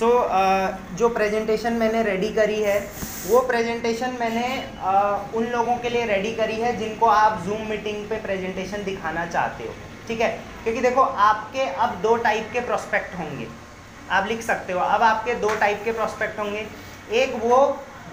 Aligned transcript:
सो 0.00 0.06
so, 0.06 0.18
uh, 0.34 0.98
जो 0.98 1.08
presentation 1.08 1.72
मैंने 1.72 2.02
ready 2.02 2.28
करी 2.34 2.60
है 2.62 2.78
वो 3.26 3.40
प्रेजेंटेशन 3.48 4.16
मैंने 4.20 4.44
uh, 4.90 5.36
उन 5.36 5.46
लोगों 5.46 5.74
के 5.76 5.88
लिए 5.88 6.04
रेडी 6.06 6.32
करी 6.34 6.54
है 6.60 6.76
जिनको 6.76 7.06
आप 7.06 7.42
जूम 7.46 7.66
मीटिंग 7.70 8.08
पे 8.08 8.20
प्रेजेंटेशन 8.22 8.84
दिखाना 8.84 9.26
चाहते 9.26 9.64
हो 9.64 9.74
ठीक 10.08 10.20
है? 10.20 10.28
क्योंकि 10.62 10.80
देखो 10.80 11.02
आपके 11.24 11.66
अब 11.86 12.00
दो 12.02 12.14
टाइप 12.16 12.48
के 12.52 12.60
प्रोस्पेक्ट 12.60 13.18
होंगे। 13.18 13.46
आप 14.10 14.28
लिख 14.28 14.40
सकते 14.42 14.72
हो 14.72 14.80
अब 14.86 15.02
आपके 15.02 15.34
दो 15.42 15.54
टाइप 15.56 15.82
के 15.84 15.92
प्रोस्पेक्ट 15.92 16.38
होंगे। 16.38 16.66
एक 17.20 17.34
वो 17.44 17.58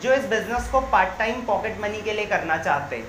जो 0.04 0.14
इस 0.14 0.26
बिज़नेस 0.26 0.70
को 0.72 0.82
पार्ट 0.92 1.18
टाइम 1.20 1.42
पॉकेट 1.46 1.82
मनी 1.82 2.02
के 2.02 2.14
लिए 2.14 2.26
करना 2.26 2.58
चाहते 2.58 2.96
हैं 2.96 3.08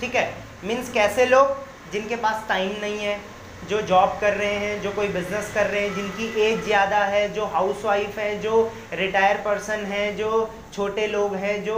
ठीक 0.00 0.14
है? 0.14 0.24
मीन्स 0.64 0.92
कैसे 0.92 1.26
लोग 1.26 1.56
जिनके 1.92 2.16
पास 2.16 2.44
टाइम 2.48 2.80
नहीं 2.80 2.98
है 2.98 3.18
जो 3.68 3.80
जॉब 3.80 4.16
कर 4.20 4.34
रहे 4.34 4.54
हैं 4.54 4.80
जो 4.82 4.90
कोई 4.92 5.08
बिज़नेस 5.08 5.50
कर 5.54 5.66
रहे 5.66 5.80
हैं 5.80 5.94
जिनकी 5.94 6.26
एज 6.42 6.64
ज़्यादा 6.64 6.98
है 7.04 7.28
जो 7.32 7.44
हाउस 7.46 7.84
वाइफ 7.84 8.18
है 8.18 8.38
जो 8.38 8.62
रिटायर 8.92 9.36
पर्सन 9.36 9.84
है 9.86 10.14
जो 10.16 10.30
छोटे 10.72 11.06
लोग 11.06 11.34
हैं 11.34 11.62
जो 11.64 11.76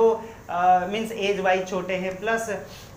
मीन्स 0.90 1.12
एज 1.12 1.40
वाइज 1.40 1.68
छोटे 1.68 1.94
हैं 1.94 2.18
प्लस 2.18 2.48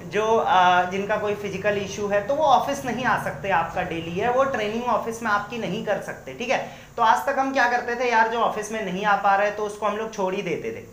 जो 0.06 0.24
uh, 0.24 0.92
जिनका 0.92 1.18
कोई 1.18 1.36
फ़िज़िकल 1.36 1.78
इशू 1.78 2.08
है 2.08 2.22
तो 2.28 2.36
वो 2.36 2.44
ऑफ़िस 2.44 2.84
नहीं 2.86 3.06
आ 3.06 3.24
सकते 3.24 3.50
आपका 3.50 3.84
डेली 3.84 4.12
है 4.12 4.32
वो 4.32 4.44
ट्रेनिंग 4.44 4.84
ऑफ़िस 4.84 5.22
में 5.24 5.30
आपकी 5.32 5.58
नहीं 5.58 5.86
कर 5.86 6.02
सकते 6.02 6.34
ठीक 6.34 6.50
है? 6.50 6.58
तो 6.98 7.04
आज 7.04 7.26
तक 7.28 7.40
हम 7.40 7.54
क्या 7.54 7.68
करते 7.72 7.96
थे 7.96 8.10
यार 8.12 8.30
जो 8.30 8.40
ऑफ़िस 8.40 8.72
में 8.72 8.84
नहीं 8.86 9.06
आ 9.06 9.16
पा 9.18 9.36
रहे 9.36 9.52
तो 9.52 9.66
उसको 9.66 9.86
हम 9.86 9.98
लोग 9.98 10.14
छोड़ 10.14 10.34
ही 10.36 10.42
देते 10.42 10.72
थे। 10.72 10.84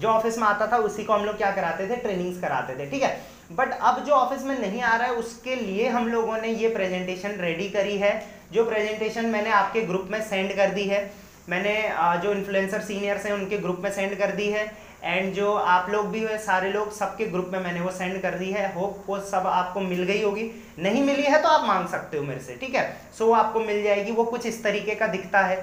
जो 0.00 0.08
ऑफ़िस 0.08 0.38
में 0.38 0.46
आता 0.48 0.66
था 0.66 0.76
उसी 0.78 1.04
को 1.04 1.12
हम 1.12 1.24
लोग 1.24 1.36
क्या 1.36 1.50
कराते 1.50 1.88
थे? 1.90 1.96
ट्रेनिंग्स 1.96 2.40
कराते 2.40 2.78
थे 2.78 2.90
ठीक 2.90 3.02
है? 3.02 3.20
बट 3.50 3.72
अब 3.72 4.02
जो 4.04 4.12
ऑफ़िस 4.12 4.42
में 4.42 4.58
नहीं 4.60 4.80
आ 4.82 4.96
रहा 4.96 5.06
है 5.06 5.14
उसके 5.14 5.54
लिए 5.56 5.88
हम 5.88 6.08
लोगों 6.08 6.38
ने 6.38 6.48
ये 6.48 6.68
प्रेजेंटेशन 6.68 7.36
रेडी 7.40 7.68
करी 7.70 7.96
है। 7.98 8.12
जो 8.52 8.64
प्रेजेंटेशन 8.64 9.26
मैंने 9.26 9.50
आपके 9.50 9.80
ग्रुप 9.82 10.08
में 10.10 10.20
सेंड 10.22 10.56
कर 10.56 10.70
दी 10.70 10.84
है। 10.84 11.10
मैंने 11.48 11.74
जो 12.22 12.32
इन्फ्लुएंसर 12.32 12.80
सीनियर्स 12.80 13.26
हैं 13.26 13.32
उनके 13.32 13.58
ग्रुप 13.58 13.80
में 13.80 13.90
सेंड 13.92 14.18
कर 14.18 14.32
दी 14.32 14.48
है। 14.50 14.66
एंड 15.04 15.32
जो 15.34 15.52
आप 15.54 15.90
लोग 15.90 16.06
भी 16.10 16.22
हुए 16.22 16.38
सारे 16.38 16.70
लोग 16.72 16.92
सबके 16.92 17.26
ग्रुप 17.26 17.50
में 17.52 17.58
मैंने 17.60 17.80
वो 17.80 17.90
सेंड 17.90 18.20
कर 18.22 18.34
दी 18.34 18.50
है। 18.52 18.72
होप 18.74 19.04
वो 19.08 19.18
सब 19.22 19.46
आपको 19.46 19.80
मिल 19.80 20.02
गई 20.02 20.22
होगी। 20.22 20.50
नहीं 20.78 21.02
मिली 21.02 21.22
है 21.22 21.42
तो 21.42 21.48
आप 21.48 21.66
मांग 21.68 21.88
सकते 21.88 22.16
हो 22.16 22.24
मेरे 22.24 22.40
से 22.40 22.56
ठीक 22.56 22.74
है? 22.74 22.84
सो 23.18 23.24
so, 23.24 23.30
वो 23.30 23.34
आपको 23.34 23.60
मिल 23.60 23.82
जाएगी। 23.82 24.12
वो 24.12 24.24
कुछ 24.24 24.46
इस 24.46 24.62
तरीके 24.62 24.94
का 24.94 25.06
दिखता 25.08 25.40
है। 25.40 25.60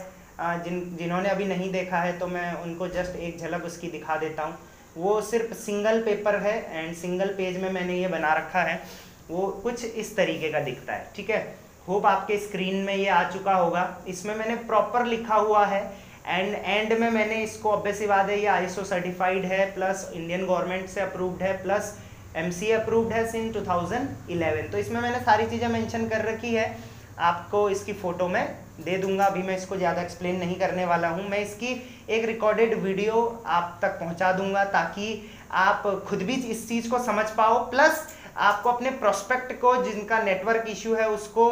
जिन 0.64 0.96
जिन्होंने 1.00 1.30
अभी 1.30 1.46
नहीं 1.46 1.72
देखा 1.72 1.98
है 1.98 2.18
तो 2.20 2.28
मैं 2.28 2.54
उनको 2.54 2.88
जस्ट 2.90 3.16
एक 3.18 3.40
झलक 3.40 3.66
उसकी 3.66 3.88
दिखा 3.88 4.16
देता 4.16 4.44
हूँ। 4.44 4.58
वो 4.98 5.20
सिर्फ़ 5.22 5.54
सिंगल 5.56 6.02
पेपर 6.02 6.36
है 6.38 6.56
एंड 6.72 6.96
सिंगल 6.96 7.28
पेज 7.38 7.62
में 7.62 7.70
मैंने 7.72 7.98
ये 7.98 8.08
बना 8.10 8.34
रखा 8.34 8.62
है। 8.62 8.82
वो 9.30 9.48
कुछ 9.64 9.86
इस 9.86 10.16
तरीके 10.16 10.52
का 10.52 10.60
दिखता 10.62 10.94
है, 10.94 11.12
ठीक 11.16 11.30
है? 11.30 11.42
होप 11.88 12.06
आपके 12.06 12.38
स्क्रीन 12.40 12.76
में 12.84 12.96
ये 12.96 13.08
आ 13.08 13.24
चुका 13.32 13.54
होगा। 13.54 14.04
इसमें 14.08 14.36
मैंने 14.36 14.56
प्रॉपर 14.64 15.06
लिखा 15.06 15.36
हुआ 15.38 15.66
है 15.66 15.82
एंड 16.28 16.56
एंड 16.56 16.94
में 17.00 17.10
मैंने 17.12 17.42
इसको 17.44 17.70
ऑब्वियसली 17.72 18.08
बात 18.08 18.30
है, 18.30 18.40
ये 18.40 18.48
आईएसओ 18.48 18.84
सर्टिफाइड 18.86 19.46
है 19.46 19.66
प्लस 19.74 20.10
इंडियन 20.14 20.46
गवर्नमेंट 20.46 20.88
से 20.90 21.02
अप्रूव्ड 21.02 21.42
है 21.44 21.62
प्लस 21.64 21.98
एमसी 22.38 22.72
अप्रूव्ड 22.72 23.14
है 23.14 23.26
सिंस 23.32 23.54
2011 23.56 24.72
तो 24.72 24.78
इसमें 24.78 25.00
मैंने 25.02 25.20
सारी 25.22 25.46
चीज़ें 25.48 25.68
मेंशन 25.70 26.08
कर 26.10 26.26
रखी 26.26 26.54
है। 26.54 26.76
आपको 27.22 27.70
इसकी 27.70 27.94
फ़ोटो 27.96 28.28
में 28.28 28.63
दे 28.80 28.98
दूँगा। 28.98 29.26
अभी 29.26 29.44
मैं 29.44 29.58
इसको 29.58 29.76
ज़्यादा 29.78 30.02
एक्सप्लेन 30.02 30.38
नहीं 30.38 30.56
करने 30.56 30.86
वाला 30.86 31.10
हूँ। 31.10 31.28
मैं 31.30 31.40
इसकी 31.40 31.72
एक 32.10 32.26
रिकॉर्डेड 32.26 32.74
वीडियो 32.80 33.44
आप 33.48 33.78
तक 33.82 34.00
पहुँचा 34.00 34.32
दूँगा 34.34 34.64
ताकि 34.72 35.30
आप 35.52 35.84
खुद 36.08 36.22
भी 36.22 36.34
इस 36.34 36.68
चीज़ 36.70 36.90
को 36.90 37.00
समझ 37.00 37.30
पाओ। 37.32 37.60
प्लस 37.70 38.08
आपको 38.38 38.70
अपने 38.70 38.90
प्रोस्पेक्ट 38.92 39.54
को, 39.62 39.76
जिनका 39.84 40.22
नेटवर्क 40.24 40.66
इशू 40.70 40.94
है, 40.96 41.10
उसको 41.10 41.46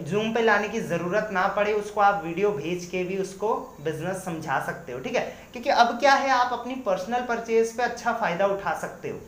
जूम 0.00 0.32
पे 0.34 0.42
लाने 0.42 0.68
की 0.68 0.80
ज़रूरत 0.82 1.28
ना 1.32 1.46
पड़े। 1.48 1.72
उसको 1.72 2.00
आप 2.00 2.22
वीडियो 2.24 2.50
भेज 2.52 2.84
के 2.86 3.02
भी 3.04 3.16
उसको 3.18 3.54
बिज़नेस 3.84 4.24
समझा 4.24 4.58
सकते 4.66 4.92
हो, 4.92 4.98
ठीक 5.00 5.16
है? 5.16 5.22
क्योंकि 5.52 5.70
अब 5.70 5.98
क्या 6.00 6.12
है, 6.14 6.30
आप 6.30 6.52
अपनी 6.52 6.74
पर्सनल 6.86 7.22
परचेज 7.28 7.76
पे 7.76 7.82
अच्छा 7.82 8.12
फ़ायदा 8.12 8.46
उठा 8.46 8.78
सकते 8.80 9.08
हो। 9.08 9.18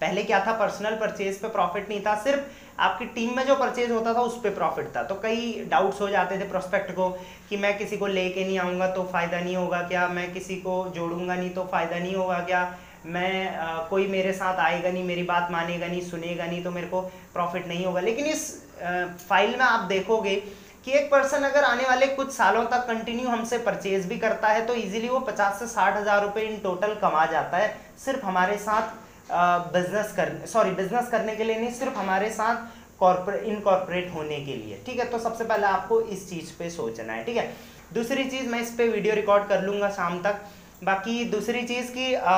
पहले 0.00 0.22
क्या 0.24 0.44
था? 0.46 0.52
पर्सनल 0.54 0.94
परचेज 0.96 1.40
पे 1.40 1.48
प्रॉफिट 1.50 1.88
नहीं 1.88 2.00
था 2.02 2.14
सिर्फ़ 2.22 2.58
आपकी 2.80 3.04
टीम 3.14 3.36
में 3.36 3.44
जो 3.46 3.54
परचेज 3.56 3.90
होता 3.90 4.12
था 4.14 4.20
उस 4.22 4.36
पर 4.42 4.50
प्रॉफिट 4.54 4.86
था। 4.96 5.02
तो 5.02 5.14
कई 5.22 5.64
डाउट्स 5.70 6.00
हो 6.00 6.08
जाते 6.08 6.38
थे 6.40 6.48
प्रोस्पेक्ट 6.48 6.92
को 6.92 7.08
कि 7.50 7.56
मैं 7.56 7.76
किसी 7.78 7.96
को 7.96 8.06
लेके 8.08 8.44
नहीं 8.44 8.58
आऊँगा 8.58 8.86
तो 8.92 9.02
फ़ायदा 9.06 9.40
नहीं 9.40 9.56
होगा 9.56 9.82
क्या? 9.88 10.06
मैं 10.08 10.32
किसी 10.32 10.56
को 10.58 10.84
जोड़ूँगा 10.94 11.34
नहीं 11.34 11.50
तो 11.50 11.64
फ़ायदा 11.72 11.98
नहीं 11.98 12.14
होगा 12.14 12.38
क्या? 12.42 12.62
मैं 13.06 13.56
आ, 13.56 13.76
कोई 13.90 14.06
मेरे 14.08 14.32
साथ 14.32 14.58
आएगा 14.60 14.90
नहीं 14.90 15.04
मेरी 15.04 15.22
बात 15.24 15.50
मानेगा 15.52 15.86
नहीं 15.86 16.00
सुनेगा 16.02 16.46
नहीं 16.46 16.62
तो 16.64 16.70
मेरे 16.70 16.86
को 16.86 17.00
प्रॉफिट 17.34 17.68
नहीं 17.68 17.84
होगा। 17.86 18.00
लेकिन 18.00 18.26
इस 18.26 18.42
आ, 18.82 19.06
फ़ाइल 19.28 19.50
में 19.50 19.64
आप 19.66 19.84
देखोगे 19.88 20.34
कि 20.84 20.92
एक 20.98 21.10
पर्सन 21.10 21.42
अगर 21.44 21.64
आने 21.64 21.84
वाले 21.84 22.06
कुछ 22.08 22.32
सालों 22.32 22.64
तक 22.66 22.86
कंटिन्यू 22.86 23.28
हमसे 23.28 23.58
परचेज 23.60 24.06
भी 24.08 24.18
करता 24.18 24.48
है 24.48 24.64
तो 24.66 24.74
इजीली 24.76 25.08
वो 25.08 25.18
पचास 25.22 25.58
से 25.58 25.66
साठ 25.68 25.96
हज़ार 25.96 26.22
रुपये 26.22 26.44
इन 26.44 26.58
टोटल 26.60 26.94
कमा 27.02 27.24
जाता 27.28 27.56
है 27.56 27.74
सिर्फ़ 28.04 28.24
हमारे 28.26 28.56
साथ। 28.58 28.98
बिज़नेस 29.72 30.12
कर 30.16 30.32
सॉरी 30.48 30.70
बिज़नेस 30.72 31.08
करने 31.10 31.34
के 31.36 31.44
लिए 31.44 31.58
नहीं 31.58 31.72
सिर्फ़ 31.74 31.98
हमारे 31.98 32.30
साथ 32.32 32.68
कॉर्पोरेट 33.00 33.44
इनकॉर्पोरेट 33.44 34.12
होने 34.14 34.40
के 34.40 34.56
लिए 34.56 34.80
ठीक 34.86 34.98
है? 34.98 35.04
तो 35.06 35.18
सबसे 35.18 35.44
पहले 35.44 35.66
आपको 35.66 36.00
इस 36.02 36.28
चीज़ 36.30 36.52
पे 36.58 36.70
सोचना 36.70 37.12
है 37.12 37.24
ठीक 37.24 37.36
है? 37.36 37.52
दूसरी 37.94 38.24
चीज़ 38.26 38.48
मैं 38.48 38.60
इस 38.62 38.70
पर 38.78 38.88
वीडियो 38.90 39.14
रिकॉर्ड 39.14 39.48
कर 39.48 39.62
लूँगा 39.62 39.90
शाम 39.90 40.18
तक। 40.22 40.40
बाकी 40.84 41.24
दूसरी 41.30 41.62
चीज़ 41.64 41.90
की 41.92 42.14
आ, 42.14 42.36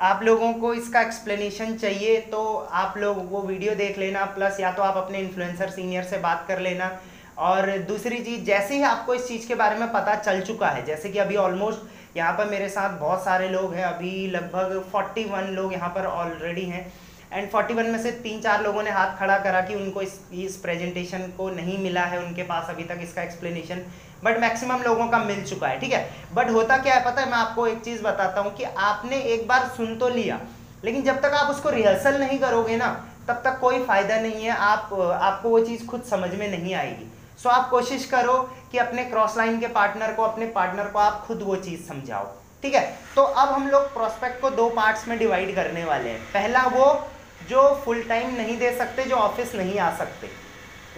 आप 0.00 0.22
लोगों 0.22 0.52
को 0.54 0.72
इसका 0.74 1.00
एक्सप्लेनेशन 1.00 1.74
चाहिए 1.76 2.20
तो 2.32 2.42
आप 2.74 2.96
लोग 2.98 3.30
वो 3.30 3.42
वीडियो 3.42 3.74
देख 3.74 3.98
लेना 3.98 4.24
प्लस 4.34 4.60
या 4.60 4.72
तो 4.72 4.82
आप 4.82 4.96
अपने 4.96 5.18
इन्फ्लुएंसर 5.18 5.70
सीनियर 5.70 6.04
से 6.04 6.18
बात 6.20 6.44
कर 6.48 6.60
लेना। 6.60 6.90
और 7.38 7.70
दूसरी 7.88 8.18
चीज़ 8.18 8.44
जैसे 8.44 8.74
ही 8.74 8.82
आपको 8.84 9.14
इस 9.14 9.26
चीज़ 9.28 9.46
के 9.48 9.54
बारे 9.54 9.78
में 9.78 9.88
पता 9.92 10.14
चल 10.16 10.40
चुका 10.42 10.68
है 10.68 10.84
जैसे 10.84 11.08
कि 11.08 11.18
अभी 11.18 11.36
ऑलमोस्ट 11.38 11.95
यहाँ 12.16 12.32
पर 12.32 12.48
मेरे 12.50 12.68
साथ 12.68 12.98
बहुत 13.00 13.24
सारे 13.24 13.48
लोग 13.48 13.74
हैं, 13.74 13.84
अभी 13.84 14.26
लगभग 14.26 14.82
41 14.94 15.50
लोग 15.50 15.72
यहाँ 15.72 15.88
पर 15.88 16.06
ऑलरेडी 16.06 16.64
हैं। 16.64 16.86
एंड 17.32 17.50
41 17.50 17.88
में 17.88 17.98
से 18.02 18.10
तीन 18.22 18.40
चार 18.40 18.62
लोगों 18.62 18.82
ने 18.82 18.90
हाथ 18.90 19.16
खड़ा 19.18 19.38
करा 19.38 19.60
कि 19.60 19.74
उनको 19.74 20.02
इस 20.02 20.18
इस 20.34 20.56
प्रेजेंटेशन 20.56 21.26
को 21.36 21.48
नहीं 21.50 21.78
मिला 21.78 22.02
है 22.02 22.18
उनके 22.18 22.42
पास 22.42 22.70
अभी 22.70 22.84
तक 22.84 22.98
इसका 23.02 23.22
एक्सप्लेनेशन 23.22 23.82
बट 24.24 24.38
मैक्सिमम 24.40 24.82
लोगों 24.82 25.06
का 25.08 25.18
मिल 25.18 25.42
चुका 25.44 25.68
है, 25.68 25.78
ठीक 25.80 25.92
है? 25.92 26.08
बट 26.34 26.50
होता 26.50 26.76
क्या 26.76 26.94
है, 26.94 27.04
पता 27.04 27.22
है, 27.22 27.30
मैं 27.30 27.38
आपको 27.38 27.66
एक 27.66 27.80
चीज़ 27.80 28.02
बताता 28.02 28.40
हूँ 28.40 28.54
कि 28.54 28.64
आपने 28.64 29.16
एक 29.34 29.46
बार 29.48 29.66
सुन 29.76 29.96
तो 29.96 30.08
लिया, 30.08 30.40
लेकिन 30.84 31.02
जब 31.02 31.20
तक 31.20 31.34
आप 31.34 31.50
उसको 31.50 31.70
रिहर्सल 31.70 32.18
नहीं 32.20 32.38
करोगे 32.38 32.76
ना, 32.76 32.88
तब 33.28 33.42
तक 33.44 33.58
कोई 33.60 33.84
फ़ायदा 33.84 34.20
नहीं 34.20 34.44
है, 34.44 34.50
आप, 34.50 34.92
आपको 35.22 35.48
वो 35.48 35.60
चीज़ 35.60 35.86
खुद 35.86 36.02
समझ 36.02 36.30
में 36.34 36.48
नहीं 36.50 36.74
आएगी। 36.74 37.10
सो 37.42 37.48
आप 37.48 37.70
कोशिश 37.70 38.04
करो 38.04 38.50
कि 38.72 38.78
अपने 38.78 39.04
क्रॉस 39.04 39.36
लाइन 39.36 39.60
के 39.60 39.66
पार्टनर 39.66 40.12
को, 40.12 40.22
अपने 40.22 40.46
पार्टनर 40.46 40.84
को 40.84 40.98
आप 40.98 41.26
खुद 41.26 41.42
वो 41.42 41.56
चीज़ 41.56 41.88
समझाओ। 41.88 42.24
ठीक 42.62 42.74
है? 42.74 42.98
तो 43.16 43.22
अब 43.22 43.48
हम 43.48 43.68
लोग 43.68 43.92
प्रोस्पेक्ट 43.92 44.40
को 44.40 44.50
दो 44.50 44.70
पार्ट्स 44.70 45.08
में 45.08 45.18
डिवाइड 45.18 45.54
करने 45.54 45.84
वाले 45.84 46.10
हैं। 46.10 46.20
पहला 46.20 46.62
वो, 46.62 47.08
जो 47.48 47.82
फुल 47.84 48.02
टाइम 48.02 48.34
नहीं 48.34 48.58
दे 48.58 48.78
सकते, 48.78 49.04
जो 49.04 49.16
ऑफ़िस 49.16 49.54
नहीं 49.54 49.78
आ 49.78 49.96
सकते। 49.96 50.28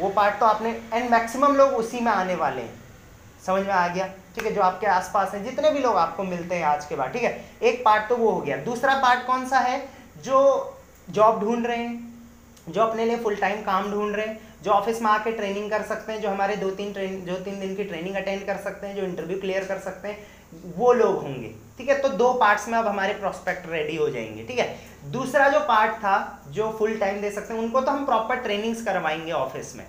वो 0.00 0.09
पार्ट 0.09 0.38
तो 0.41 0.47
आपने 0.47 0.82
एंड 0.93 1.10
मैक्सिमम 1.10 1.56
लोग 1.56 1.71
उसी 1.71 2.00
में 2.00 2.12
आने 2.12 2.34
वाले 2.34 2.62
हैं। 2.62 2.82
समझ 3.47 3.62
में 3.62 3.75
आ 3.75 3.88
गया? 3.88 4.06
ठीक 4.06 4.47
है? 4.47 4.53
जो 4.53 4.62
आपके 4.62 4.87
आसपास 4.87 5.34
हैं, 5.34 5.44
जितने 5.44 5.71
भी 5.71 5.81
लोग 5.81 5.97
आपको 5.97 6.25
मिलते 6.25 6.54
हैं 6.54 6.65
आज 6.65 6.84
के 6.84 6.97
बाद। 6.97 7.12
ठीक 7.12 7.22
है? 7.22 7.44
एक 7.62 7.84
पार्ट 7.84 8.09
तो 8.09 8.16
वो 8.16 8.31
हो 8.31 8.41
गया। 8.41 8.56
दूसरा 8.56 8.94
पार्ट 8.94 9.27
कौन 9.27 9.48
सा 9.48 9.59
है? 9.59 9.88
जो 10.19 10.77
जॉब 11.10 11.41
ढूंढ 11.41 11.66
रहे 11.66 11.77
हैं, 11.77 12.19
जो 12.69 12.82
अपने 12.82 13.04
लिए 13.04 13.16
फुल 13.16 13.37
टाइम 13.37 13.62
काम 13.62 13.93
ढूंढ 13.93 14.16
रहे 14.16 14.27
हैं। 14.27 14.47
जो 14.64 14.70
ऑफ़िस 14.70 15.02
में 15.02 15.10
आके 15.10 15.32
ट्रेनिंग 15.32 15.70
कर 15.70 15.82
सकते 15.82 16.12
हैं, 16.12 16.20
जो 16.20 16.28
हमारे 16.28 16.56
दो 16.56 16.70
तीन 16.70 16.92
ट्रेन 16.92 17.20
जो 17.24 17.36
तीन 17.36 17.60
दिन 17.60 17.74
की 17.76 17.84
ट्रेनिंग 17.84 18.16
अटेंड 18.16 18.46
कर 18.46 18.56
सकते 18.56 18.86
हैं, 18.86 18.96
जो 18.96 19.02
इंटरव्यू 19.02 19.41
क्लियर 19.41 19.64
कर 19.64 19.78
सकते 19.78 20.08
हैं, 20.08 20.26
वो 20.76 20.92
लोग 20.92 21.16
होंगे, 21.16 21.54
ठीक 21.78 21.88
है? 21.88 21.98
तो 21.98 22.08
दो 22.08 22.32
पार्ट्स 22.32 22.68
में 22.68 22.78
अब 22.78 22.86
हमारे 22.86 23.14
प्रोस्पेक्ट 23.14 23.70
रेडी 23.70 23.97
हो 23.97 24.08
जाएँगे, 24.08 24.44
ठीक 24.44 24.58
है? 24.58 24.76
दूसरा 25.04 25.48
जो 25.48 25.60
पार्ट 25.60 25.92
था, 25.92 26.42
जो 26.48 26.70
फुल 26.78 26.97
टाइम 26.98 27.20
दे 27.20 27.30
सकते 27.30 27.54
हैं, 27.54 27.60
उनको 27.60 27.80
तो 27.80 27.91
हम 27.91 28.06
प्रॉपर 28.06 28.36
ट्रेनिंग्स 28.36 28.82
करवाएँगे 28.82 29.32
ऑफ़िस 29.32 29.76
में, 29.76 29.86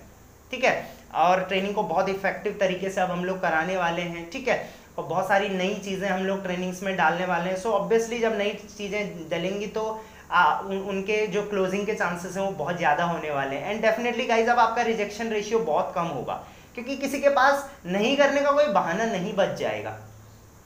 ठीक 0.50 0.64
है? 0.64 0.90
और 1.14 1.40
ट्रेनिंग 1.40 1.74
को 1.74 1.82
बहुत 1.82 2.08
इफ़ेक्टिव 2.08 2.56
तरीके 2.60 2.90
से 2.90 3.00
अब 3.00 3.10
हम 3.10 3.24
लोग 3.24 3.40
कराने 3.40 3.76
वाले 3.76 4.02
हैं, 4.02 4.30
ठीक 4.30 4.48
है? 4.48 4.68
और 4.98 5.04
बहुत 5.04 5.28
सारी 5.28 5.48
नई 5.48 5.74
चीज़ें 5.74 6.08
हम 6.08 6.20
लोग 6.20 6.42
ट्रेनिंग्स 6.42 6.82
में 6.82 6.96
डालने 6.96 7.26
वाले 7.26 7.50
हैं 7.50 7.56
सो 7.56 7.72
ऑब्वियसली 7.72 8.18
जब 8.18 8.36
नई 8.38 8.50
चीज़ें 8.78 9.28
डलेंगी 9.28 9.66
तो 9.66 10.04
आ, 10.30 10.60
उन, 10.60 10.78
उनके 10.80 11.26
जो 11.28 11.42
क्लोजिंग 11.44 11.86
के 11.86 11.94
चांसेस 11.94 12.36
हैं 12.36 12.44
वो 12.44 12.50
बहुत 12.54 12.76
ज़्यादा 12.78 13.04
होने 13.04 13.30
वाले 13.30 13.56
हैं। 13.56 13.70
एंड 13.70 13.82
डेफिनेटली 13.82 14.26
गाइज़ 14.26 14.50
अब 14.50 14.58
आपका 14.60 14.82
रिजेक्शन 14.84 15.28
रेशियो 15.30 15.58
बहुत 15.60 15.92
कम 15.94 16.06
होगा। 16.08 16.34
क्योंकि 16.74 16.96
किसी 16.96 17.20
के 17.20 17.28
पास 17.30 17.70
नहीं 17.88 18.16
करने 18.16 18.40
का 18.40 18.50
कोई 18.52 18.66
बहाना 18.74 19.04
नहीं 19.06 19.32
बच 19.36 19.58
जाएगा। 19.58 19.96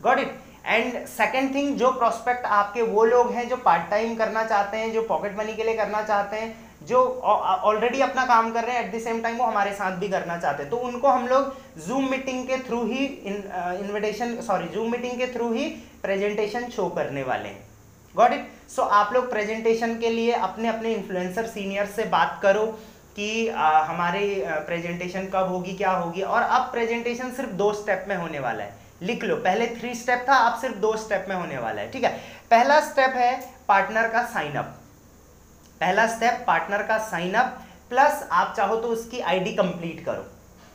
Got 0.00 0.19
it 0.19 0.34
and 0.66 1.06
second 1.08 1.55
thing 1.55 1.76
जो 1.76 1.90
प्रोस्पेक्ट 1.93 2.44
आपके 2.49 2.82
वो 2.84 3.05
लोग 3.06 3.32
हैं 3.32 3.49
जो 3.49 3.56
पार्ट 3.64 3.90
टाइम 3.90 4.14
करना 4.16 4.44
चाहते 4.44 4.76
हैं 4.76 4.93
जो 4.93 5.02
पॉकेट 5.08 5.38
मनी 5.38 5.55
के 5.55 5.64
लिए 5.64 5.76
करना 5.76 6.02
चाहते 6.02 6.37
हैं 6.37 6.55
जो 6.87 7.00
ऑलरेडी 7.25 8.00
अपना 8.02 8.25
काम 8.26 8.52
कर 8.52 8.64
रहे 8.64 8.76
हैं 8.76 8.84
एट 8.84 8.94
द 8.94 9.00
सेम 9.02 9.20
टाइम 9.22 9.37
वो 9.37 9.44
हमारे 9.44 9.72
साथ 9.75 9.96
भी 9.99 10.08
करना 10.08 10.37
चाहते 10.38 10.62
हैं। 10.62 10.70
तो 10.70 10.76
उनको 10.78 11.08
हम 11.08 11.26
लोग 11.28 11.52
जूम 11.87 12.10
मीटिंग 12.10 12.46
के 12.46 12.58
थ्रू 12.64 12.82
ही 12.87 13.05
इन्विटेशन 13.26 14.40
सॉरी 14.43 14.69
जूम 14.69 14.90
मीटिंग 14.93 15.19
के 15.19 15.26
थ्रू 15.34 15.52
ही 15.52 15.69
प्रेजेंटेशन 16.02 16.69
शो 16.70 16.88
करने 16.96 17.22
वाले 17.22 17.49
हैं। 17.49 17.62
गॉट 18.14 18.32
इट 18.32 18.49
सो 18.70 18.82
आप 18.82 19.12
लोग 19.14 19.31
प्रेजेंटेशन 19.31 19.99
के 20.00 20.11
लिए 20.11 20.32
अपने 20.32 20.69
अपने 20.69 20.93
इन्फ्लुएंसर 20.94 21.46
सीनियर 21.49 21.87
से 21.87 22.05
बात 22.11 22.38
करो 22.43 22.66
कि 23.16 23.49
आ, 23.49 23.82
हमारे 23.82 24.44
प्रेजेंटेशन 24.66 25.26
कब 25.34 25.49
होगी 25.49 25.72
क्या 25.75 25.90
होगी। 25.93 26.22
और 26.22 26.43
अब 26.43 26.70
प्रेजेंटेशन 26.72 27.31
सिर्फ़ 27.32 27.50
दो 27.52 27.72
स्टेप 27.75 28.05
में 28.08 28.16
होने 28.16 28.38
वाला 28.38 28.64
है। 28.64 28.82
लिख 29.02 29.25
लो। 29.25 29.37
पहले 29.38 29.66
थ्री 29.76 29.94
स्टेप 29.94 30.25
था 30.28 30.34
अब 30.40 30.58
सिर्फ़ 30.61 30.76
दो 30.78 30.96
स्टेप 30.96 31.26
में 31.28 31.34
होने 31.37 31.58
वाला 31.58 31.81
है। 31.81 31.90
ठीक 31.90 32.05
है? 32.05 32.11
पहला 32.50 32.81
स्टेप 32.82 33.14
है 33.16 33.32
पार्टनर 33.69 34.08
का 34.08 34.25
साइन 34.26 34.55
अप 34.55 34.75
पहला 35.81 36.06
स्टेप 36.08 36.44
पार्टनर 36.46 36.82
का 36.82 36.99
साइन 37.06 37.34
अप 37.34 37.58
प्लस 37.90 38.28
आप 38.32 38.55
चाहो 38.56 38.76
तो 38.76 38.88
उसकी 38.88 39.20
आईडी 39.22 39.52
कंप्लीट 39.55 40.05
करो। 40.05 40.25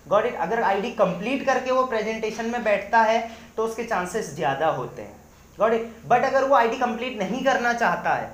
गॉट 0.06 0.26
इट 0.26 0.36
अगर 0.38 0.62
आईडी 0.64 0.92
कंप्लीट 0.94 1.46
करके 1.46 1.72
वो 1.72 1.86
प्रेजेंटेशन 1.86 2.46
में 2.46 2.64
बैठता 2.64 3.02
है 3.04 3.30
तो 3.58 3.66
उसके 3.66 3.84
चांसेस 3.86 4.34
ज़्यादा 4.36 4.68
होते 4.70 5.02
हैं। 5.02 5.18
गॉट 5.60 5.74
इट 5.74 5.94
बट 6.08 6.26
अगर 6.26 6.44
वो 6.44 6.56
आईडी 6.56 6.78
कंप्लीट 6.80 7.20
नहीं 7.20 7.44
करना 7.46 7.74
चाहता 7.76 8.14
है 8.16 8.32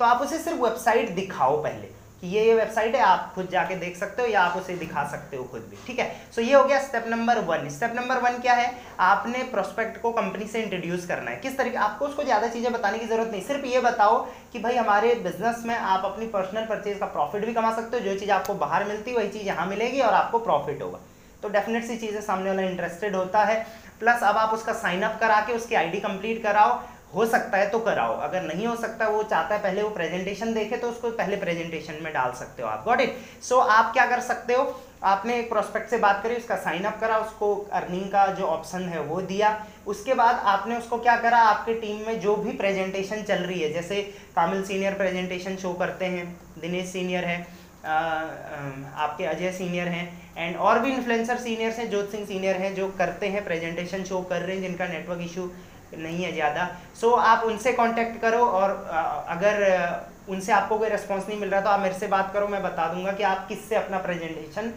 तो 0.00 0.04
आप 0.04 0.22
उसे 0.22 0.38
सिर्फ़ 0.38 0.60
वेबसाइट 0.60 1.14
दिखाओ 1.14 1.62
पहले 1.62 1.96
कि 2.20 2.26
ये 2.28 2.44
ये 2.44 2.54
वेबसाइट 2.54 2.94
है, 2.94 3.00
आप 3.00 3.30
खुद 3.34 3.48
जाके 3.50 3.74
देख 3.76 3.96
सकते 3.96 4.22
हो 4.22 4.28
या 4.28 4.40
आप 4.42 4.56
उसे 4.56 4.74
दिखा 4.76 5.04
सकते 5.10 5.36
हो 5.36 5.42
खुद 5.44 5.60
भी, 5.70 5.76
ठीक 5.86 5.98
है? 5.98 6.06
सो 6.34 6.40
so 6.40 6.46
ये 6.46 6.54
हो 6.54 6.62
गया 6.64 6.78
step 6.82 7.04
number 7.08 7.38
one 7.46 7.68
step 7.70 7.92
number 7.96 8.18
one 8.22 8.38
क्या 8.38 8.54
है? 8.54 8.72
आपने 9.00 9.42
प्रोस्पेक्ट 9.50 10.00
को 10.02 10.10
कंपनी 10.12 10.46
से 10.46 10.62
इंट्रोड्यूस 10.62 11.06
करना 11.06 11.30
है। 11.30 11.36
किस 11.36 11.56
तरीके, 11.58 11.76
आपको 11.78 12.06
उसको 12.06 12.24
ज़्यादा 12.24 12.48
चीज़ें 12.48 12.72
बताने 12.72 12.98
की 12.98 13.06
ज़रूरत 13.06 13.30
नहीं। 13.30 13.42
सिर्फ़ 13.42 13.66
ये 13.66 13.80
बताओ 13.80 14.18
कि 14.52 14.58
भाई 14.58 14.76
हमारे 14.76 15.14
बिज़नेस 15.24 15.62
में 15.66 15.74
आप 15.74 16.04
अपनी 16.04 16.26
पर्सनल 16.28 16.64
परचेज 16.64 16.98
का 16.98 17.06
प्रॉफिट 17.08 17.44
भी 17.46 17.54
कमा 17.54 17.72
सकते 17.76 17.96
हो। 17.96 18.04
जो 18.04 18.18
चीज़ 18.18 18.30
आपको 18.30 18.54
बाहर 18.56 18.84
मिलती 18.84 19.10
है, 19.10 19.16
वही 19.16 19.28
चीज़ 19.28 19.46
यहाँ 19.46 19.66
मिलेगी 19.66 20.00
और 20.00 20.14
आपको 20.14 20.38
प्रॉफिट 20.40 20.82
होगा। 20.82 21.00
तो 21.42 21.48
डेफिनेट 21.48 21.84
सी 21.84 21.96
चीज़ें 21.96 22.20
सामने 22.22 22.50
वाला 22.50 22.62
इंटरेस्टेड 22.62 23.16
होता 23.16 23.44
है। 23.44 23.66
प्लस 24.00 24.22
अब 24.22 24.36
आप 24.36 24.54
उसका 24.54 24.72
साइन 24.74 25.02
अप 25.02 25.18
करा 25.20 25.40
के 25.40 25.52
उसकी 25.52 25.74
आईडी 25.74 26.00
कंप्लीट 26.00 26.42
कराओ, 26.42 26.80
हो 27.14 27.24
सकता 27.26 27.58
है 27.58 27.68
तो 27.70 27.78
कराओ, 27.78 28.16
अगर 28.16 28.42
नहीं 28.42 28.66
हो 28.66 28.74
सकता, 28.76 29.06
वो 29.08 29.22
चाहता 29.22 29.54
है 29.54 29.62
पहले 29.62 29.82
वो 29.82 29.90
प्रेजेंटेशन 29.90 30.52
देखे 30.54 30.76
तो 30.76 30.88
उसको 30.90 31.10
पहले 31.12 31.36
प्रेजेंटेशन 31.36 32.02
में 32.02 32.12
डाल 32.12 32.32
सकते 32.32 32.62
हो 32.62 32.68
आप। 32.68 32.84
गॉट 32.84 33.00
इट 33.00 33.16
सो 33.42 33.58
आप 33.58 33.92
क्या 33.92 34.06
कर 34.06 34.20
सकते 34.22 34.54
हो? 34.54 34.80
आपने 35.04 35.38
एक 35.38 35.48
प्रोस्पेक्ट 35.48 35.90
से 35.90 35.98
बात 35.98 36.22
करी, 36.22 36.36
उसका 36.36 36.56
साइन 36.58 36.84
अप 36.84 36.98
करा, 37.00 37.18
उसको 37.18 37.54
अर्निंग 37.72 38.08
का 38.12 38.26
जो 38.28 38.46
ऑप्शन 38.46 38.88
है 38.88 39.00
वो 39.00 39.20
दिया। 39.22 39.66
उसके 39.86 40.14
बाद 40.14 40.42
आपने 40.46 40.76
उसको 40.76 40.98
क्या 40.98 41.16
करा? 41.16 41.38
आपके 41.40 41.74
टीम 41.74 42.06
में 42.06 42.20
जो 42.20 42.36
भी 42.36 42.52
प्रेजेंटेशन 42.54 43.22
चल 43.22 43.42
रही 43.42 43.60
है, 43.60 43.72
जैसे 43.72 44.02
कामिल 44.36 44.62
सीनियर 44.64 44.94
प्रेजेंटेशन 44.94 45.56
शो 45.56 45.72
करते 45.74 46.04
हैं 46.06 46.26
दिनेश 46.60 46.88
सीनियर 46.88 47.24
है 47.24 47.46
आपके 47.84 49.24
अजय 49.26 49.52
सीनियर 49.52 49.88
हैं 49.88 50.06
एंड 50.36 50.56
और 50.58 50.78
भी 50.78 50.92
इन्फ्लुएंसर 50.92 51.36
सीनियर्स 51.38 51.78
हैं 51.78 51.88
जोत 51.90 52.10
सिंह 52.10 52.24
सीनियर 52.26 52.56
हैं 52.56 52.74
जो 52.74 52.88
करते 52.98 53.28
हैं 53.28 53.44
प्रेजेंटेशन 53.44 54.04
शो 54.04 54.20
कर 54.22 54.40
रहे 54.40 54.56
हैं 54.56 54.62
जिनका 54.62 54.86
नेटवर्क 54.88 55.20
इशू 55.22 55.50
नहीं 55.94 56.24
है 56.24 56.32
ज़्यादा। 56.32 56.68
सो 56.94 57.08
so, 57.08 57.18
आप 57.18 57.44
उनसे 57.44 57.72
कांटेक्ट 57.72 58.20
करो 58.22 58.44
और 58.44 58.70
अगर 59.28 59.62
उनसे 60.28 60.52
आपको 60.52 60.78
कोई 60.78 60.88
रिस्पॉन्स 60.88 61.28
नहीं 61.28 61.38
मिल 61.40 61.50
रहा 61.50 61.60
तो 61.60 61.70
आप 61.70 61.80
मेरे 61.80 61.98
से 61.98 62.06
बात 62.08 62.30
करो 62.32 62.48
मैं 62.48 62.62
बता 62.62 62.92
दूँगा 62.94 63.12
कि 63.12 63.22
आप 63.24 63.46
किससे 63.48 63.76
अपना 63.76 63.98
प्रेजेंटेशन 63.98 64.72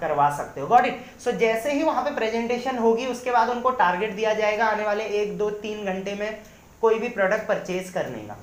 करवा 0.00 0.30
सकते 0.36 0.60
हो। 0.60 0.66
गॉट 0.66 0.86
इट 0.86 1.00
सो 1.20 1.32
जैसे 1.38 1.72
ही 1.72 1.82
वहाँ 1.82 2.04
पे 2.04 2.14
प्रेजेंटेशन 2.14 2.78
होगी 2.78 3.06
उसके 3.06 3.30
बाद 3.30 3.48
उनको 3.50 3.70
टारगेट 3.80 4.14
दिया 4.16 4.34
जाएगा 4.34 4.66
आने 4.66 4.84
वाले 4.84 5.04
एक 5.22 5.36
दो 5.38 5.50
तीन 5.62 5.84
घंटे 5.84 6.14
में 6.14 6.38
कोई 6.82 6.98
भी 6.98 7.08
प्रोडक्ट 7.10 7.48
परचेज 7.48 7.90
करने 7.90 8.18
का। 8.20 8.36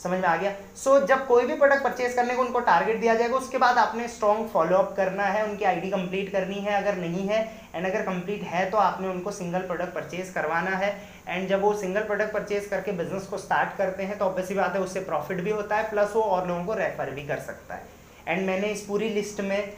समझ 0.00 0.18
में 0.20 0.28
आ 0.28 0.36
गया? 0.36 0.52
सो 0.76 0.90
so, 0.90 1.06
जब 1.08 1.26
कोई 1.26 1.46
भी 1.46 1.54
प्रोडक्ट 1.56 1.82
परचेज 1.84 2.14
करने 2.14 2.34
को 2.34 2.42
उनको 2.42 2.60
टारगेट 2.60 3.00
दिया 3.00 3.14
जाएगा 3.14 3.36
उसके 3.36 3.58
बाद 3.58 3.78
आपने 3.78 4.06
स्ट्रॉन्ग 4.08 4.48
फॉलोअप 4.48 4.94
करना 4.96 5.24
है 5.24 5.44
उनकी 5.44 5.64
आईडी 5.64 5.90
कंप्लीट 5.90 6.32
करनी 6.32 6.60
है 6.60 6.72
अगर 6.74 6.96
नहीं 6.96 7.26
है 7.28 7.40
एंड 7.74 7.86
अगर 7.86 8.02
कंप्लीट 8.02 8.42
है 8.44 8.68
तो 8.70 8.78
आपने 8.78 9.08
उनको 9.08 9.30
सिंगल 9.32 9.66
प्रोडक्ट 9.66 9.94
परचेज 9.94 10.30
करवाना 10.30 10.76
है 10.76 10.90
एंड 11.28 11.48
जब 11.48 11.62
वो 11.62 11.72
सिंगल 11.80 12.02
प्रोडक्ट 12.02 12.32
परचेज 12.34 12.66
करके 12.66 12.92
बिज़नेस 12.92 13.26
को 13.26 13.38
स्टार्ट 13.38 13.76
करते 13.78 14.02
हैं 14.02 14.18
तो 14.18 14.24
ऑब्वियसली 14.24 14.56
बात 14.56 14.74
है 14.74 14.80
उससे 14.80 15.00
प्रॉफिट 15.02 15.40
भी 15.40 15.50
होता 15.50 15.76
है 15.76 15.90
प्लस 15.90 16.12
वो 16.14 16.22
और 16.22 16.48
लोगों 16.48 16.64
को 16.64 16.74
रेफर 16.74 17.10
भी 17.10 17.26
कर 17.26 17.38
सकता 17.42 17.74
है। 17.74 17.98
एंड 18.28 18.46
मैंने 18.46 18.68
इस 18.68 18.80
पूरी 18.82 19.08
लिस्ट 19.10 19.40
में 19.42 19.72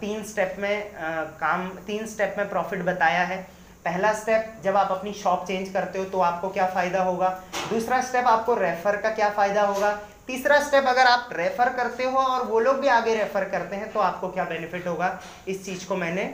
तीन 0.00 0.22
स्टेप 0.24 0.56
में 0.58 0.90
काम 1.40 1.68
तीन 1.86 2.06
स्टेप 2.06 2.34
में 2.38 2.48
प्रॉफिट 2.48 2.82
बताया 2.84 3.24
है। 3.24 3.46
पहला 3.84 4.12
स्टेप 4.12 4.52
जब 4.64 4.76
आप 4.76 4.90
अपनी 4.90 5.12
शॉप 5.12 5.44
चेंज 5.46 5.72
करते 5.72 5.98
हो 5.98 6.04
तो 6.04 6.20
आपको 6.20 6.48
क्या 6.48 6.66
फ़ायदा 6.66 7.02
होगा? 7.02 7.28
दूसरा 7.70 8.00
स्टेप 8.02 8.26
आपको 8.26 8.54
रेफर 8.54 8.96
का 8.96 9.10
क्या 9.10 9.30
फ़ायदा 9.30 9.62
होगा? 9.62 9.90
तीसरा 10.26 10.60
स्टेप 10.62 10.86
अगर 10.86 11.06
आप 11.06 11.28
रेफर 11.32 11.68
करते 11.72 12.04
हो 12.04 12.18
और 12.18 12.44
वो 12.46 12.60
लोग 12.60 12.80
भी 12.80 12.88
आगे 12.88 13.14
रेफर 13.14 13.44
करते 13.50 13.76
हैं 13.76 13.90
तो 13.92 14.00
आपको 14.00 14.28
क्या 14.28 14.44
बेनिफिट 14.44 14.86
होगा? 14.86 15.18
इस 15.48 15.64
चीज़ 15.64 15.86
को 15.88 15.96
मैंने 15.96 16.32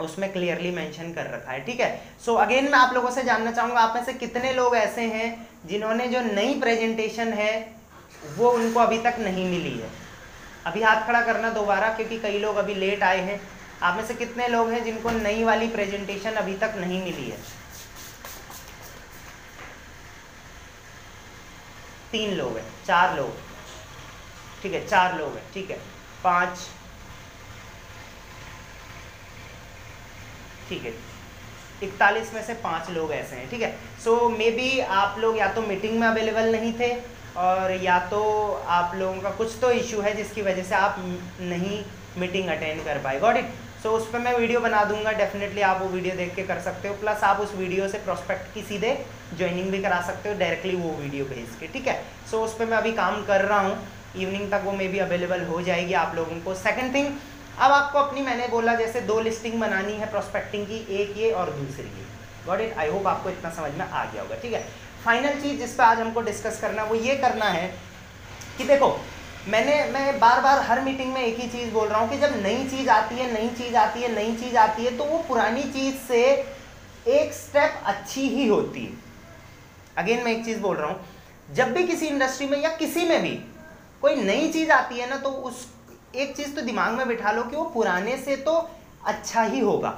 उसमें 0.00 0.32
क्लियरली 0.32 0.70
मेंशन 0.70 1.12
कर 1.12 1.30
रखा 1.30 1.52
है 1.52 1.60
ठीक 1.64 1.80
है? 1.80 1.90
सो 2.26 2.32
so, 2.32 2.40
अगेन 2.40 2.64
मैं 2.64 2.78
आप 2.78 2.94
लोगों 2.94 3.10
से 3.10 3.22
जानना 3.22 3.52
चाहूँगा 3.52 3.80
आप 3.80 3.94
में 3.96 4.04
से 4.04 4.12
कितने 4.14 4.52
लोग 4.52 4.76
ऐसे 4.76 5.02
हैं 5.08 5.48
जिन्होंने 5.66 6.06
जो 6.08 6.20
नई 6.22 6.58
प्रेजेंटेशन 6.60 7.32
है 7.32 7.52
वो 8.36 8.50
उनको 8.50 8.80
अभी 8.80 8.98
तक 8.98 9.16
नहीं 9.20 9.50
मिली 9.50 9.78
है? 9.78 9.88
अभी 10.66 10.82
हाथ 10.82 11.06
खड़ा 11.06 11.20
करना 11.22 11.50
दोबारा 11.50 11.88
क्योंकि 11.88 12.18
कई 12.18 12.38
लोग 12.38 12.56
अभी 12.56 12.74
लेट 12.74 13.02
आए 13.02 13.20
हैं। 13.20 13.40
आप 13.82 13.96
में 13.96 14.04
से 14.06 14.14
कितने 14.14 14.46
लोग 14.48 14.70
हैं 14.70 14.82
जिनको 14.84 15.10
नई 15.12 15.44
वाली 15.44 15.66
प्रेजेंटेशन 15.68 16.34
अभी 16.36 16.56
तक 16.56 16.74
नहीं 16.76 17.02
मिली 17.04 17.28
है? 17.30 17.38
तीन 22.12 22.34
लोग 22.34 22.56
हैं, 22.56 22.64
चार 22.86 23.16
लोग। 23.16 23.30
ठीक 24.62 24.72
है, 24.72 24.86
चार 24.86 25.18
लोग 25.18 25.36
हैं, 25.36 25.42
ठीक 25.54 25.70
है। 25.70 25.78
पाँच। 26.24 26.66
ठीक 30.68 30.84
है, 30.84 30.92
इकतालीस 31.82 32.32
में 32.34 32.42
से 32.46 32.54
पाँच 32.64 32.90
लोग 32.90 33.12
ऐसे 33.12 33.36
हैं, 33.36 33.48
ठीक 33.50 33.62
है। 33.62 33.72
सो 34.04 34.28
मे 34.28 34.50
बी 34.50 34.78
आप 34.80 35.18
लोग 35.18 35.38
या 35.38 35.52
तो 35.54 35.62
मीटिंग 35.62 35.98
में 36.00 36.06
अवेलेबल 36.08 36.52
नहीं 36.52 36.72
थे 36.80 36.92
और 37.38 37.72
या 37.82 37.98
तो 38.08 38.20
आप 38.68 38.94
लोगों 38.96 39.20
का 39.20 39.30
कुछ 39.32 39.56
तो 39.60 39.70
इशू 39.72 40.00
है 40.00 40.14
जिसकी 40.16 40.42
वजह 40.42 40.62
से 40.62 40.74
आप 40.74 40.96
नहीं 41.40 41.82
मीटिंग 42.18 42.48
अटेंड 42.48 42.84
कर 42.84 42.98
पाए। 42.98 43.20
गॉट 43.20 43.36
इट 43.36 43.50
सो 43.82 43.88
so, 43.88 43.94
उस 43.94 44.10
पर 44.10 44.18
मैं 44.18 44.36
वीडियो 44.36 44.60
बना 44.60 44.82
दूँगा 44.84 45.12
डेफिनेटली 45.18 45.60
आप 45.62 45.80
वो 45.82 45.86
वीडियो 45.88 46.14
देख 46.16 46.34
के 46.34 46.42
कर 46.42 46.58
सकते 46.60 46.88
हो। 46.88 46.94
प्लस 46.94 47.22
आप 47.24 47.38
उस 47.40 47.54
वीडियो 47.56 47.86
से 47.88 47.98
प्रोस्पेक्ट 47.98 48.52
की 48.54 48.62
सीधे 48.62 48.92
ज्वाइनिंग 49.36 49.70
भी 49.70 49.80
करा 49.82 50.00
सकते 50.06 50.28
हो 50.28 50.38
डायरेक्टली 50.38 50.74
वो 50.76 50.90
वीडियो 50.96 51.24
भेज 51.26 51.56
के 51.60 51.66
ठीक 51.68 51.86
है? 51.86 51.94
सो 52.30 52.36
so, 52.36 52.42
उस 52.44 52.56
पर 52.58 52.66
मैं 52.66 52.76
अभी 52.76 52.92
काम 52.92 53.24
कर 53.26 53.44
रहा 53.44 53.60
हूँ। 53.60 53.78
इवनिंग 54.16 54.50
तक 54.50 54.62
वो 54.64 54.72
मे 54.72 54.88
भी 54.88 54.98
अवेलेबल 54.98 55.44
हो 55.44 55.60
जाएगी 55.62 55.92
आप 55.94 56.14
लोगों 56.16 56.40
को। 56.40 56.54
सेकेंड 56.56 56.94
थिंग 56.94 57.06
अब 57.58 57.72
आपको 57.72 57.98
अपनी 57.98 58.22
मैंने 58.22 58.48
बोला 58.48 58.74
जैसे 58.74 59.00
दो 59.02 59.18
लिस्टिंग 59.20 59.60
बनानी 59.60 59.92
है 59.94 60.10
प्रोस्पेक्टिंग 60.10 60.66
की 60.66 60.84
एक 60.96 61.16
ये 61.18 61.30
और 61.32 61.50
दूसरी 61.52 61.84
ये। 61.84 62.04
गॉट 62.46 62.60
इट 62.60 62.78
आई 62.78 62.88
होप 62.88 63.06
आपको 63.06 63.30
इतना 63.30 63.50
समझ 63.50 63.72
में 63.74 63.84
आ 63.84 64.04
गया 64.04 64.22
होगा 64.22 64.36
ठीक 64.42 64.52
है? 64.52 64.64
फाइनल 65.04 65.40
चीज़ 65.42 65.58
जिस 65.58 65.74
पर 65.74 65.84
आज 65.84 66.00
हमको 66.00 66.20
डिस्कस 66.22 66.60
करना 66.60 66.82
है 66.82 66.88
वो 66.88 66.94
ये 66.96 67.16
करना 67.16 67.48
है 67.50 67.66
कि 68.58 68.64
देखो 68.64 68.88
मैंने, 69.48 69.74
मैं 69.92 70.18
बार 70.20 70.40
बार 70.40 70.58
हर 70.62 70.80
मीटिंग 70.80 71.12
में 71.12 71.20
एक 71.20 71.38
ही 71.40 71.48
चीज़ 71.48 71.70
बोल 71.72 71.88
रहा 71.88 71.98
हूँ 72.00 72.08
कि 72.10 72.16
जब 72.18 72.32
नई 72.42 72.64
चीज़ 72.70 72.88
आती 72.90 73.14
है, 73.14 73.32
नई 73.32 73.48
चीज़ 73.58 73.76
आती 73.76 74.02
है, 74.02 74.14
नई 74.14 74.34
चीज़ 74.36 74.56
आती 74.56 74.84
है 74.84 74.96
तो 74.98 75.04
वो 75.04 75.18
पुरानी 75.28 75.62
चीज़ 75.62 75.94
से 76.08 76.22
एक 77.08 77.32
स्टेप 77.34 77.80
अच्छी 77.86 78.28
ही 78.28 78.46
होती 78.48 78.84
है। 78.84 78.92
अगेन 79.98 80.22
मैं 80.24 80.32
एक 80.32 80.44
चीज़ 80.44 80.60
बोल 80.60 80.76
रहा 80.76 80.88
हूँ, 80.88 81.00
जब 81.52 81.72
भी 81.72 81.86
किसी 81.86 82.06
इंडस्ट्री 82.06 82.46
में 82.46 82.58
या 82.58 82.70
किसी 82.76 83.04
में 83.04 83.20
भी 83.22 83.34
कोई 84.02 84.14
नई 84.16 84.52
चीज़ 84.52 84.70
आती 84.72 84.98
है 84.98 85.08
ना 85.10 85.16
तो 85.16 85.30
उस 85.30 85.66
एक 86.16 86.36
चीज़ 86.36 86.54
तो 86.56 86.62
दिमाग 86.62 86.92
में 86.92 87.06
बिठा 87.08 87.32
लो 87.32 87.42
कि 87.42 87.56
वो 87.56 87.64
पुराने 87.64 88.16
से 88.18 88.36
तो 88.36 88.54
अच्छा 89.06 89.42
ही 89.42 89.60
होगा। 89.60 89.90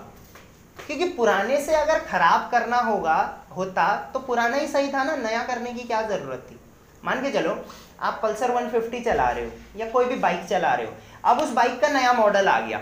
क्योंकि 0.79 1.09
पुराने 1.09 1.61
से 1.61 1.75
अगर 1.75 1.99
खराब 2.01 2.49
करना 2.51 2.77
होगा, 2.81 3.17
होता 3.57 3.95
तो 4.15 4.19
पुराना 4.21 4.57
ही 4.57 4.67
सही 4.69 4.93
था 4.93 5.05
ना, 5.05 5.17
नया 5.19 5.43
करने 5.45 5.73
की 5.73 5.83
क्या 5.83 6.03
ज़रूरत 6.03 6.47
थी? 6.51 6.59
मान 7.05 7.23
के 7.23 7.31
चलो 7.33 7.55
आप 8.03 8.19
पल्सर 8.23 8.51
150 8.51 9.05
चला 9.05 9.29
रहे 9.31 9.45
हो 9.45 9.51
या 9.77 9.89
कोई 9.91 10.05
भी 10.05 10.17
बाइक 10.17 10.45
चला 10.45 10.75
रहे 10.75 10.87
हो। 10.87 10.93
अब 11.25 11.41
उस 11.41 11.53
बाइक 11.53 11.81
का 11.81 11.89
नया 11.89 12.13
मॉडल 12.13 12.49
आ 12.49 12.61
गया। 12.61 12.81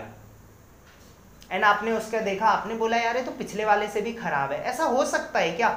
एंड 1.51 1.63
आपने 1.63 1.91
उसका 1.91 2.19
देखा, 2.19 2.47
आपने 2.47 2.73
बोला, 2.73 2.97
यार, 2.97 3.17
ये 3.17 3.23
तो 3.23 3.31
पिछले 3.31 3.65
वाले 3.65 3.87
से 3.87 4.01
भी 4.01 4.13
खराब 4.13 4.51
है। 4.51 4.61
ऐसा 4.63 4.83
हो 4.83 5.05
सकता 5.05 5.39
है 5.39 5.51
क्या 5.51 5.69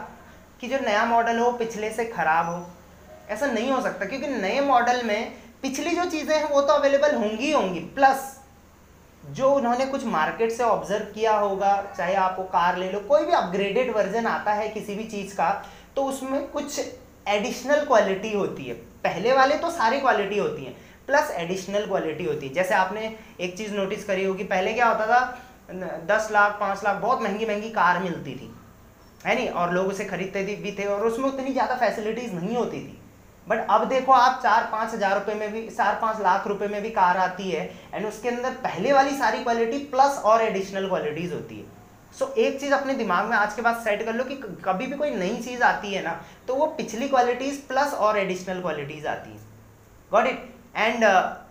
कि 0.61 0.69
जो 0.69 0.79
नया 0.79 1.05
मॉडल 1.05 1.39
हो, 1.39 1.51
पिछले 1.53 1.91
से 1.91 2.05
खराब 2.05 2.47
हो? 2.47 2.67
ऐसा 3.29 3.47
नहीं 3.47 3.71
हो 3.73 3.81
सकता, 3.81 4.05
क्योंकि 4.05 4.29
नए 4.29 4.61
मॉडल 4.61 5.03
में 5.03 5.33
पिछली 5.63 5.95
जो 5.97 6.05
चीज़ें 6.05 6.37
हैं, 6.37 6.49
वो 6.51 6.61
तो 6.61 6.73
अवेलेबल 6.73 7.15
होंगी 7.15 7.53
होंगी। 7.53 7.81
प्लस 7.95 8.33
जो 9.27 9.51
उन्होंने 9.51 9.87
कुछ 9.87 10.05
मार्केट 10.05 10.53
से 10.53 10.65
ऑब्ज़र्व 10.65 11.05
किया 11.05 11.37
होगा, 11.37 11.71
चाहे 11.97 12.15
आप 12.15 12.37
वो 12.39 12.45
कार 12.45 12.77
ले 12.77 12.91
लो, 12.91 13.01
कोई 13.01 13.25
भी 13.25 13.33
अपग्रेडेड 13.33 13.95
वर्जन 13.95 14.27
आता 14.27 14.53
है 14.53 14.69
किसी 14.69 14.95
भी 14.95 15.05
चीज़ 15.05 15.35
का 15.35 15.51
तो 15.97 16.05
उसमें 16.05 16.47
कुछ 16.49 16.81
एडिशनल 17.29 17.85
क्वालिटी 17.87 18.33
होती 18.33 18.65
है। 18.65 18.75
पहले 19.05 19.33
वाले 19.33 19.57
तो 19.57 19.71
सारी 19.73 20.01
क्वालिटी 20.01 20.39
होती 20.39 20.65
हैं 20.65 20.75
प्लस 21.09 21.31
एडिशनल 21.33 21.87
क्वालिटी 21.87 22.25
होती 22.25 22.47
है। 22.47 22.55
जैसे 22.55 22.75
आपने 22.75 23.15
एक 23.41 23.57
चीज़ 23.59 23.75
नोटिस 23.75 24.05
करी 24.05 24.25
होगी, 24.25 24.45
पहले 24.45 24.73
क्या 24.75 24.87
होता 24.87 25.07
था? 25.07 25.21
दस 26.07 26.29
लाख, 26.33 26.57
पाँच 26.61 26.85
लाख, 26.85 26.97
बहुत 26.97 27.23
महँगी 27.23 27.47
महँगी 27.47 27.71
कार 27.71 27.99
मिलती 28.01 28.35
थी, 28.35 28.51
है 29.21 29.35
नहीं? 29.35 29.49
और 29.51 29.73
लोग 29.73 29.87
उसे 29.89 30.05
खरीदते 30.07 30.45
भी 30.57 30.73
थे, 30.73 30.85
और 30.87 31.07
उसमें 31.07 31.29
उतनी 31.29 31.53
ज़्यादा 31.53 31.75
फैसिलिटीज़ 31.77 32.33
नहीं 32.35 32.57
होती 32.57 32.81
थी। 32.81 33.01
बट 33.47 33.67
अब 33.71 33.85
देखो 33.89 34.13
आप 34.13 34.41
चार, 34.43 34.69
पाँच 34.73 34.93
हज़ार 34.95 35.15
रुपये 35.15 35.35
में 35.35 35.53
भी, 35.53 35.67
चार, 35.69 35.99
पाँच 36.03 36.21
लाख 36.21 36.47
रुपए 36.47 36.67
में 36.69 36.81
भी 36.83 36.91
कार 36.93 37.17
आती 37.19 37.51
है 37.51 37.71
एंड 37.95 38.07
उसके 38.07 38.29
अंदर 38.29 38.51
पहले 38.63 38.93
वाली 38.93 39.17
सारी 39.17 39.43
क्वालिटी 39.43 39.79
प्लस 39.87 40.19
और 40.25 40.43
एडिशनल 40.43 40.89
क्वालिटीज़ 40.89 41.35
होती 41.35 41.59
है। 41.59 41.65
सो 42.15 42.25
so, 42.25 42.33
एक 42.33 42.59
चीज़ 42.61 42.73
अपने 42.75 42.95
दिमाग 42.95 43.27
में 43.27 43.37
आज 43.37 43.55
के 43.55 43.63
बाद 43.63 43.77
सेट 43.85 44.05
कर 44.05 44.15
लो 44.15 44.25
कि 44.25 44.35
कभी 44.65 44.87
भी 44.87 44.97
कोई 44.97 45.11
नई 45.11 45.37
चीज़ 45.45 45.63
आती 45.63 45.95
है 45.95 46.03
ना 46.03 46.21
तो 46.49 46.55
वो 46.55 46.67
पिछली 46.77 47.09
क्वालिटीज़ 47.09 47.61
प्लस 47.69 47.95
और 47.97 48.19
एडिशनल 48.19 48.61
क्वालिटीज़ 48.61 49.07
आती 49.07 49.31
है। 49.31 49.39
गॉट 50.13 50.27
इट 50.27 50.53
एंड 50.77 51.05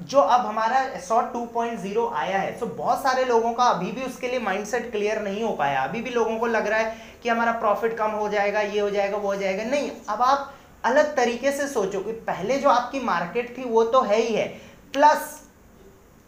जो 0.03 0.19
अब 0.19 0.45
हमारा 0.45 0.79
शॉर्ट 0.99 1.33
2.0 1.33 2.07
आया 2.13 2.37
है 2.37 2.57
सो 2.59 2.65
so 2.65 2.71
बहुत 2.77 3.03
सारे 3.03 3.25
लोगों 3.25 3.53
का 3.53 3.65
अभी 3.65 3.91
भी 3.91 4.05
उसके 4.05 4.27
लिए 4.27 4.39
माइंडसेट 4.39 4.89
क्लियर 4.91 5.21
नहीं 5.21 5.43
हो 5.43 5.51
पाया। 5.55 5.83
अभी 5.83 6.01
भी 6.01 6.09
लोगों 6.09 6.37
को 6.39 6.47
लग 6.47 6.67
रहा 6.67 6.79
है 6.79 6.95
कि 7.23 7.29
हमारा 7.29 7.51
प्रॉफिट 7.59 7.97
कम 7.97 8.11
हो 8.13 8.27
जाएगा 8.29 8.61
ये 8.61 8.79
हो 8.79 8.89
जाएगा 8.89 9.17
वो 9.17 9.27
हो 9.27 9.35
जाएगा। 9.35 9.63
नहीं 9.63 9.91
अब 10.09 10.21
आप 10.21 10.53
अलग 10.85 11.15
तरीके 11.15 11.51
से 11.51 11.67
सोचो 11.67 11.99
कि 11.99 12.11
पहले 12.27 12.57
जो 12.59 12.69
आपकी 12.69 12.99
मार्केट 13.05 13.57
थी 13.57 13.63
वो 13.63 13.83
तो 13.85 14.01
है 14.01 14.21
ही 14.21 14.33
है 14.35 14.47
प्लस 14.93 15.39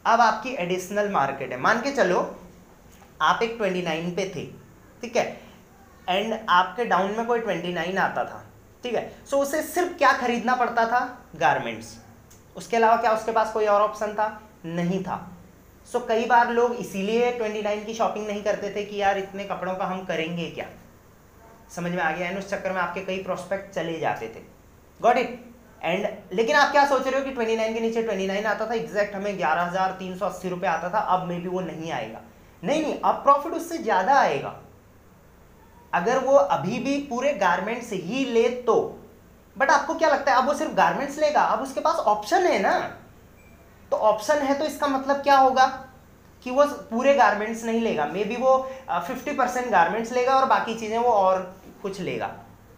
अब 0.05 0.21
आपकी 0.21 0.55
एडिशनल 0.59 1.09
मार्केट 1.11 1.51
है। 1.51 1.59
मान 1.61 1.81
के 1.81 1.91
चलो 1.91 2.19
आप 3.21 3.43
एक 3.43 3.57
29 3.57 4.15
पे 4.15 4.31
थे 4.35 4.45
ठीक 5.01 5.15
है? 5.17 5.25
एंड 6.09 6.33
आपके 6.49 6.85
डाउन 6.85 7.11
में 7.17 7.25
कोई 7.25 7.39
29 7.41 7.97
आता 7.97 8.23
था 8.23 8.43
ठीक 8.83 8.95
है? 8.95 9.11
सो 9.25 9.35
so, 9.35 9.41
उसे 9.43 9.61
सिर्फ़ 9.63 9.93
क्या 9.97 10.11
खरीदना 10.13 10.55
पड़ता 10.55 10.85
था? 10.87 10.99
गारमेंट्स 11.35 11.95
उसके 12.55 12.77
अलावा 12.77 12.95
क्या 12.95 13.11
उसके 13.11 13.31
पास 13.31 13.51
कोई 13.53 13.65
और 13.65 13.81
ऑप्शन 13.81 14.13
था? 14.13 14.27
नहीं 14.65 15.03
था. 15.03 15.17
सो 15.91 15.99
so, 15.99 16.07
कई 16.07 16.25
बार 16.25 16.51
लोग 16.51 16.75
इसीलिए 16.75 17.31
29 17.39 17.85
की 17.85 17.93
शॉपिंग 17.93 18.27
नहीं 18.27 18.43
करते 18.43 18.73
थे 18.75 18.83
कि 18.85 19.01
यार 19.01 19.17
इतने 19.17 19.43
कपड़ों 19.43 19.73
का 19.75 19.85
हम 19.85 20.03
करेंगे 20.05 20.49
क्या? 20.51 20.65
समझ 21.75 21.91
में 21.91 22.01
आ 22.03 22.11
गया? 22.11 22.27
एंड 22.27 22.37
उस 22.37 22.49
चक्कर 22.49 22.71
में 22.71 22.79
आपके 22.81 23.01
कई 23.01 23.23
प्रोस्पेक्ट 23.23 23.73
चले 23.75 23.99
जाते 23.99 24.27
थे. 24.27 24.41
गॉट 24.99 25.17
इट 25.17 25.43
एंड 25.83 26.07
लेकिन 26.33 26.55
आप 26.55 26.71
क्या 26.71 26.85
सोच 26.89 27.07
रहे 27.07 27.19
हो 27.19 27.25
कि 27.25 27.31
29 27.33 27.73
के 27.73 27.79
नीचे 27.79 28.03
29 28.03 28.45
आता 28.45 28.69
था? 28.69 28.73
एग्जैक्ट 28.73 29.15
हमें 29.15 29.37
ग्यारह 29.37 29.61
हज़ार 29.61 29.91
तीन 29.99 30.17
सौ 30.17 30.25
अस्सी 30.25 30.49
रुपये 30.49 30.69
आता 30.69 30.89
था 30.89 30.99
अब 31.15 31.27
मे 31.27 31.39
बी 31.39 31.47
वो 31.47 31.61
नहीं 31.61 31.91
आएगा. 31.91 32.21
नहीं 32.63 32.81
नहीं, 32.81 32.99
अब 32.99 33.15
प्रॉफिट 33.23 33.53
उससे 33.53 33.77
ज़्यादा 33.77 34.13
आएगा। 34.13 34.55
अगर 35.93 36.17
वो 36.19 36.35
अभी 36.35 36.79
भी 36.79 36.97
पूरे 37.09 37.33
गारमेंट्स 37.35 37.91
ही 37.93 38.25
ले 38.25 38.47
तो। 38.61 38.75
बट 39.55 39.69
आपको 39.71 39.93
क्या 39.95 40.09
लगता 40.09 40.31
है, 40.31 40.37
अब 40.37 40.47
वो 40.47 40.53
सिर्फ़ 40.53 40.73
गारमेंट्स 40.73 41.17
लेगा? 41.19 41.41
अब 41.41 41.61
उसके 41.61 41.79
पास 41.81 41.99
ऑप्शन 42.07 42.45
है 42.45 42.59
ना? 42.59 42.77
तो 43.91 43.97
ऑप्शन 43.97 44.41
है 44.41 44.57
तो 44.59 44.65
इसका 44.65 44.87
मतलब 44.87 45.21
क्या 45.23 45.37
होगा? 45.37 45.65
कि 46.45 46.51
वो 46.51 46.63
पूरे 46.89 47.13
गारमेंट्स 47.15 47.63
नहीं 47.65 47.81
लेगा। 47.81 48.05
मे 48.05 48.23
बी 48.23 48.35
वो 48.35 48.57
फिफ्टी 48.89 49.31
परसेंट 49.33 49.69
गारमेंट्स 49.71 50.11
लेगा 50.13 50.35
और 50.35 50.45
बाकी 50.45 50.75
चीज़ें 50.75 50.97
वो 50.97 51.11
और 51.11 51.39
कुछ 51.81 51.99
लेगा। 52.01 52.29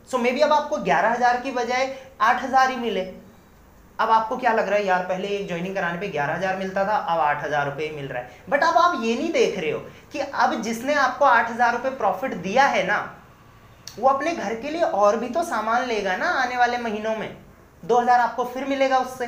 सो 0.10 0.18
मे 0.18 0.32
बी 0.32 0.42
अब 0.42 0.54
आपको 0.54 0.78
ग्यारह 0.80 1.12
हज़ार 1.12 1.40
की 1.42 1.52
बजाय 1.52 1.96
आठ 2.22 2.44
हज़ार 2.44 2.70
ही 2.70 2.76
मिले। 2.78 3.02
अब 4.00 4.10
आपको 4.12 4.38
क्या 4.38 4.54
लग 4.54 4.68
रहा 4.70 4.78
है? 4.78 4.86
यार, 4.86 5.04
पहले 5.04 5.28
एक 5.30 5.48
ज्वाइनिंग 5.48 5.76
कराने 5.76 6.00
पे 6.00 6.08
ग्यारह 6.08 6.36
हज़ार 6.36 6.56
मिलता 6.58 6.84
था, 6.86 6.96
अब 6.96 7.20
आठ 7.20 7.44
हज़ार 7.44 7.66
रुपये 7.66 7.90
मिल 7.92 8.08
रहा 8.08 8.22
है। 8.22 8.44
बट 8.50 8.64
अब 8.64 8.78
आप 8.78 9.02
ये 9.04 9.16
नहीं 9.16 9.32
देख 9.34 9.58
रहे 9.60 9.72
हो 9.72 9.80
कि 10.14 10.20
अब 10.20 10.62
जिसने 10.62 10.94
आपको 10.96 11.26
आठ 11.26 11.50
हज़ार 11.52 11.74
रुपये 11.74 11.92
प्रॉफिट 11.94 12.34
दिया 12.38 12.66
है 12.68 12.86
ना, 12.88 13.00
वो 13.98 14.10
अपने 14.10 14.32
घर 14.34 14.56
के 14.56 14.70
लिए 14.70 14.82
और 14.84 15.18
भी 15.18 15.30
तो 15.30 15.44
सामान 15.46 15.86
लेगा 15.86 16.16
ना 16.18 16.30
आने 16.38 16.58
वाले 16.58 16.78
महीनों 16.80 17.16
में। 17.16 17.38
दो 17.84 18.00
हज़ार 18.00 18.20
आपको 18.20 18.44
फिर 18.46 18.66
मिलेगा 18.66 18.98
उससे। 19.00 19.28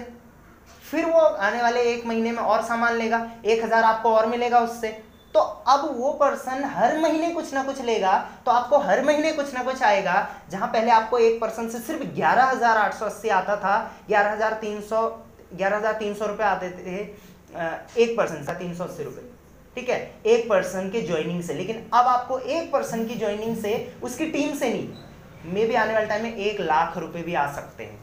फिर 0.83 1.05
वो 1.05 1.19
आने 1.19 1.61
वाले 1.61 1.81
एक 1.83 2.05
महीने 2.05 2.31
में 2.31 2.39
और 2.39 2.61
सामान 2.63 2.95
लेगा, 2.95 3.25
एक 3.45 3.63
हज़ार 3.63 3.83
आपको 3.83 4.13
और 4.15 4.25
मिलेगा 4.27 4.59
उससे। 4.59 4.89
तो 5.33 5.39
अब 5.39 5.85
वो 5.97 6.11
पर्सन 6.19 6.63
हर 6.67 6.97
महीने 6.99 7.29
कुछ 7.31 7.53
ना 7.53 7.63
कुछ 7.63 7.81
लेगा 7.81 8.17
तो 8.45 8.51
आपको 8.51 8.77
हर 8.79 9.03
महीने 9.05 9.31
कुछ 9.31 9.53
ना 9.53 9.63
कुछ 9.63 9.83
आएगा, 9.83 10.27
जहाँ 10.51 10.67
पहले 10.67 10.91
आपको 10.91 11.17
एक 11.19 11.39
पर्सन 11.41 11.69
से 11.69 11.79
सिर्फ़ 11.79 12.03
ग्यारह 12.15 12.43
हज़ार 12.45 12.77
आठ 12.77 12.93
सौ 12.93 13.05
अस्सी 13.05 13.29
आता 13.31 13.55
था, 13.55 13.75
ग्यारह 14.07 14.31
हज़ार 14.31 14.53
तीन 14.61 14.81
सौ, 14.81 15.07
ग्यारह 15.53 15.77
हज़ार 15.77 15.93
तीन 15.95 16.13
सौ 16.13 16.25
आते 16.25 16.69
थे 16.71 16.97
एक 17.97 18.17
पर्सन 18.17 18.43
से 18.45 18.53
तीन 18.55 18.73
सौ 18.75 18.83
अस्सी 18.83 19.03
ठीक 19.75 19.89
है? 19.89 19.99
एक 20.25 20.49
पर्सन 20.49 20.89
के 20.89 21.01
ज्वाइनिंग 21.01 21.41
से। 21.43 21.53
लेकिन 21.53 21.89
अब 21.93 22.07
आपको 22.07 22.37
एक 22.39 22.71
पर्सन 22.71 23.05
की 23.07 23.15
ज्वाइनिंग 23.15 23.55
से 23.57 23.73
उसकी 24.03 24.25
टीम 24.27 24.53
से 24.55 24.69
नहीं 24.69 25.53
मे 25.53 25.65
भी 25.65 25.75
आने 25.75 25.93
वाले 25.93 26.05
टाइम 26.05 26.23
में 26.23 26.35
एक 26.35 26.59
लाख 26.61 26.97
रुपए 26.97 27.21
भी 27.23 27.33
आ 27.35 27.45
सकते 27.53 27.83
हैं, 27.83 27.99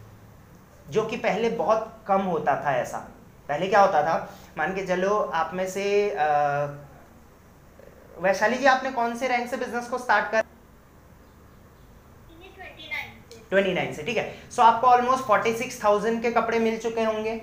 जो 0.89 1.05
कि 1.05 1.17
पहले 1.19 1.49
बहुत 1.51 1.93
कम 2.09 2.21
होता 2.25 2.55
था 2.65 2.77
ऐसा। 2.77 2.99
पहले 3.49 3.67
क्या 3.69 3.81
होता 3.81 4.03
था? 4.03 4.15
मान 4.59 4.75
के 4.75 4.87
चलो 4.87 5.17
आप 5.35 5.51
में 5.55 5.67
से 5.69 5.85
वैशाली 8.17 8.57
जी 8.57 8.67
आपने 8.67 8.91
कौन 8.91 9.17
से 9.17 9.29
रैंक 9.29 9.49
से 9.51 9.57
बिज़नेस 9.57 9.89
को 9.89 9.99
स्टार्ट 9.99 10.31
कर? 10.31 10.45
ट्वेंटी 13.51 13.73
नाइन 13.75 13.93
से 13.95 14.03
ठीक 14.03 14.17
है? 14.17 14.33
सो 14.51 14.63
so, 14.63 14.69
आपको 14.69 14.87
ऑलमोस्ट 14.87 15.25
फोर्टी 15.25 15.53
सिक्स 15.57 15.83
थाउज़ेंड 15.83 16.23
के 16.23 16.31
कपड़े 16.31 16.59
मिल 16.59 16.79
चुके 16.79 17.03
होंगे। 17.05 17.37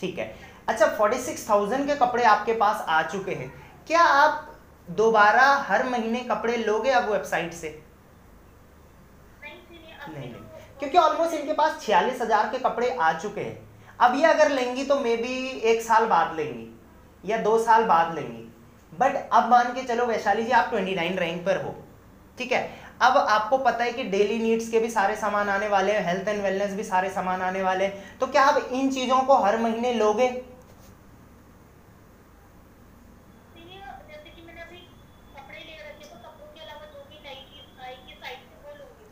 ठीक 0.00 0.18
है? 0.18 0.34
अच्छा 0.68 0.86
फोर्टी 0.98 1.18
सिक्स 1.20 1.48
थाउज़ेंड 1.48 1.86
के 1.86 1.94
कपड़े 1.96 2.22
आपके 2.24 2.52
पास 2.54 2.84
आ 2.88 3.02
चुके 3.02 3.32
हैं। 3.32 3.52
क्या 3.86 4.02
आप 4.02 4.56
दोबारा 4.88 5.44
हर 5.68 5.84
महीने 5.88 6.20
कपड़े 6.24 6.56
लोगे 6.56 6.90
अब 6.92 7.10
वेबसाइट 7.10 7.52
से? 7.54 7.68
नहीं 9.42 10.30
नहीं। 10.30 10.42
क्योंकि 10.78 10.98
ऑलमोस्ट 10.98 11.34
इनके 11.34 11.52
पास 11.52 11.80
छियालीस 11.82 12.20
हज़ार 12.22 12.48
के 12.50 12.58
कपड़े 12.60 12.90
आ 12.90 13.12
चुके 13.12 13.40
हैं। 13.40 13.58
अब 14.00 14.14
ये 14.14 14.24
अगर 14.24 14.50
लेंगी 14.50 14.84
तो 14.84 14.98
मे 15.00 15.16
बी 15.16 15.36
एक 15.70 15.82
साल 15.82 16.06
बाद 16.06 16.36
लेंगी 16.36 17.30
या 17.30 17.38
दो 17.38 17.58
साल 17.64 17.84
बाद 17.84 18.14
लेंगी। 18.14 18.45
बट 18.92 19.16
अब 19.32 19.48
मान 19.50 19.72
के 19.74 19.82
चलो 19.84 20.06
वैशाली 20.06 20.42
जी 20.42 20.50
आप 20.52 20.70
ट्वेंटी 20.70 20.94
नाइन 20.94 21.18
रैंक 21.18 21.44
पर 21.46 21.62
हो 21.64 21.74
ठीक 22.38 22.52
है? 22.52 22.68
अब 23.02 23.16
आपको 23.18 23.58
पता 23.58 23.84
है 23.84 23.92
कि 23.92 24.04
डेली 24.04 24.38
नीड्स 24.38 24.68
के 24.70 24.80
भी 24.80 24.90
सारे 24.90 25.16
सामान 25.16 25.48
आने 25.48 25.68
वाले 25.68 25.92
हैं 25.92 26.04
हेल्थ 26.06 26.28
एंड 26.28 26.42
वेलनेस 26.42 26.72
भी 26.72 26.84
सारे 26.84 27.10
सामान 27.10 27.42
आने 27.42 27.62
वाले 27.62 27.84
हैं। 27.84 28.18
तो 28.18 28.26
क्या 28.26 28.42
आप 28.42 28.68
इन 28.72 28.90
चीज़ों 28.92 29.20
को 29.20 29.36
हर 29.36 29.58
महीने 29.58 29.92
लोगे? 29.94 30.28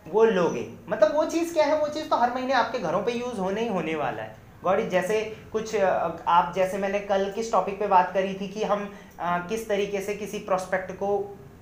वो 0.07 0.25
लोगे। 0.25 0.69
मतलब 0.89 1.15
वो 1.17 1.25
चीज़ 1.25 1.53
क्या 1.55 1.65
है? 1.65 1.79
वो 1.79 1.87
चीज़ 1.89 2.09
तो 2.09 2.17
हर 2.17 2.33
महीने 2.35 2.53
आपके 2.53 2.79
घरों 2.79 3.03
पे 3.03 3.13
यूज़ 3.13 3.39
होने 3.41 3.61
ही 3.61 3.69
होने 3.69 3.95
वाला 3.95 4.23
है। 4.23 4.44
गॉडी 4.65 4.87
जैसे 4.89 5.21
कुछ 5.53 5.75
आप 5.77 6.53
जैसे 6.57 6.79
मैंने 6.79 6.99
कल 7.07 7.31
किस 7.35 7.53
टॉपिक 7.53 7.79
पे 7.81 7.87
बात 7.89 8.13
करी 8.15 8.35
थी 8.35 8.49
कि 8.49 8.63
हम 8.65 8.91
आ, 9.21 9.39
किस 9.41 9.69
तरीके 9.69 10.01
से 10.01 10.15
किसी 10.17 10.39
प्रोस्पेक्ट 10.47 10.93
को 10.99 11.09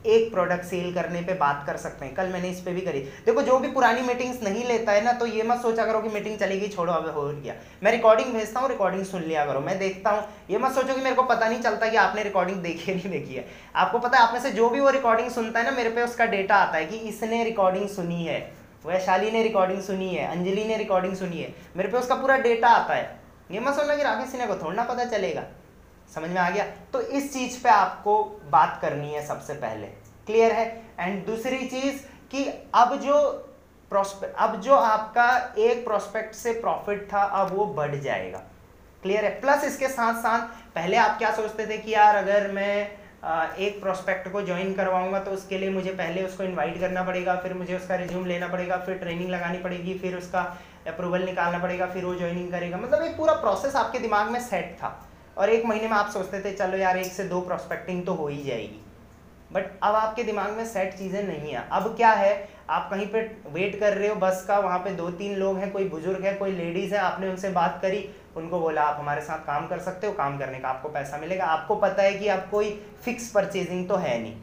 एक 0.06 0.30
प्रोडक्ट 0.32 0.64
सेल 0.64 0.92
करने 0.94 1.20
पे 1.22 1.34
बात 1.40 1.62
कर 1.66 1.76
सकते 1.76 2.04
हैं। 2.04 2.14
कल 2.14 2.28
मैंने 2.28 2.48
इस 2.50 2.60
पे 2.60 2.72
भी 2.72 2.80
करी। 2.80 3.00
देखो 3.26 3.42
जो 3.42 3.58
भी 3.58 3.68
पुरानी 3.72 4.00
मीटिंग्स 4.02 4.42
नहीं 4.42 4.64
लेता 4.66 4.92
है 4.92 5.04
ना 5.04 5.12
तो 5.12 5.26
ये 5.26 5.42
मत 5.42 5.60
सोचा 5.62 5.84
करो 5.86 6.00
कि 6.02 6.08
मीटिंग 6.08 6.38
चली 6.38 6.58
गई 6.60 6.68
छोड़ो 6.68 6.92
अब 6.92 7.06
हो 7.16 7.22
गया। 7.22 7.54
मैं 7.82 7.92
रिकॉर्डिंग 7.92 8.32
भेजता 8.34 8.60
हूँ 8.60 8.68
रिकॉर्डिंग 8.68 9.04
सुन 9.04 9.22
लिया 9.22 9.44
करो। 9.46 9.60
मैं 9.60 9.78
देखता 9.78 10.10
हूँ। 10.10 10.24
ये 10.50 10.58
मत 10.58 10.72
सोचो 10.72 10.94
कि 10.94 11.00
मेरे 11.00 11.16
को 11.16 11.22
पता 11.24 11.48
नहीं 11.48 11.60
चलता 11.60 11.88
कि 11.88 11.96
आपने 11.98 12.22
रिकॉर्डिंग 12.22 12.62
देखी 12.62 12.94
नहीं 12.94 13.10
देखी 13.10 13.34
है। 13.34 13.44
आपको 13.76 13.98
पता 13.98 14.18
है 14.18 14.26
आप 14.26 14.32
में 14.32 14.40
से 14.40 14.50
जो 14.52 14.70
भी 14.70 14.80
वो 14.80 14.90
रिकॉर्डिंग 14.90 15.30
सुनता 15.30 15.60
है 15.60 15.70
ना 15.70 15.76
मेरे 15.76 15.90
पे 15.90 16.02
उसका 16.02 16.26
डेटा 16.34 16.56
आता 16.56 16.78
है 16.78 16.84
कि 16.86 16.96
इसने 17.08 17.42
रिकॉर्डिंग 17.44 17.88
सुनी 17.90 18.24
है। 18.24 18.40
वैशाली 18.86 19.30
ने 19.30 19.42
रिकॉर्डिंग 19.42 19.82
सुनी 19.82 20.14
है, 20.14 20.26
अंजलि 20.26 20.64
ने 20.64 20.76
रिकॉर्डिंग 20.76 21.16
सुनी 21.16 21.42
है। 21.42 21.54
मेरे 21.76 21.88
पे 21.88 21.98
उसका 21.98 22.14
पूरा 22.14 22.36
डेटा 22.36 22.68
आता 22.68 22.94
है। 22.94 23.20
ये 23.50 23.60
मत 23.60 23.74
सुनना 23.74 23.96
कि 23.96 24.02
राकेश 24.02 24.28
सिन्हा 24.28 24.46
को 24.46 24.54
थोड़ा 24.54 24.74
ना 24.76 24.82
पता 24.82 25.04
चलेगा। 25.04 25.44
समझ 26.14 26.30
में 26.30 26.40
आ 26.40 26.50
गया? 26.50 26.66
तो 26.92 27.00
इस 27.00 27.32
चीज़ 27.32 27.62
पे 27.62 27.68
आपको 27.68 28.40
बात 28.44 28.78
करनी 28.82 29.14
है 29.14 29.26
सबसे 29.26 29.54
पहले। 29.54 29.86
क्लियर 30.26 30.52
है? 30.52 30.82
एंड 30.98 31.26
दूसरी 31.26 31.66
चीज़ 31.66 32.02
कि 32.30 32.70
अब 32.74 32.96
जो 32.96 33.30
प्रोस्पेक्ट 33.90 34.36
अब 34.36 34.60
जो 34.60 34.74
आपका 34.74 35.54
एक 35.58 35.84
प्रोस्पेक्ट 35.84 36.34
से 36.34 36.52
प्रॉफिट 36.52 37.12
था, 37.12 37.22
अब 37.22 37.56
वो 37.56 37.66
बढ़ 37.66 37.94
जाएगा। 37.94 38.38
क्लियर 39.02 39.24
है? 39.24 39.40
प्लस 39.40 39.64
इसके 39.64 39.88
साथ 39.88 40.14
साथ 40.14 40.40
पहले 40.74 40.96
आप 40.96 41.18
क्या 41.18 41.34
सोचते 41.34 41.66
थे 41.66 41.78
कि 41.78 41.94
यार 41.94 42.16
अगर 42.16 42.50
मैं 42.50 43.01
एक 43.22 43.80
प्रोस्पेक्ट 43.80 44.28
को 44.28 44.40
ज्वाइन 44.42 44.72
करवाऊँगा 44.74 45.18
तो 45.18 45.30
उसके 45.30 45.58
लिए 45.58 45.70
मुझे 45.70 45.90
पहले 45.90 46.22
उसको 46.24 46.44
इनवाइट 46.44 46.78
करना 46.80 47.02
पड़ेगा, 47.02 47.34
फिर 47.36 47.54
मुझे 47.54 47.76
उसका 47.76 47.94
रिज्यूम 47.94 48.26
लेना 48.26 48.48
पड़ेगा, 48.48 48.76
फिर 48.76 48.98
ट्रेनिंग 48.98 49.30
लगानी 49.30 49.58
पड़ेगी, 49.58 49.94
फिर 49.98 50.16
उसका 50.16 50.40
अप्रूवल 50.88 51.24
निकालना 51.24 51.58
पड़ेगा, 51.58 51.86
फिर 51.86 52.04
वो 52.04 52.14
ज्वाइनिंग 52.14 52.50
करेगा। 52.52 52.76
मतलब 52.76 53.02
एक 53.02 53.16
पूरा 53.16 53.34
प्रोसेस 53.34 53.76
आपके 53.76 53.98
दिमाग 53.98 54.30
में 54.30 54.40
सेट 54.40 54.76
था। 54.78 55.08
और 55.38 55.50
एक 55.50 55.66
महीने 55.66 55.88
में 55.88 55.96
आप 55.96 56.10
सोचते 56.10 56.40
थे, 56.40 56.52
चलो 56.52 56.76
यार, 56.76 56.96
एक 56.96 57.12
से 57.12 57.24
दो 57.24 57.40
प्रोस्पेक्टिंग 57.40 58.04
तो 58.06 58.14
हो 58.14 58.26
ही 58.28 58.42
जाएगी। 58.42 58.80
बट 59.52 59.66
अब 59.82 59.94
आपके 59.94 60.22
दिमाग 60.22 60.50
में 60.50 60.64
सेट 60.66 60.94
चीज़ें 60.94 61.22
नहीं 61.22 61.52
है। 61.52 61.66
अब 61.72 61.94
क्या 61.96 62.10
है? 62.10 62.48
आप 62.70 62.88
कहीं 62.90 63.06
पे 63.06 63.20
वेट 63.48 63.78
कर 63.80 63.92
रहे 63.92 64.08
हो, 64.08 64.14
बस 64.14 64.44
का, 64.48 64.58
वहाँ 64.58 64.78
पे 64.78 64.90
दो 64.90 65.08
तीन 65.12 65.36
लोग 65.36 65.58
हैं, 65.58 65.70
कोई 65.72 65.88
बुज़ुर्ग 65.88 66.24
है, 66.24 66.34
कोई 66.34 66.52
लेडीज़ 66.52 66.94
है, 66.94 67.00
आपने 67.00 67.28
उनसे 67.28 67.48
बात 67.50 67.78
करी 67.82 67.98
उनको 68.36 68.60
बोला, 68.60 68.82
आप 68.82 69.00
हमारे 69.00 69.20
साथ 69.20 69.38
काम 69.38 69.66
कर 69.68 69.78
सकते 69.78 70.06
हो, 70.06 70.12
काम 70.12 70.38
करने 70.38 70.58
का 70.58 70.68
आपको 70.68 70.88
पैसा 70.88 71.18
मिलेगा। 71.18 71.44
आपको 71.46 71.74
पता 71.76 72.02
है 72.02 72.14
कि 72.14 72.28
आप 72.28 72.48
कोई 72.50 72.70
फिक्स 73.04 73.30
परचेजिंग 73.30 73.88
तो 73.88 73.96
है 73.96 74.18
नहीं, 74.20 74.34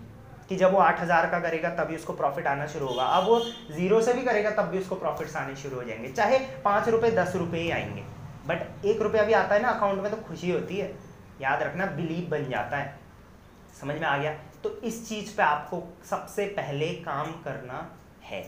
कि 0.49 0.55
जब 0.55 0.73
वो 0.73 0.79
आठ 0.79 1.01
हज़ार 1.01 1.29
का 1.29 1.39
करेगा, 1.39 1.69
तभी 1.69 1.95
उसको 1.95 2.13
प्रॉफिट 2.13 2.47
आना 2.47 2.65
शुरू 2.67 2.87
होगा। 2.87 3.03
अब 3.03 3.27
वो 3.27 3.39
ज़ीरो 3.71 4.01
से 4.01 4.13
भी 4.13 4.21
करेगा, 4.21 4.51
तब 4.51 4.69
भी 4.69 4.79
उसको 4.79 4.95
प्रॉफिट्स 4.95 5.35
आने 5.35 5.55
शुरू 5.55 5.75
हो 5.75 5.83
जाएँगे। 5.83 6.09
चाहे 6.09 6.39
पाँच 6.65 6.89
रुपये 6.89 7.11
दस 7.11 7.35
रुपये 7.35 7.61
ही 7.61 7.71
आएँगे 7.71 8.03
बट 8.47 8.85
एक 8.85 9.01
रुपया 9.01 9.23
भी 9.23 9.33
आता 9.33 9.55
है 9.55 9.61
ना 9.61 9.69
अकाउंट 9.69 10.01
में 10.01 10.11
तो 10.11 10.17
खुशी 10.17 10.51
होती 10.51 10.77
है। 10.77 10.93
याद 11.41 11.61
रखना 11.63 11.85
बिलीव 11.85 12.29
बन 12.29 12.49
जाता 12.49 12.77
है। 12.77 12.99
समझ 13.81 13.95
में 13.95 14.07
आ 14.07 14.17
गया? 14.17 14.31
तो 14.63 14.69
इस 14.83 15.07
चीज़ 15.09 15.35
पे 15.37 15.43
आपको 15.43 15.83
सबसे 16.09 16.45
पहले 16.47 16.87
काम 17.03 17.31
करना 17.43 17.89
है। 18.23 18.41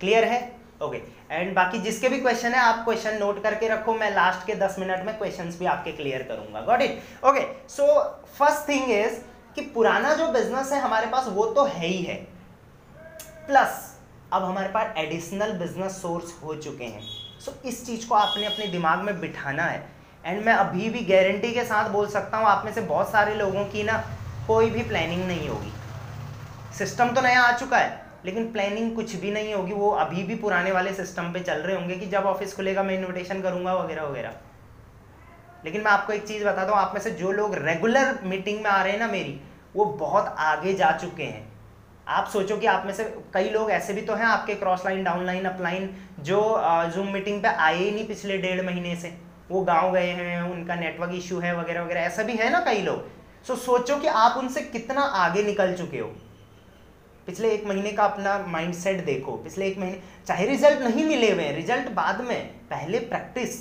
क्लियर 0.00 0.24
है? 0.24 0.57
ओके 0.80 1.00
एंड 1.30 1.54
बाकी 1.54 1.78
जिसके 1.78 2.08
भी 2.08 2.18
क्वेश्चन 2.20 2.54
है 2.54 2.60
आप 2.60 2.84
क्वेश्चन 2.84 3.18
नोट 3.18 3.42
करके 3.42 3.68
रखो 3.68 3.94
मैं 3.94 4.10
लास्ट 4.14 4.46
के 4.46 4.54
दस 4.56 4.76
मिनट 4.78 5.04
में 5.06 5.16
क्वेश्चंस 5.18 5.58
भी 5.58 5.66
आपके 5.66 5.92
क्लियर 5.92 6.22
करूँगा। 6.22 6.60
Got 6.62 6.82
it 6.82 7.24
okay 7.24 7.40
so 7.68 7.86
first 8.38 8.68
thing 8.68 8.90
is 8.92 9.18
कि 9.54 9.60
पुराना 9.74 10.14
जो 10.14 10.28
बिज़नेस 10.32 10.72
है 10.72 10.80
हमारे 10.80 11.06
पास 11.06 11.26
वो 11.28 11.46
तो 11.46 11.64
है 11.66 11.86
ही 11.86 12.02
है। 12.02 12.14
प्लस 13.46 13.84
अब 14.32 14.44
हमारे 14.44 14.68
पास 14.68 14.96
एडिशनल 14.98 15.52
बिज़नेस 15.58 16.00
सोर्स 16.02 16.34
हो 16.42 16.54
चुके 16.56 16.84
हैं। 16.84 17.02
सो 17.40 17.50
so, 17.50 17.66
इस 17.66 17.86
चीज़ 17.86 18.08
को 18.08 18.14
आपने 18.14 18.46
अपने 18.46 18.66
दिमाग 18.68 18.98
में 18.98 19.20
बिठाना 19.20 19.62
है। 19.62 19.86
एंड 20.24 20.44
मैं 20.46 20.52
अभी 20.54 20.88
भी 20.90 21.00
गारंटी 21.04 21.52
के 21.52 21.64
साथ 21.64 21.88
बोल 21.90 22.06
सकता 22.08 22.36
हूँ 22.36 22.46
आप 22.46 22.64
में 22.64 22.72
से 22.72 22.80
बहुत 22.80 23.10
सारे 23.12 23.34
लोगों 23.34 23.64
की 23.64 23.82
ना 23.82 24.02
कोई 24.46 24.70
भी 24.70 24.82
प्लानिंग 24.82 25.26
नहीं 25.26 25.48
होगी। 25.48 25.72
सिस्टम 26.78 27.08
तो 27.08 27.20
नया 27.20 27.42
आ 27.42 27.52
चुका 27.58 27.76
है। 27.76 28.07
लेकिन 28.24 28.50
प्लानिंग 28.52 28.94
कुछ 28.96 29.14
भी 29.14 29.30
नहीं 29.30 29.54
होगी, 29.54 29.72
वो 29.72 29.90
अभी 29.90 30.22
भी 30.22 30.34
पुराने 30.34 30.72
वाले 30.72 30.92
सिस्टम 30.94 31.32
पे 31.32 31.40
चल 31.40 31.58
रहे 31.58 31.76
होंगे 31.76 31.94
कि 31.94 32.06
जब 32.06 32.24
ऑफ़िस 32.26 32.54
खुलेगा, 32.56 32.82
मैं 32.82 32.94
इन्विटेशन 32.94 33.42
करूँगा 33.42 33.74
वगैरह 33.74 34.02
वगैरह। 34.02 34.34
लेकिन 35.64 35.80
मैं 35.80 35.90
आपको 35.90 36.12
एक 36.12 36.26
चीज़ 36.26 36.44
बताता 36.44 36.72
हूँ 36.72 36.78
आप 36.78 36.94
में 36.94 37.00
से 37.00 37.10
जो 37.10 37.32
लोग 37.32 37.54
रेगुलर 37.54 38.18
मीटिंग 38.24 38.62
में 38.62 38.70
आ 38.70 38.82
रहे 38.82 38.92
हैं 38.92 38.98
ना 38.98 39.06
मेरी, 39.06 39.40
वो 39.76 39.84
बहुत 39.84 40.34
आगे 40.38 40.74
जा 40.74 40.90
चुके 40.92 41.22
हैं। 41.22 41.46
आप 42.08 42.28
सोचो 42.28 42.56
कि 42.56 42.66
आप 42.66 42.86
में 42.86 42.92
से 42.94 43.04
कई 43.34 43.48
लोग 43.50 43.70
ऐसे 43.70 43.92
भी 43.92 44.02
तो 44.02 44.14
हैं, 44.14 44.24
आपके 44.24 44.54
cross 44.54 44.84
line 44.86 45.02
down 45.04 45.24
line 45.26 45.44
upline 45.44 45.90
जो 46.20 46.40
जूम 46.94 47.08
मीटिंग 47.08 47.42
पे 47.42 47.48
आए 47.48 47.76
ही 47.76 47.90
नहीं 47.90 48.06
पिछले 48.06 48.38
डेढ़ 48.38 48.64
महीने 48.66 48.94
से। 48.96 49.12
वो 49.50 49.60
गाँव 49.60 49.92
गए 49.92 50.10
हैं, 50.10 50.40
उनका 50.42 50.74
नेटवर्क 50.74 51.12
इशू 51.14 51.38
है, 51.38 51.56
वगैरह 51.58 51.82
वगैरह, 51.82 52.00
ऐसा 52.00 52.22
भी 52.22 52.32
है 52.32 52.50
ना 52.50 52.60
कई 52.60 52.82
लोग। 52.82 53.04
सो 53.46 53.56
सोचो 53.56 53.96
कि 53.96 54.06
आप 54.06 54.36
उनसे 54.36 54.60
कितना 54.62 55.00
आगे 55.00 55.42
निकल 55.42 55.74
चुके 55.74 55.98
हो। 55.98 56.10
पिछले 57.28 57.48
एक 57.50 57.66
महीने 57.66 57.90
का 57.92 58.04
अपना 58.04 58.36
माइंडसेट 58.48 59.04
देखो। 59.04 59.32
पिछले 59.38 59.66
एक 59.66 59.78
महीने, 59.78 59.98
चाहे 60.26 60.46
रिज़ल्ट 60.46 60.82
नहीं 60.82 61.04
मिले 61.04 61.30
हुए 61.32 61.50
रिज़ल्ट 61.52 61.90
बाद 61.94 62.20
में, 62.20 62.46
पहले 62.70 62.98
प्रैक्टिस 63.00 63.56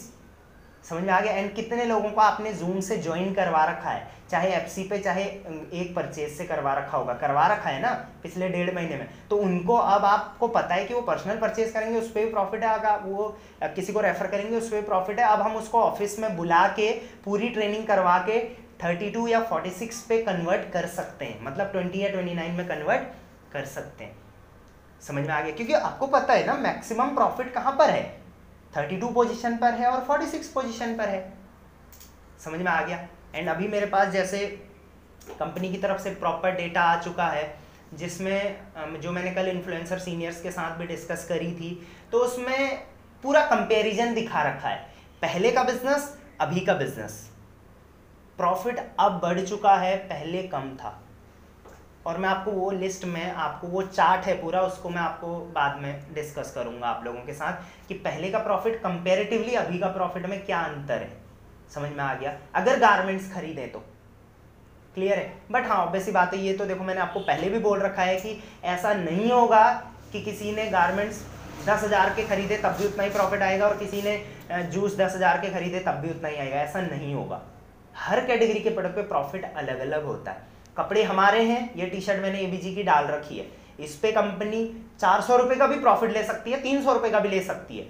समझ 0.90 1.04
में 1.04 1.10
आ 1.10 1.20
गया? 1.22 1.32
एंड 1.34 1.54
कितने 1.54 1.86
लोगों 1.86 2.10
को 2.10 2.22
आपने 2.22 2.54
जूम 2.54 2.80
से 2.80 2.98
ज्वाइन 2.98 3.34
करवा 3.34 3.64
रखा 3.66 3.90
है? 3.90 4.08
चाहे 4.32 4.52
एफ़सी 4.52 4.84
पे, 4.84 5.00
चाहे 5.00 5.24
एक 5.24 5.92
परचेज 5.96 6.32
से 6.38 6.46
करवा 6.46 6.74
रखा 6.74 6.98
होगा। 6.98 7.14
करवा 7.16 7.48
रखा 7.48 7.70
है 7.70 7.82
ना? 7.82 7.92
पिछले 8.24 8.50
डेढ़ 8.50 8.74
महीने 8.76 8.96
में। 8.96 9.10
तो 9.30 9.38
उनको 9.38 9.76
अब 9.76 10.06
आपको 10.06 10.48
पता 10.48 10.76
है 10.76 10.86
कि 10.86 10.94
वो 10.94 11.02
पर्सनल 11.02 11.38
परचेज 11.38 11.72
करेंगे, 11.72 12.00
उस 12.00 12.12
पर 12.12 12.26
भी 12.26 12.32
प्रॉफिट 12.32 12.64
आएगा 12.64 12.96
वो 13.06 13.28
किसी 13.66 13.94
को 13.94 14.02
रेफर 14.02 14.28
करेंगे, 14.28 14.58
उस 14.58 14.70
पर 14.70 14.76
भी 14.76 14.88
प्रॉफिट 14.88 15.20
है। 15.20 15.26
अब 15.26 15.42
हम 15.42 15.56
उसको 15.56 15.82
ऑफ़िस 15.82 16.18
में 16.20 16.36
बुला 16.38 16.68
के, 16.70 16.92
पूरी 17.26 17.50
ट्रेनिंग 17.50 17.86
करवा 17.88 18.18
के 18.30 18.44
थर्टी 18.84 19.10
टू 19.10 19.28
या 19.28 19.44
फोर्टी 19.44 19.70
सिक्स 19.70 20.02
पे 20.02 20.24
कन्वर्ट 20.24 20.72
कर 20.74 20.86
सकते 20.88 21.26
हैं। 21.26 21.44
मतलब 21.44 21.72
ट्वेंटी 21.72 22.04
या 22.04 22.10
ट्वेंटी 22.10 22.34
नाइन 22.34 22.52
में 22.52 22.68
कन्वर्ट 22.68 23.16
कर 23.58 23.66
सकते 23.68 24.04
हैं। 24.04 24.16
समझ 25.04 25.26
में 25.26 25.34
आ 25.34 25.42
गया? 25.42 25.56
क्योंकि 25.56 25.74
आपको 25.76 26.08
पता 26.08 26.34
है 26.34 26.46
ना 26.46 26.54
मैक्सिमम 26.60 27.14
प्रॉफिट 27.16 27.54
कहाँ 27.54 27.76
पर 27.78 27.90
है? 27.90 28.04
थर्टी 28.74 28.98
टू 28.98 29.08
पोजिशन 29.10 29.58
पर 29.58 29.74
है 29.74 29.88
और 29.88 30.04
फोर्टी 30.06 30.26
सिक्स 30.28 30.48
पोजिशन 30.50 30.96
पर 30.98 31.10
है। 31.10 31.22
समझ 32.40 32.60
में 32.60 32.72
आ 32.72 32.82
गया? 32.82 33.08
एंड 33.36 33.50
अभी 33.50 33.68
मेरे 33.68 33.86
पास 33.86 34.10
जैसे 34.10 34.46
कंपनी 35.40 35.72
की 35.72 35.78
तरफ़ 35.78 36.02
से 36.02 36.12
प्रॉपर 36.16 36.52
डेटा 36.52 36.82
आ 36.82 37.00
चुका 37.02 37.28
है, 37.28 37.58
जिसमें 37.94 39.00
जो 39.02 39.12
मैंने 39.12 39.32
कल 39.32 39.48
इन्फ्लुएंसर 39.48 40.00
सीनियर्स 40.00 40.42
के 40.42 40.52
साथ 40.52 40.78
भी 40.78 40.88
डिस्कस 40.88 41.26
करी 41.30 41.52
थी 41.54 41.70
तो 42.12 42.18
उसमें 42.18 42.78
पूरा 43.24 43.46
कंपैरिजन 43.46 44.14
दिखा 44.14 44.42
रखा 44.44 44.70
है। 44.70 44.78
पहले 45.22 45.52
का 45.52 45.64
बिज़नेस 45.64 46.16
अभी 46.42 46.60
का 46.60 46.74
बिज़नेस 46.76 47.14
प्रॉफिट 48.40 48.80
अब 49.00 49.20
बढ़ 49.20 49.40
चुका 49.42 49.76
है, 49.76 49.96
पहले 49.98 50.44
कम 50.48 50.76
था। 50.76 50.90
और 52.08 52.18
मैं 52.18 52.30
आपको 52.30 52.52
वो 52.52 52.70
लिस्ट 52.72 53.06
में, 53.06 53.32
आपको 53.34 53.68
वो 53.68 53.82
चार्ट 53.84 54.26
है 54.26 54.34
पूरा, 54.42 54.62
उसको 54.64 54.90
मैं 54.90 55.02
आपको 55.02 55.28
बाद 55.54 55.80
में 55.82 56.14
डिस्कस 56.14 56.52
करूँगा 56.56 56.88
आप 56.88 57.04
लोगों 57.06 57.22
के 57.22 57.34
साथ 57.34 57.88
कि 57.88 57.94
पहले 57.96 58.30
का 58.32 58.40
प्रॉफिट 58.40 58.80
कंपेरेटिवली 58.82 59.56
अभी 59.56 59.80
का 59.80 59.88
प्रॉफिट 59.92 60.26
में 60.26 60.46
क्या 60.46 60.60
अंतर 60.64 61.02
है। 61.02 61.10
समझ 61.74 61.90
में 61.92 62.04
आ 62.04 62.14
गया? 62.16 62.34
अगर 62.56 62.80
गारमेंट्स 62.80 63.32
खरीदे 63.34 63.66
तो। 63.68 63.80
क्लियर 64.96 65.18
है? 65.18 65.34
बट 65.52 65.68
हाँ 65.68 65.78
ऑब्वियसली 65.78 66.12
बात 66.14 66.34
है, 66.34 66.40
ये 66.42 66.54
तो 66.54 66.66
देखो 66.66 66.84
मैंने 66.84 67.02
आपको 67.02 67.20
पहले 67.22 67.50
भी 67.50 67.60
बोल 67.60 67.80
रखा 67.80 68.02
है 68.02 68.16
कि 68.18 68.42
ऐसा 68.66 68.94
नहीं 68.96 69.32
होगा 69.32 69.64
कि 70.12 70.22
किसी 70.24 70.52
ने 70.52 70.66
गारमेंट्स 70.70 71.22
दस 71.68 71.84
हज़ार 71.84 72.14
के 72.16 72.24
खरीदे 72.26 72.58
तब 72.58 72.76
भी 72.80 72.86
उतना 72.86 73.04
ही 73.04 73.10
प्रॉफिट 73.10 73.42
आएगा 73.42 73.68
और 73.68 73.78
किसी 73.78 74.02
ने 74.02 74.18
जूस 74.72 74.98
दस 74.98 75.16
हज़ार 75.16 75.42
के 75.42 75.50
खरीदे 75.50 75.80
तब 75.80 75.96
भी 75.96 76.10
उतना 76.10 76.30
ही 76.30 76.38
आएगा। 76.38 76.56
ऐसा 76.58 76.82
नहीं 76.82 77.14
होगा। 77.14 77.42
हर 77.98 78.26
कैटेगरी 78.26 78.60
के 78.60 78.70
प्रोडक्ट 78.70 78.96
पे 78.96 79.02
प्रॉफिट 79.08 79.54
अलग 79.54 79.80
अलग 79.80 80.06
होता 80.06 80.32
है। 80.32 80.56
कपड़े 80.78 81.04
हमारे 81.04 81.44
हैं, 81.44 81.76
ये 81.76 81.86
टी 81.86 82.02
शर्ट 82.02 82.22
मैंने 82.22 82.40
एबीजी 82.40 82.76
की 82.76 82.84
डाल 82.84 83.06
रखी 83.06 83.38
है। 83.38 83.48
इस 83.80 83.96
पे 83.96 84.12
कंपनी 84.12 84.88
चार 85.00 85.22
सौ 85.22 85.38
रुपए 85.38 85.56
का 85.56 85.68
भी 85.68 85.80
प्रॉफिट 85.80 86.12
ले 86.12 86.24
सकती 86.24 86.52
है, 86.52 86.62
तीन 86.62 86.84
सौ 86.84 86.94
रुपए 86.94 87.10
का 87.10 87.20
भी 87.20 87.30
ले 87.30 87.42
सकती 87.42 87.78
है। 87.78 87.88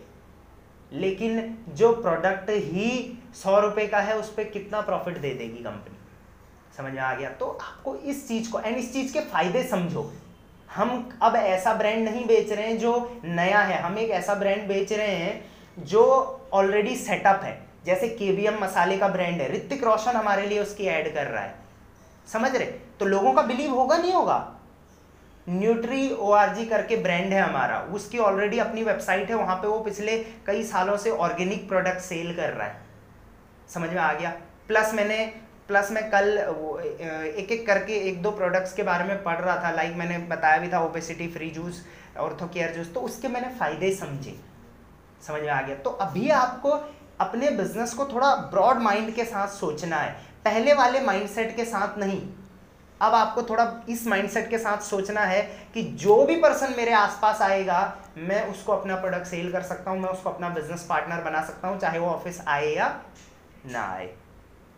लेकिन 0.93 1.57
जो 1.69 1.91
प्रोडक्ट 1.93 2.49
ही 2.49 3.19
सौ 3.35 3.59
रुपए 3.59 3.87
का 3.87 3.99
है, 3.99 4.17
उस 4.17 4.33
पर 4.33 4.43
कितना 4.43 4.81
प्रॉफिट 4.81 5.17
दे 5.17 5.29
देगी 5.29 5.63
कंपनी 5.63 5.97
समझ 6.77 6.91
में 6.93 7.01
आ 7.01 7.13
गया? 7.15 7.29
तो 7.29 7.49
आपको 7.61 7.95
इस 7.95 8.27
चीज़ 8.27 8.51
को 8.51 8.59
एंड 8.59 8.77
इस 8.77 8.93
चीज़ 8.93 9.13
के 9.13 9.19
फ़ायदे 9.19 9.63
समझो। 9.63 10.13
हम 10.75 11.19
अब 11.21 11.35
ऐसा 11.35 11.73
ब्रांड 11.73 12.09
नहीं 12.09 12.25
बेच 12.25 12.51
रहे 12.51 12.67
हैं 12.67 12.77
जो 12.77 13.21
नया 13.23 13.59
है। 13.59 13.81
हम 13.81 13.97
एक 13.97 14.09
ऐसा 14.09 14.35
ब्रांड 14.35 14.67
बेच 14.67 14.93
रहे 14.93 15.15
हैं 15.15 15.51
जो 15.79 16.03
ऑलरेडी 16.53 16.95
सेटअप 16.95 17.41
है। 17.43 17.65
जैसे 17.85 18.09
केबीएम 18.09 18.59
मसाले 18.61 18.97
का 18.97 19.07
ब्रांड 19.07 19.41
है। 19.41 19.53
ऋतिक 19.55 19.83
रोशन 19.83 20.11
हमारे 20.11 20.47
लिए 20.47 20.59
उसकी 20.59 20.85
ऐड 20.85 21.13
कर 21.13 21.27
रहा 21.27 21.43
है। 21.43 21.66
समझ 22.27 22.55
रहे? 22.55 22.65
तो 22.99 23.05
लोगों 23.05 23.33
का 23.33 23.41
बिलीव 23.41 23.73
होगा, 23.73 23.97
नहीं 23.97 24.13
होगा? 24.13 24.53
न्यूट्री 25.47 26.11
ओआरजी 26.11 26.65
करके 26.65 26.95
ब्रांड 26.97 27.33
है 27.33 27.41
हमारा। 27.41 27.79
उसकी 27.93 28.17
ऑलरेडी 28.19 28.59
अपनी 28.59 28.83
वेबसाइट 28.83 29.29
है, 29.29 29.35
वहाँ 29.35 29.55
पे 29.55 29.67
वो 29.67 29.79
पिछले 29.79 30.17
कई 30.47 30.63
सालों 30.63 30.97
से 30.97 31.09
ऑर्गेनिक 31.09 31.67
प्रोडक्ट 31.69 32.01
सेल 32.01 32.35
कर 32.35 32.49
रहा 32.49 32.67
है। 32.67 32.85
समझ 33.69 33.89
में 33.89 33.97
आ 33.97 34.11
गया? 34.13 34.29
प्लस 34.67 34.93
मैंने 34.93 35.25
प्लस 35.67 35.91
मैं 35.91 36.03
कल 36.11 36.27
एक 37.37 37.51
एक 37.51 37.65
करके 37.67 37.93
एक 38.09 38.21
दो 38.21 38.31
प्रोडक्ट्स 38.31 38.73
के 38.73 38.83
बारे 38.83 39.03
में 39.03 39.23
पढ़ 39.23 39.37
रहा 39.37 39.55
था। 39.63 39.71
लाइक 39.71 39.95
मैंने 39.95 40.17
बताया 40.27 40.57
भी 40.57 40.69
था 40.69 40.79
obesity 40.81 41.27
free 41.27 41.49
juice 41.49 41.83
ortho 42.17 42.47
care 42.47 42.73
juice 42.73 42.93
तो 42.93 42.99
उसके 42.99 43.27
मैंने 43.27 43.49
फ़ायदे 43.49 43.91
समझे। 43.95 44.35
समझ 45.27 45.41
में 45.41 45.49
आ 45.49 45.61
गया? 45.61 45.75
तो 45.75 45.89
अभी 45.89 46.29
आपको 46.29 46.69
अपने 47.19 47.49
बिज़नेस 47.51 47.93
को 47.93 48.05
थोड़ा 48.05 48.35
ब्रॉड 48.51 48.77
माइंड 48.77 49.13
के 49.15 49.23
साथ 49.25 49.47
सोचना 49.49 49.97
है। 49.97 50.15
पहले 50.47 50.73
वाले 50.73 50.99
माइंडसेट 50.99 51.55
के 51.55 51.63
साथ 51.65 51.97
नहीं। 51.97 52.21
अब 53.01 53.13
आपको 53.13 53.41
थोड़ा 53.43 53.63
इस 53.89 54.05
माइंडसेट 54.07 54.49
के 54.49 54.57
साथ 54.57 54.81
सोचना 54.81 55.21
है 55.21 55.41
कि 55.73 55.81
जो 56.03 56.15
भी 56.25 56.35
पर्सन 56.41 56.73
मेरे 56.77 56.91
आसपास 56.91 57.41
आएगा, 57.41 57.79
मैं 58.17 58.41
उसको 58.51 58.71
अपना 58.71 58.95
प्रोडक्ट 58.95 59.25
सेल 59.25 59.51
कर 59.51 59.61
सकता 59.61 59.91
हूँ, 59.91 59.99
मैं 59.99 60.09
उसको 60.09 60.29
अपना 60.29 60.49
बिज़नेस 60.49 60.85
पार्टनर 60.89 61.23
बना 61.23 61.43
सकता 61.45 61.67
हूँ, 61.67 61.79
चाहे 61.79 61.99
वो 61.99 62.07
ऑफ़िस 62.07 62.41
आए 62.47 62.69
या 62.69 62.87
ना 63.65 63.83
आए। 63.87 64.09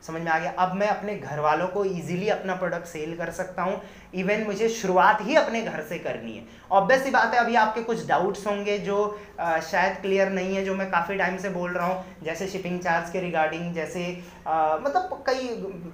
समझ 0.03 0.21
में 0.21 0.31
आ 0.31 0.37
गया? 0.39 0.51
अब 0.59 0.73
मैं 0.75 0.87
अपने 0.87 1.15
घर 1.15 1.39
वालों 1.39 1.67
को 1.67 1.83
इजीली 1.85 2.27
अपना 2.29 2.55
प्रोडक्ट 2.55 2.85
सेल 2.87 3.15
कर 3.17 3.29
सकता 3.31 3.63
हूँ। 3.63 3.81
इवन 4.15 4.43
मुझे 4.43 4.69
शुरुआत 4.71 5.19
ही 5.21 5.35
अपने 5.35 5.61
घर 5.61 5.81
से 5.89 5.97
करनी 5.99 6.31
है। 6.31 6.43
ऑब्वियस 6.71 7.03
ही 7.05 7.11
बात 7.11 7.33
है 7.33 7.39
अभी 7.39 7.55
आपके 7.55 7.81
कुछ 7.83 8.05
डाउट्स 8.07 8.45
होंगे 8.47 8.77
जो 8.79 8.97
आ, 9.39 9.59
शायद 9.61 9.97
क्लियर 10.01 10.29
नहीं 10.31 10.55
है 10.55 10.63
जो 10.65 10.75
मैं 10.75 10.89
काफ़ी 10.91 11.17
टाइम 11.17 11.37
से 11.37 11.49
बोल 11.49 11.71
रहा 11.71 11.87
हूँ। 11.87 12.23
जैसे 12.23 12.47
शिपिंग 12.47 12.79
चार्ज 12.79 13.11
के 13.11 13.19
रिगार्डिंग 13.19 13.73
जैसे 13.73 14.05
आ, 14.47 14.77
मतलब 14.77 15.23
कई 15.27 15.47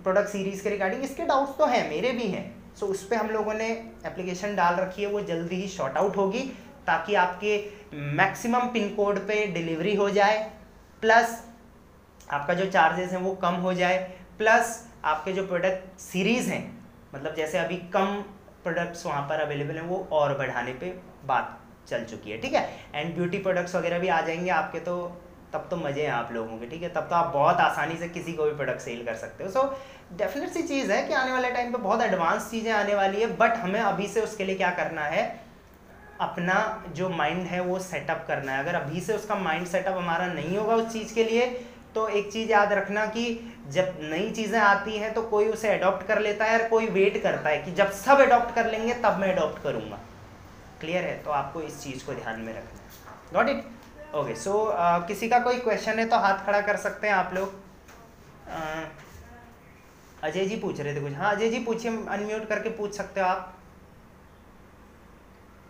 प्रोडक्ट 0.04 0.30
सीरीज़ 0.30 0.64
के 0.64 0.70
रिगार्डिंग 0.70 1.04
इसके 1.04 1.26
डाउट्स 1.26 1.58
तो 1.58 1.66
हैं 1.66 1.90
मेरे 1.90 2.12
भी 2.12 2.28
हैं। 2.28 2.46
सो 2.76 2.86
उस 2.88 3.04
पर 3.08 3.16
हम 3.16 3.30
लोगों 3.30 3.54
ने 3.54 3.70
एप्लीकेशन 4.06 4.56
डाल 4.56 4.76
रखी 4.76 5.02
है 5.02 5.10
वो 5.10 5.22
जल्दी 5.24 5.56
ही 5.56 5.68
शॉर्ट 5.70 5.98
आउट 5.98 6.18
होगी 6.18 6.40
ताकि 6.88 7.16
आपके 7.16 7.58
मैक्सिमम 8.16 8.68
पिन 8.70 8.90
कोड 8.96 9.20
पे 9.28 9.46
डिलीवरी 9.54 9.96
हो 9.96 10.10
जाए 10.12 10.38
प्लस 11.04 11.42
आपका 12.30 12.54
जो 12.54 12.66
चार्जेस 12.72 13.12
हैं 13.12 13.20
वो 13.20 13.34
कम 13.36 13.56
हो 13.64 13.74
जाए 13.74 13.98
प्लस 14.38 14.82
आपके 15.06 15.32
जो 15.34 15.46
प्रोडक्ट 15.48 16.00
सीरीज़ 16.00 16.50
हैं 16.50 16.64
मतलब 17.16 17.36
जैसे 17.36 17.58
अभी 17.58 17.78
कम 17.94 18.16
प्रोडक्ट्स 18.64 19.06
वहाँ 19.06 19.22
पर 19.22 19.42
अवेलेबल 19.42 19.76
हैं, 19.76 19.82
वो 19.82 20.08
और 20.12 20.38
बढ़ाने 20.38 20.74
पे 20.74 20.88
बात 21.26 21.60
चल 21.90 22.04
चुकी 22.04 22.32
है, 22.32 22.38
ठीक 22.42 22.54
है? 22.54 22.70
एंड 22.96 23.14
ब्यूटी 23.16 23.38
प्रोडक्ट्स 23.38 23.76
वगैरह 23.76 24.00
भी 24.00 24.08
आ 24.08 24.20
जाएँगे 24.22 24.50
आपके 24.52 24.80
तो 24.80 24.96
तब 25.54 25.68
तो 25.72 25.78
मज़े 25.78 26.02
हैं 26.02 26.12
आप 26.12 26.32
लोगों 26.34 26.58
के, 26.58 26.68
ठीक 26.68 26.82
है? 26.84 26.90
तब 26.90 27.08
तो 27.10 27.16
आप 27.16 27.32
बहुत 27.34 27.58
आसानी 27.58 27.98
से 27.98 28.08
किसी 28.10 28.34
को 28.34 28.46
भी 28.46 28.56
प्रोडक्ट 28.56 28.82
सेल 28.82 29.06
कर 29.06 29.16
सकते 29.16 29.44
हो। 29.44 29.50
सो 29.50 29.64
डेफिनेट 30.18 30.50
सी 30.50 30.62
चीज़ 30.64 30.92
है 30.92 31.02
कि 31.08 31.14
आने 31.14 31.32
वाले 31.32 31.52
टाइम 31.52 31.72
पे 31.72 31.78
बहुत 31.78 32.02
एडवांस 32.02 32.50
चीज़ें 32.52 32.72
आने 32.74 32.96
वाली 32.96 33.22
है 33.22 33.28
बट 33.38 33.58
हमें 33.58 33.80
अभी 33.82 34.08
से 34.08 34.22
उसके 34.22 34.46
लिए 34.46 34.56
क्या 34.56 34.72
करना 34.72 35.06
है? 35.06 35.24
अपना 36.22 36.84
जो 36.96 37.10
माइंड 37.10 37.46
है 37.48 37.60
वो 37.62 37.80
सेटअप 37.82 38.26
करना 38.28 38.52
है। 38.52 38.64
अगर 38.64 38.76
अभी 38.76 39.02
से 39.02 39.14
उसका 39.14 39.36
माइंड 39.36 39.68
सेटअप 39.68 39.98
हमारा 39.98 40.28
नहीं 40.28 40.58
होगा 40.58 40.76
उस 40.76 40.92
चीज़ 40.94 41.14
के 41.16 41.24
लिए 41.24 41.48
तो 41.96 42.08
एक 42.10 42.32
चीज़ 42.32 42.50
याद 42.52 42.74
रखना 42.74 43.06
कि 43.08 43.24
जब 43.72 43.98
नई 44.02 44.30
चीज़ें 44.32 44.60
आती 44.60 44.98
हैं 44.98 45.14
तो 45.14 45.22
कोई 45.28 45.48
उसे 45.50 45.70
अडॉप्ट 45.70 46.08
कर 46.08 46.20
लेता 46.22 46.46
है 46.46 46.60
और 46.60 46.68
कोई 46.70 46.88
वेट 46.90 47.22
करता 47.24 47.50
है 47.50 47.62
कि 47.64 47.72
जब 47.74 47.92
सब 47.94 48.20
अडॉप्ट 48.22 48.54
कर 48.56 48.72
लेंगे 48.72 48.94
तब 49.04 49.18
मैं 49.20 49.32
अडॉप्ट 49.34 49.62
करूँगा। 49.64 50.00
क्लियर 50.82 51.04
है? 51.04 51.18
तो 51.24 51.32
आपको 51.32 51.62
इस 51.62 51.82
चीज़ 51.84 52.06
को 52.06 52.14
ध्यान 52.14 52.40
में 52.40 52.54
रखना 52.54 53.16
गॉट 53.34 53.50
इट 53.50 54.16
ओके 54.16 54.36
सो 54.38 54.54
किसी 55.08 55.30
का 55.30 55.40
कोई 55.40 55.58
क्वेश्चन 55.60 56.00
है 56.00 56.06
तो 56.10 56.18
हाथ 56.20 56.46
खड़ा 56.46 56.62
कर 56.62 56.78
सकते 56.80 57.08
हैं 57.08 57.14
आप 57.14 57.34
लोग। 57.34 57.64
अजय 60.24 60.46
जी 60.46 60.56
पूछ 60.58 60.80
रहे 60.80 60.96
थे 60.96 61.02
कुछ। 61.02 61.14
हाँ 61.14 61.36
अजय 61.36 61.50
जी 61.50 61.60
पूछिए 61.66 61.92
अनम्यूट 61.92 62.48
करके 62.50 62.70
पूछ 62.78 62.94
सकते 62.94 63.22
हो 63.22 63.28
आप। 63.28 63.54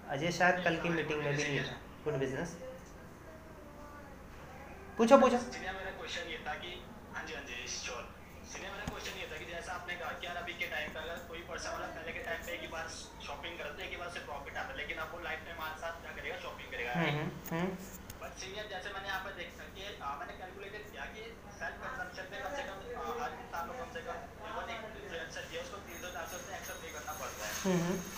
अजय 0.10 0.32
शायद 0.32 0.64
कल 0.66 0.76
की 0.78 0.90
मीटिंग 0.90 1.20
में 1.20 1.36
भी 1.36 1.44
नहीं 1.44 1.60
था। 1.60 1.76
गुड 2.06 2.20
बिज़नेस 2.20 2.58
पूछो 4.98 5.18
पूछो। 5.18 5.38
हम्म 16.96 17.30
mm 27.66 27.80
-hmm. 27.82 28.15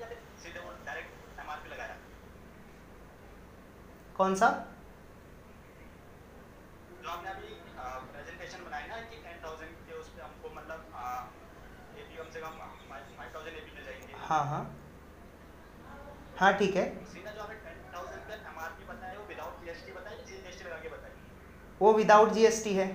या 0.00 0.06
फिर 0.08 0.18
सीधे 0.42 0.60
वो 0.60 0.72
डायरेक्ट 0.86 1.40
एमआरपी 1.40 1.70
लगाया? 1.70 1.96
कौन 4.16 4.34
सा? 4.34 4.48
जो 7.02 7.10
आपने 7.10 7.30
अभी 7.30 7.48
प्रेजेंटेशन 8.12 8.64
बनाई 8.64 8.86
ना 8.88 9.00
कि 9.10 9.16
टेन 9.24 9.40
थाउज़ेंड 9.44 9.74
के 9.88 9.98
उस 10.00 10.08
पर 10.08 10.22
हमको 10.22 10.54
मतलब 10.56 10.80
एपी 11.98 12.16
कम 12.16 12.30
से 12.30 12.40
कम 12.40 12.58
फाइव 12.90 13.34
थाउज़ेंड 13.34 13.56
एपी 13.56 13.74
मिल 13.76 13.84
जाएँगे। 13.84 14.26
हाँ 14.28 14.44
हाँ। 14.46 14.62
हाँ 16.38 16.52
ठीक 16.58 16.76
है। 16.76 16.82
वो 19.08 19.22
विदाउट 19.28 19.64
जीएसटी 19.64 19.92
जीएसटी 20.26 20.64
वो 21.80 21.92
विदाउट 21.92 22.32
है। 22.74 22.86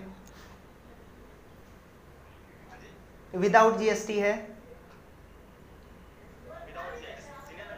हाँ 2.69 2.77
जी। 2.79 3.37
विदाउट 3.37 3.77
जीएसटी 3.77 4.19
है। 4.19 4.31
विदाउट 6.67 6.95
जीएसटी 6.99 7.31
सीधे 7.47 7.63
में 7.63 7.77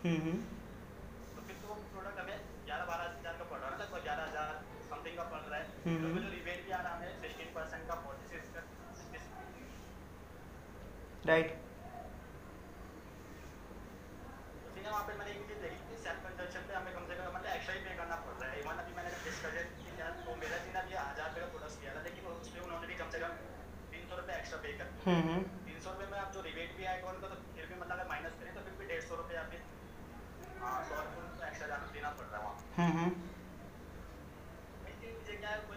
तो 0.00 1.40
फिर 1.46 1.56
तो 1.62 1.74
प्रोडक्ट 1.92 2.18
हमें 2.18 2.38
ग्यारह 2.66 2.84
बारह 2.90 3.04
हज़ार 3.06 3.34
का 3.38 3.44
पड़ 3.50 3.58
रहा 3.58 3.70
है 3.70 3.78
लगभग 3.80 4.02
ग्यारह 4.04 4.24
हज़ार 4.28 4.52
समथिंग 4.90 5.16
का 5.16 5.24
पड़ 5.32 5.40
रहा 5.40 5.58
है। 5.58 5.64
हम्म। 5.86 5.98
तो 6.04 6.20
जो 6.20 6.30
रिबेट 6.30 6.62
भी 6.66 6.72
आ 6.72 6.78
रहा 6.86 6.94
है 7.02 7.10
सिक्सटीन 7.22 7.50
परसेंट 7.56 7.82
का 7.88 7.96
फोर्टी 8.04 8.24
सिक्स 8.30 8.48
का 8.54 8.62
राइट 11.24 11.48
तो 14.70 14.90
वहाँ 14.90 15.04
पे 15.06 15.12
मैंने 15.18 15.30
एक 15.32 15.42
चीज़ 15.48 15.60
देखी 15.62 15.82
कि 15.88 15.96
सेल्फ 16.02 16.20
कंजप्शन 16.24 16.62
पे 16.68 16.74
हमें 16.74 16.92
कम 16.94 17.04
से 17.08 17.14
कम 17.16 17.26
मतलब 17.34 17.50
एक्स्ट्रा 17.54 17.74
ही 17.74 17.80
पे 17.84 17.96
करना 17.96 18.16
पड़ 18.26 18.36
रहा 18.40 18.48
है। 18.50 18.54
इवन 18.60 18.80
अभी 18.84 18.92
मैंने 18.96 19.10
डिस्कस 19.24 19.68
किया 19.84 20.06
तो 20.24 20.36
मेरा 20.42 20.56
जी 20.64 20.70
ना 20.76 20.80
हज़ार 20.80 21.28
रुपये 21.28 21.42
का 21.44 21.48
प्रोडक्ट 21.52 21.76
किया 21.82 21.92
था 21.96 22.00
लेकिन 22.08 22.22
उस 22.32 22.48
पर 22.54 22.60
उन्होंने 22.66 22.86
भी 22.86 22.96
कम 23.02 23.10
से 23.16 23.20
कम 23.24 23.32
तीन 23.92 24.02
सौ 24.08 24.16
रुपये 24.22 24.36
एक्स्ट्रा 24.38 24.58
पे 24.64 24.72
कर 24.80 24.88
हम्म 25.04 25.22
हम्म 25.28 25.42
तीन 25.68 25.78
सौ 25.84 25.92
रुपये 25.92 26.08
में 26.14 26.18
आप 26.24 26.32
जो 26.34 26.40
रिबेट 26.48 26.70
भी 26.80 26.84
आएगा 26.94 27.12
उनको 27.12 27.26
तो 27.34 27.38
फिर 27.58 27.64
भी 27.70 27.76
मतलब 27.82 27.94
अगर 27.98 28.08
माइनस 28.14 28.34
करें 28.40 28.52
तो 28.54 28.64
फिर 28.66 28.74
भी 28.80 28.88
डेढ़ 28.92 29.04
सौ 29.10 29.20
रुपये 29.22 29.38
आप 29.42 29.50
हाँ 30.62 30.78
सौ 30.88 30.96
रुपये 31.00 31.48
एक्स्ट्रा 31.48 31.68
जाना 31.68 31.86
देना 31.94 32.10
पड़ 32.20 32.26
रहा 32.26 32.38
है 32.38 32.44
वहाँ 32.46 32.56
हम्म 32.76 32.98
हम्म 32.98 33.28
है 35.40 35.56
उसको 35.56 35.74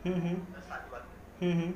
हम्म 0.05 0.21
हम्म 0.27 0.61
साल 0.61 0.81
के 0.81 0.91
बाद 0.91 1.09
हम्म 1.41 1.53
हम्म 1.61 1.73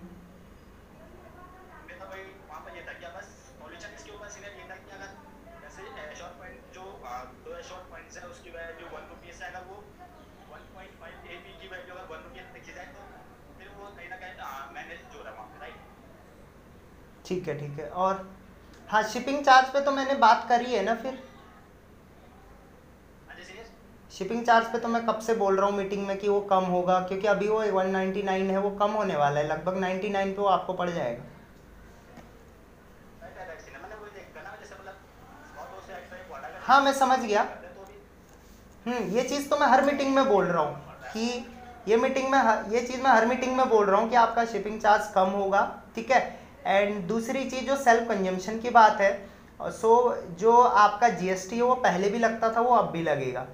फिर 1.89 1.99
तो 1.99 2.07
वही 2.07 2.23
वहाँ 2.49 2.61
पर 2.65 2.77
ये 2.77 2.83
था 2.89 2.93
कि 3.01 3.07
बस 3.17 3.29
सॉल्यूशन 3.61 3.95
इसके 3.95 4.11
ऊपर 4.13 4.29
सीधे 4.29 4.49
ये 4.59 4.69
था 4.71 4.77
कि 4.77 4.91
अगर 4.91 5.17
जैसे 5.63 6.15
शॉर्ट 6.15 6.39
पॉइंट 6.39 6.73
जो 6.75 6.83
आ, 7.05 7.25
दो 7.47 7.61
शॉर्ट 7.63 7.91
पॉइंट्स 7.91 8.17
है 8.19 8.29
उसकी 8.29 8.51
वैल्यू 8.51 8.89
वन 8.89 9.09
रुपीज़ 9.09 9.43
है 9.43 9.51
अगर 9.51 9.65
वो 9.67 9.77
वन 10.51 10.61
पॉइंट 10.75 10.99
फाइव 11.01 11.27
ए 11.27 11.37
की 11.61 11.69
वैल्यू 11.69 11.95
अगर 11.95 12.07
वन 12.15 12.23
रुपीज़ 12.23 12.53
लिखी 12.55 12.73
जाए 12.73 12.87
तो 12.95 13.01
फिर 13.59 13.69
वो 13.79 13.91
कहीं 13.93 14.09
ना 14.09 14.17
कहीं 14.17 14.75
मैनेज 14.75 15.01
जो 15.13 15.23
रहा 15.23 15.35
वहाँ 15.35 15.49
पे 15.49 15.59
राइट 15.61 15.87
ठीक 17.29 17.49
है 17.49 17.59
ठीक 17.59 17.79
है। 17.81 17.89
और 18.03 18.27
हाँ 18.89 19.03
शिपिंग 19.05 19.45
चार्ज 19.45 19.67
पे 19.73 19.81
तो 19.81 19.91
मैंने 19.93 20.15
बात 20.19 20.47
करी 20.49 20.73
है 20.73 20.83
ना 20.85 20.95
फिर? 20.95 21.19
हाँ 23.29 23.37
शिपिंग 24.13 24.45
चार्ज 24.45 24.67
पे 24.67 24.79
तो 24.79 24.89
मैं 24.89 25.05
कब 25.07 25.19
से 25.21 25.35
बोल 25.35 25.57
रहा 25.57 25.67
हूँ 25.67 25.77
मीटिंग 25.77 26.07
में 26.07 26.17
कि 26.19 26.29
वो 26.29 26.41
कम 26.51 26.65
होगा 26.67 26.99
क्योंकि 27.01 27.27
अभी 27.27 27.49
वो 27.49 27.63
199 27.63 28.51
है 28.51 28.59
वो 28.59 28.71
कम 28.79 28.91
होने 28.91 29.17
वाला 29.17 29.41
है। 29.41 29.47
लगभग 29.47 29.77
99 29.77 30.33
पे 30.33 30.41
वो 30.43 30.47
आपको 30.49 30.73
पड़ 30.73 30.89
जाएगा। 30.91 31.23
मतलब 36.31 36.63
हाँ 36.63 36.81
मैं 36.83 36.93
समझ 36.93 37.19
गया। 37.19 37.43
तो 37.45 37.87
हम्म 38.87 39.17
ये 39.17 39.23
चीज़ 39.23 39.49
तो 39.51 39.57
मैं 39.57 39.67
हर 39.67 39.85
मीटिंग 39.85 40.15
में 40.15 40.25
बोल 40.29 40.45
रहा 40.45 40.63
हूँ 40.63 40.77
कि 41.13 41.29
ये 41.89 41.97
मीटिंग 41.97 42.29
में 42.31 42.39
ये 42.73 42.81
चीज़ 42.81 43.03
मैं 43.03 43.11
हर 43.11 43.27
मीटिंग 43.27 43.57
में 43.57 43.69
बोल 43.69 43.87
रहा 43.87 44.01
हूँ 44.01 44.09
कि 44.11 44.17
आपका 44.17 44.45
शिपिंग 44.47 44.81
चार्ज 44.81 45.13
कम 45.15 45.31
होगा 45.33 45.63
ठीक 45.95 46.11
है? 46.11 46.21
एंड 46.67 47.03
दूसरी 47.09 47.45
चीज़ 47.45 47.65
जो 47.67 47.77
सेल्फ 47.79 48.09
कंजम्पशन 48.09 48.59
की 48.59 48.71
बात 48.71 49.01
है 49.01 49.13
सो 49.61 49.95
so, 49.95 50.39
जो 50.41 50.53
आपका 50.53 51.09
जीएसटी 51.11 51.57
है 51.57 51.63
वो 51.63 51.75
पहले 51.77 52.09
भी 52.09 52.19
लगता 52.19 52.53
था 52.53 52.61
वो 52.61 52.75
अब 52.75 52.91
भी 52.93 53.03
लगेगा। 53.03 53.47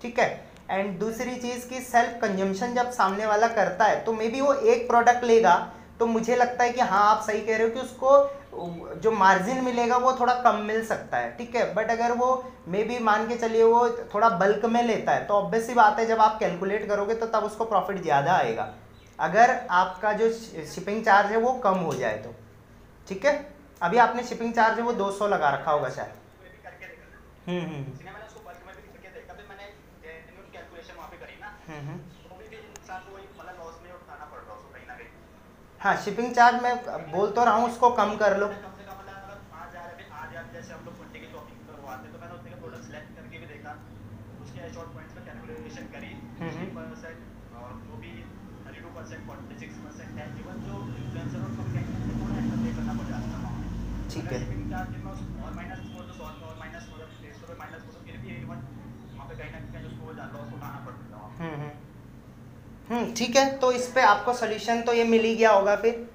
ठीक 0.00 0.18
है? 0.18 0.44
एंड 0.70 0.98
दूसरी 0.98 1.34
चीज़ 1.36 1.68
की 1.68 1.80
सेल्फ 1.82 2.18
कंजम्पशन 2.22 2.74
जब 2.74 2.90
सामने 2.92 3.26
वाला 3.26 3.48
करता 3.50 3.84
है 3.84 4.02
तो 4.04 4.12
मे 4.12 4.28
बी 4.28 4.40
वो 4.40 4.52
एक 4.54 4.86
प्रोडक्ट 4.88 5.24
लेगा 5.24 5.54
तो 5.98 6.06
मुझे 6.06 6.36
लगता 6.36 6.64
है 6.64 6.70
कि 6.70 6.80
हाँ 6.82 7.02
आप 7.06 7.22
सही 7.22 7.40
कह 7.40 7.56
रहे 7.56 7.66
हो 7.66 7.74
कि 7.74 7.80
उसको 7.80 9.00
जो 9.00 9.10
मार्जिन 9.12 9.62
मिलेगा 9.64 9.96
वो 9.96 10.12
थोड़ा 10.12 10.34
कम 10.42 10.56
मिल 10.62 10.84
सकता 10.86 11.18
है। 11.18 11.30
ठीक 11.36 11.54
है? 11.56 11.72
बट 11.74 11.90
अगर 11.90 12.12
वो 12.14 12.44
मे 12.68 12.82
बी 12.84 12.98
मान 13.00 13.28
के 13.28 13.36
चलिए 13.36 13.62
वो 13.64 13.88
थोड़ा 14.14 14.28
बल्क 14.38 14.64
में 14.66 14.82
लेता 14.82 15.12
है 15.12 15.24
तो 15.26 15.34
ऑब्वियस 15.34 15.66
सी 15.66 15.74
बात 15.74 15.98
है 15.98 16.06
जब 16.06 16.20
आप 16.20 16.38
कैलकुलेट 16.38 16.88
करोगे 16.88 17.14
तो 17.14 17.26
तब 17.28 17.44
उसको 17.44 17.64
प्रॉफिट 17.64 18.02
ज़्यादा 18.02 18.32
आएगा। 18.34 18.68
अगर 19.18 19.58
आपका 19.70 20.12
जो 20.12 20.30
शिपिंग 20.66 21.04
चार्ज 21.04 21.30
है 21.30 21.38
वो 21.38 21.52
कम 21.64 21.78
हो 21.80 21.94
जाए 21.94 22.16
तो। 22.16 22.34
ठीक 23.12 23.24
है? 23.26 23.32
अभी 23.82 23.98
आपने 23.98 24.22
शिपिंग 24.24 24.52
चार्ज 24.54 24.78
है 24.78 24.84
वो 24.84 24.92
200 24.98 25.26
लगा 25.28 25.48
रखा 25.50 25.70
होगा 25.70 25.88
शायद। 25.88 26.12
हम्म 27.46 27.60
हम्म 27.62 27.74
हम्म। 27.74 28.00
हम्म 31.68 31.86
को 31.86 33.18
है 35.80 35.96
शिपिंग 36.04 36.34
चार्ज 36.34 36.62
मैं 36.62 36.74
बोल 37.12 37.30
तो 37.30 37.44
रहा 37.44 37.54
हूँ 37.54 37.68
उसको 37.68 37.90
कम 37.90 38.16
कर 38.16 38.36
लो। 38.38 38.48
मतलब 38.48 38.72
की 41.12 41.26
तो 41.28 41.40
का 43.62 43.72
हम्म। 46.40 46.66
परसेंट 46.76 47.18
और 47.56 47.72
जो 47.82 47.96
भी 47.96 48.12
thirty 48.64 48.80
two 48.80 48.88
percent 48.96 49.26
forty 49.26 49.58
six 49.58 49.76
percent 49.84 50.18
है 50.18 50.26
इवन 50.40 50.64
जो 50.68 50.78
इन्फ्लुएंसर 50.94 51.40
उनको 51.40 51.62
भी 51.64 51.82
है। 52.82 52.96
ठीक 54.10 54.32
है। 54.32 54.38
तो 54.38 54.82
तो 60.32 60.38
है 60.38 60.62
हम्म 61.38 61.54
हम्म। 61.54 61.70
हम्म 62.88 63.14
ठीक 63.14 63.36
है 63.36 63.58
तो 63.58 63.72
इस 63.72 63.92
पे 63.94 64.00
आपको 64.00 64.32
सोल्यूशन 64.32 64.82
तो 64.82 64.92
ये 64.92 65.04
मिल 65.04 65.22
ही 65.22 65.36
गया 65.36 65.52
होगा 65.52 65.76
फिर। 65.76 66.11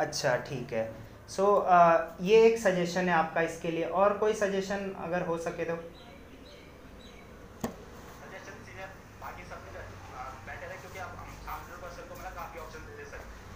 अच्छा 0.00 0.36
ठीक 0.48 0.72
है। 0.72 0.84
सो 1.28 1.42
so, 1.42 2.24
ये 2.24 2.44
एक 2.46 2.58
सजेशन 2.58 3.08
है 3.08 3.14
आपका 3.14 3.40
इसके 3.42 3.70
लिए। 3.70 3.84
और 3.84 4.16
कोई 4.18 4.32
सजेशन 4.34 4.90
अगर 5.04 5.22
हो 5.26 5.38
सके 5.38 5.64
तो? 5.64 5.76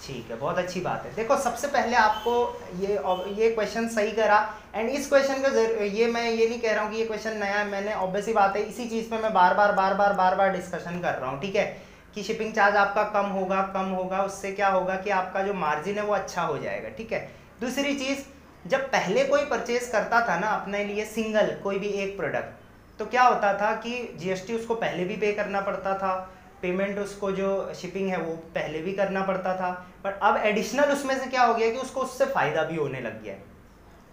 ठीक 0.02 0.30
है 0.30 0.36
बहुत 0.38 0.58
अच्छी 0.58 0.80
बात 0.80 1.04
है। 1.04 1.12
देखो 1.14 1.36
सबसे 1.38 1.66
पहले 1.68 1.96
आपको 1.96 2.32
ये 2.76 2.94
ये 3.38 3.50
क्वेश्चन 3.54 3.88
सही 3.88 4.10
करा। 4.12 4.38
एंड 4.74 4.88
इस 4.90 5.08
क्वेश्चन 5.08 5.42
का 5.42 5.48
ये 5.84 6.06
मैं 6.12 6.22
ये 6.30 6.48
नहीं 6.48 6.60
कह 6.60 6.72
रहा 6.72 6.84
हूँ 6.84 6.92
कि 6.92 6.98
ये 6.98 7.04
क्वेश्चन 7.06 7.36
नया 7.38 7.58
है 7.58 7.66
मैंने 7.70 7.94
ऑब्वियसली 7.96 8.32
बात 8.34 8.56
है। 8.56 8.62
इसी 8.62 8.88
चीज़ 8.88 9.10
पे 9.10 9.18
मैं 9.18 9.32
बार 9.34 9.54
बार 9.54 9.72
बार 9.72 9.94
बार 9.94 10.12
बार 10.12 10.34
बार 10.34 10.52
डिस्कशन 10.52 11.00
कर 11.00 11.14
रहा 11.14 11.30
हूँ 11.30 11.40
ठीक 11.40 11.56
है? 11.56 11.66
कि 12.14 12.22
शिपिंग 12.22 12.52
चार्ज 12.54 12.76
आपका 12.76 13.02
कम 13.12 13.26
होगा 13.30 13.62
कम 13.74 13.90
होगा, 13.90 14.22
उससे 14.22 14.52
क्या 14.52 14.68
होगा 14.68 14.96
कि 14.96 15.10
आपका 15.12 15.42
जो 15.42 15.54
मार्जिन 15.56 15.98
है 15.98 16.04
वो 16.04 16.14
अच्छा 16.14 16.42
हो 16.42 16.58
जाएगा, 16.58 16.88
ठीक 16.90 17.12
है? 17.12 17.20
दूसरी 17.60 17.94
चीज़, 17.96 18.24
जब 18.66 18.90
पहले 18.90 19.24
कोई 19.24 19.44
परचेज 19.46 19.88
करता 19.90 20.20
था 20.28 20.38
ना 20.38 20.46
अपने 20.52 20.84
लिए 20.84 21.04
सिंगल 21.06 21.54
कोई 21.62 21.78
भी 21.78 21.88
एक 22.02 22.16
प्रोडक्ट 22.16 22.98
तो 22.98 23.04
क्या 23.06 23.22
होता 23.22 23.52
था 23.54 23.74
कि 23.82 23.92
जीएसटी 24.18 24.54
उसको 24.54 24.74
पहले 24.76 25.04
भी 25.04 25.16
पे 25.16 25.32
करना 25.32 25.60
पड़ता 25.60 25.94
था 25.98 26.14
पेमेंट 26.62 26.98
उसको 26.98 27.30
जो 27.32 27.48
शिपिंग 27.74 28.08
है 28.10 28.16
वो 28.18 28.34
पहले 28.54 28.80
भी 28.82 28.92
करना 28.92 29.22
पड़ता 29.26 29.54
था 29.56 29.70
बट 30.04 30.18
अब 30.22 30.36
एडिशनल 30.46 30.92
उसमें 30.92 31.18
से 31.18 31.26
क्या 31.26 31.42
हो 31.42 31.54
गया 31.54 31.70
कि 31.72 31.78
उसको 31.78 32.00
उससे 32.00 32.26
फ़ायदा 32.28 32.62
भी 32.64 32.76
होने 32.76 33.00
लग 33.00 33.22
गया 33.22 33.34
है। 33.34 33.42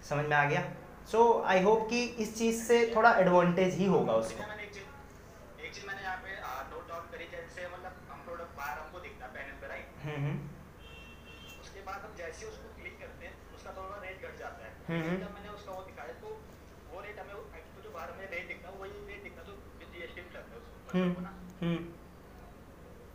समझ 0.10 0.26
में 0.26 0.36
आ 0.38 0.44
गया? 0.46 0.64
सो 1.12 1.24
आई 1.48 1.62
होप 1.64 1.88
कि 1.90 2.04
इस 2.20 2.38
चीज़ 2.38 2.64
से 2.64 2.78
थोड़ा 2.96 3.14
एडवांटेज 3.20 3.74
ही 3.78 3.86
होगा 3.88 4.14
उसको 4.16 4.44
मैंने 4.44 4.64
एक 4.64 4.74
चीज़ 4.74 5.66
एक 5.66 5.74
चीज़ 5.74 5.86
मैंने 5.88 6.02
यहाँ 6.02 6.18
पे 6.18 6.30
नोट 6.72 6.88
डाउन 6.90 7.04
करी 7.12 7.26
जैसे 7.32 7.68
मतलब 7.74 7.94
हम 8.12 8.20
प्रोडक्ट 8.26 8.58
बाहर 8.58 8.78
हमको 8.80 9.00
दिखता 9.00 9.26
है 9.26 9.32
पैनल 9.34 9.58
पे 9.62 9.68
राइट 9.68 9.88
हम्म 10.06 10.20
हम्म 10.26 10.38
उसके 11.62 11.80
बाद 11.90 12.00
हम 12.06 12.14
जैसे 12.18 12.46
ही 12.46 12.52
उसको 12.52 12.68
क्लिक 12.80 12.96
करते 13.02 13.26
हैं 13.26 13.34
उसका 13.56 13.72
थोड़ा 13.78 13.96
रेट 14.06 14.18
घट 14.22 14.36
जाता 14.40 14.62
है 14.66 14.72
हम्म। 14.72 14.75
जब 14.86 15.32
मैंने 15.36 15.50
उसका 15.50 15.72
वो 15.74 15.82
दिखाया 15.84 16.14
तो 16.22 16.32
वो 16.90 17.00
रेट 17.04 17.20
हमें 17.20 17.34
actually 17.36 17.84
जो 17.84 17.92
बाहर 17.94 18.10
हमें 18.12 18.28
रेट 18.34 18.48
दिखता 18.48 18.70
है 18.70 18.78
वही 18.82 18.92
रेट 19.08 19.24
दिखता 19.28 19.44
जो 19.48 19.54
विद 19.80 19.88
जीएसटी 19.94 20.22
लगता 20.36 20.52
है 20.54 20.60
उसको 20.62 20.98
हम्म 20.98 21.10
मतलब 21.12 21.24
ना। 21.24 21.32
हम्म। 21.62 21.80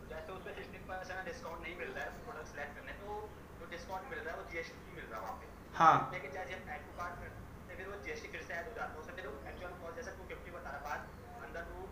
जैसे 0.09 0.31
उसमें 0.33 0.53
सिक्सटीन 0.55 0.81
परसेंट 0.89 1.19
डिस्काउंट 1.29 1.61
नहीं 1.65 1.75
मिल 1.81 1.91
रहा 1.97 2.03
है 2.05 2.09
प्रोडक्ट 2.25 2.47
सेलेक्ट 2.53 2.73
करने 2.79 2.93
तो 3.03 3.19
जो 3.59 3.69
डिस्काउंट 3.75 4.09
मिल 4.13 4.19
रहा 4.25 4.33
है 4.33 4.41
वो 4.41 4.49
जीएसटी 4.55 4.95
मिल 4.97 5.05
रहा 5.11 5.19
है 5.19 5.23
वहाँ 5.27 5.37
पे। 5.41 5.45
हाँ। 5.79 5.93
लेकिन 6.15 6.31
जैसे 6.37 6.57
हम 6.57 6.73
ऐड 6.75 6.83
टू 6.87 6.97
कार्ट 6.97 7.15
करते 7.21 7.77
फिर 7.77 7.87
वो 7.91 7.99
जीएसटी 8.07 8.27
फिर 8.33 8.41
से 8.49 8.53
ऐड 8.53 8.67
हो 8.67 8.73
जाता 8.79 8.91
है 8.91 8.99
उससे 9.03 9.13
फिर 9.19 9.29
एक्चुअल 9.51 9.77
कॉस्ट 9.83 9.95
जैसे 10.01 10.11
टू 10.17 10.27
फिफ्टी 10.33 10.51
बता 10.57 10.69
रहा 10.69 10.81
बात 10.89 11.01
अंदर 11.45 11.63
टू 11.69 11.85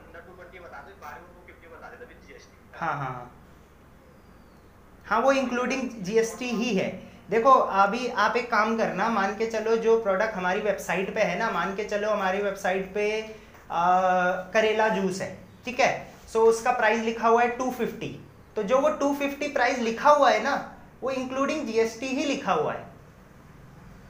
अंदर 0.00 0.26
टू 0.26 0.34
ट्वेंटी 0.40 0.58
बता 0.66 0.82
दो 0.88 0.98
बाहर 1.06 1.24
टू 1.30 1.46
फिफ्टी 1.46 1.72
बता 1.76 1.90
देता 1.94 2.10
विद 2.12 2.20
जीएसटी 2.26 2.60
हाँ 2.82 2.92
हाँ 2.98 3.12
हाँ। 3.14 3.24
हाँ 5.06 5.20
वो 5.20 5.32
इंक्लूडिंग 5.40 5.88
जीएसटी 6.10 6.50
ही 6.60 6.74
है। 6.76 6.90
देखो 7.32 7.50
अभी 7.50 8.06
आप 8.22 8.36
एक 8.36 8.50
काम 8.50 8.76
करना 8.78 9.08
मान 9.08 9.34
के 9.36 9.46
चलो 9.46 9.76
जो 9.76 9.98
प्रोडक्ट 10.00 10.34
हमारी 10.34 10.60
वेबसाइट 10.60 11.14
पे 11.14 11.20
है 11.20 11.38
ना 11.38 11.50
मान 11.50 11.74
के 11.76 11.84
चलो 11.84 12.10
हमारी 12.10 12.38
वेबसाइट 12.38 12.92
पे 12.94 13.06
आ, 13.70 13.84
करेला 14.54 14.88
जूस 14.88 15.20
है 15.20 15.28
ठीक 15.64 15.80
है? 15.80 15.90
सो 16.32 16.38
so, 16.38 16.48
उसका 16.48 16.72
प्राइस 16.72 17.00
लिखा 17.00 17.28
हुआ 17.28 17.42
है 17.42 17.48
टू 17.58 17.70
फिफ्टी 17.70 18.08
तो 18.56 18.62
जो 18.62 18.80
वो 18.80 18.88
टू 19.00 19.12
फिफ्टी 19.14 19.48
प्राइस 19.48 19.78
लिखा 19.78 20.10
हुआ 20.10 20.30
है 20.30 20.42
ना 20.42 20.54
वो 21.02 21.10
इंक्लूडिंग 21.10 21.66
जीएसटी 21.66 22.06
ही 22.06 22.24
लिखा 22.24 22.52
हुआ 22.52 22.72
है. 22.72 22.86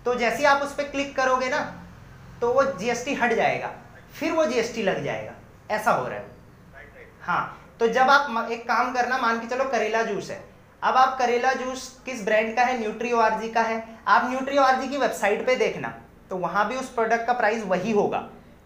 तो 0.04 0.14
जैसे 0.14 0.38
ही 0.38 0.44
आप 0.44 0.62
उस 0.62 0.74
पर 0.74 0.90
क्लिक 0.90 1.16
करोगे 1.16 1.48
ना 1.48 1.60
तो 2.40 2.52
वो 2.52 2.64
जीएसटी 2.78 3.14
हट 3.14 3.32
जाएगा 3.32 3.70
फिर 4.14 4.32
वो 4.32 4.46
जीएसटी 4.46 4.82
लग 4.82 5.04
जाएगा. 5.04 5.32
ऐसा 5.70 5.90
हो 5.90 6.06
रहा 6.08 6.18
है. 6.18 6.26
हाँ 7.22 7.42
तो 7.80 7.88
जब 7.88 8.10
आप 8.10 8.50
एक 8.50 8.68
काम 8.68 8.92
करना 8.94 9.18
मान 9.18 9.40
के 9.40 9.46
चलो 9.46 9.64
करेला 9.70 10.02
जूस 10.02 10.30
है 10.30 10.44
अब 10.82 10.96
आप 10.96 11.16
करेला 11.18 11.52
जूस 11.54 11.88
किस 12.04 12.24
ब्रांड 12.24 12.54
का 12.56 12.62
है? 12.64 12.78
न्यूट्री 12.78 13.12
आरजी 13.14 13.48
का 13.52 13.62
है। 13.62 13.82
आप 14.08 14.28
न्यूट्री 14.30 14.56
आरजी 14.58 14.88
की 14.88 14.96
वेबसाइट 14.98 15.46
पे 15.46 15.56
देखना 15.56 15.88
तो 16.30 16.36
वहाँ 16.38 16.68
भी 16.68 16.76
उस 16.76 16.88
प्रोडक्ट 16.94 17.26
का 17.26 17.32
प्राइस 17.32 17.64
वही 17.66 17.92
होगा। 17.92 18.18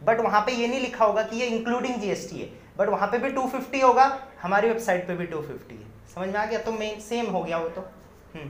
बट 0.03 0.21
वहाँ 0.21 0.41
पे 0.47 0.53
ये 0.53 0.67
नहीं 0.69 0.81
लिखा 0.81 1.05
होगा 1.05 1.23
कि 1.23 1.37
ये 1.37 1.47
इंक्लूडिंग 1.49 2.01
जीएसटी 2.01 2.41
है। 2.41 2.49
बट 2.79 2.89
वहाँ 2.89 3.09
पे 3.09 3.19
भी 3.19 3.31
250 3.33 3.83
होगा 3.83 4.07
हमारी 4.43 4.69
वेबसाइट 4.69 5.07
पे 5.09 5.15
भी 5.17 5.27
250 5.27 5.73
है। 5.73 5.87
समझ 6.15 6.29
में 6.29 6.37
आ 6.37 6.45
गया? 6.47 6.59
तो 6.61 6.73
मेन 6.73 7.01
सेम 7.01 7.27
हो 7.37 7.43
गया 7.43 7.59
वो 7.59 7.69
तो। 7.69 7.81
हम्म। 8.35 8.49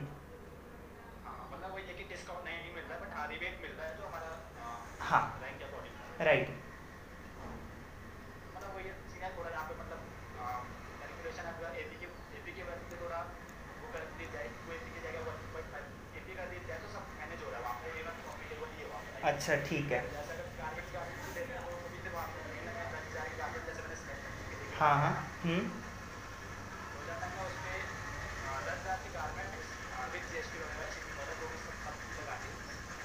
हाँ 1.26 1.50
मतलब 1.52 1.70
वो 1.72 1.78
ये 1.78 1.94
कि 1.94 2.04
डिस्काउंट 2.14 2.44
नहीं 2.44 2.74
मिल 2.74 2.84
रहा 2.84 2.94
है 2.94 3.00
बट 3.02 3.10
हाँ 3.16 3.26
रिबेट 3.28 3.54
मिल 3.62 3.72
रहा 3.72 3.86
है 3.86 3.92
जो 3.98 4.04
हमारा 4.06 4.30
हाँ 5.10 5.22
रैंक 5.42 5.58
के 5.58 5.64
अकॉर्डिंग 5.64 5.94
राइट 6.28 6.48
मतलब 8.54 8.70
वो 8.74 8.80
ये 8.86 8.92
सीन 9.12 9.22
है 9.22 9.30
थोड़ा 9.38 9.50
यहाँ 9.50 9.66
पे 9.68 9.74
मतलब 9.82 10.00
कैलकुलेशन 11.00 11.44
अगर 11.52 11.68
एपी 11.82 11.96
की 12.00 12.06
एपी 12.38 12.52
की 12.56 12.62
वजह 12.62 12.84
से 12.90 12.96
थोड़ा 13.02 13.20
वो 13.80 13.86
कर 13.94 14.02
दी 14.18 14.26
जाए 14.34 14.48
वो 14.66 14.72
एपी 14.78 14.90
की 14.90 15.00
जगह 15.06 15.20
वन 15.28 15.36
पॉइंट 15.54 15.68
फाइव 15.72 15.84
एपी 16.18 16.32
कर 16.34 16.46
दी 16.50 16.58
जाए 16.66 16.78
तो 16.82 16.88
सब 16.94 17.02
मैनेज 17.20 17.40
हो 17.42 17.50
रहा 17.50 17.58
है 17.58 17.64
वहाँ 17.64 17.78
पे 17.78 17.86
इवन 17.96 18.14
प्रॉफिटेबल 18.26 18.68
ही 18.74 18.78
है 18.82 18.86
वहाँ 18.90 19.02
पे 19.06 19.14
अच्छा 19.16 19.22
ठीक 19.22 19.24
है 19.24 19.25
जैसे 19.25 19.25
अगर 19.25 19.25
गार्मेंट्स 19.25 19.25
गार्मेंट्स 19.25 19.25
लेते 19.25 19.25
हैं 19.25 19.25
तो 19.25 19.25
वो 19.25 19.25
भी 19.25 19.25
से 19.25 19.25
वहाँ 19.25 19.25
पे 19.25 19.25
कहीं 19.25 19.25
ना 19.25 19.25
कहीं 19.25 19.25
दस 19.25 19.25
हज़ार 19.25 19.25
की 19.25 19.25
गार्मेंट 19.25 19.25
जैसे 19.25 19.25
मैंने 19.36 19.56
ठीक 19.68 19.90
है। 19.92 19.98
हाँ 24.78 24.94
हाँ 25.00 25.10
हम्म। 25.44 25.60
तो 25.60 27.02
जब 27.06 27.16
तक 27.20 27.30
मैं 27.36 27.44
उसपे 27.48 27.74
दस 28.64 28.78
हज़ार 28.80 28.98
की 29.04 29.10
garment 29.16 29.50
with 30.14 30.24
G 30.32 30.36
S 30.40 30.48
T 30.52 30.58
वगैरह 30.62 30.88
शिपिंग 30.96 31.16
वगैरह 31.20 31.36
जो 31.40 31.46
भी 31.52 31.58
सब 31.66 31.76
सब 31.84 31.94
लगा 32.20 32.36
के 32.40 32.48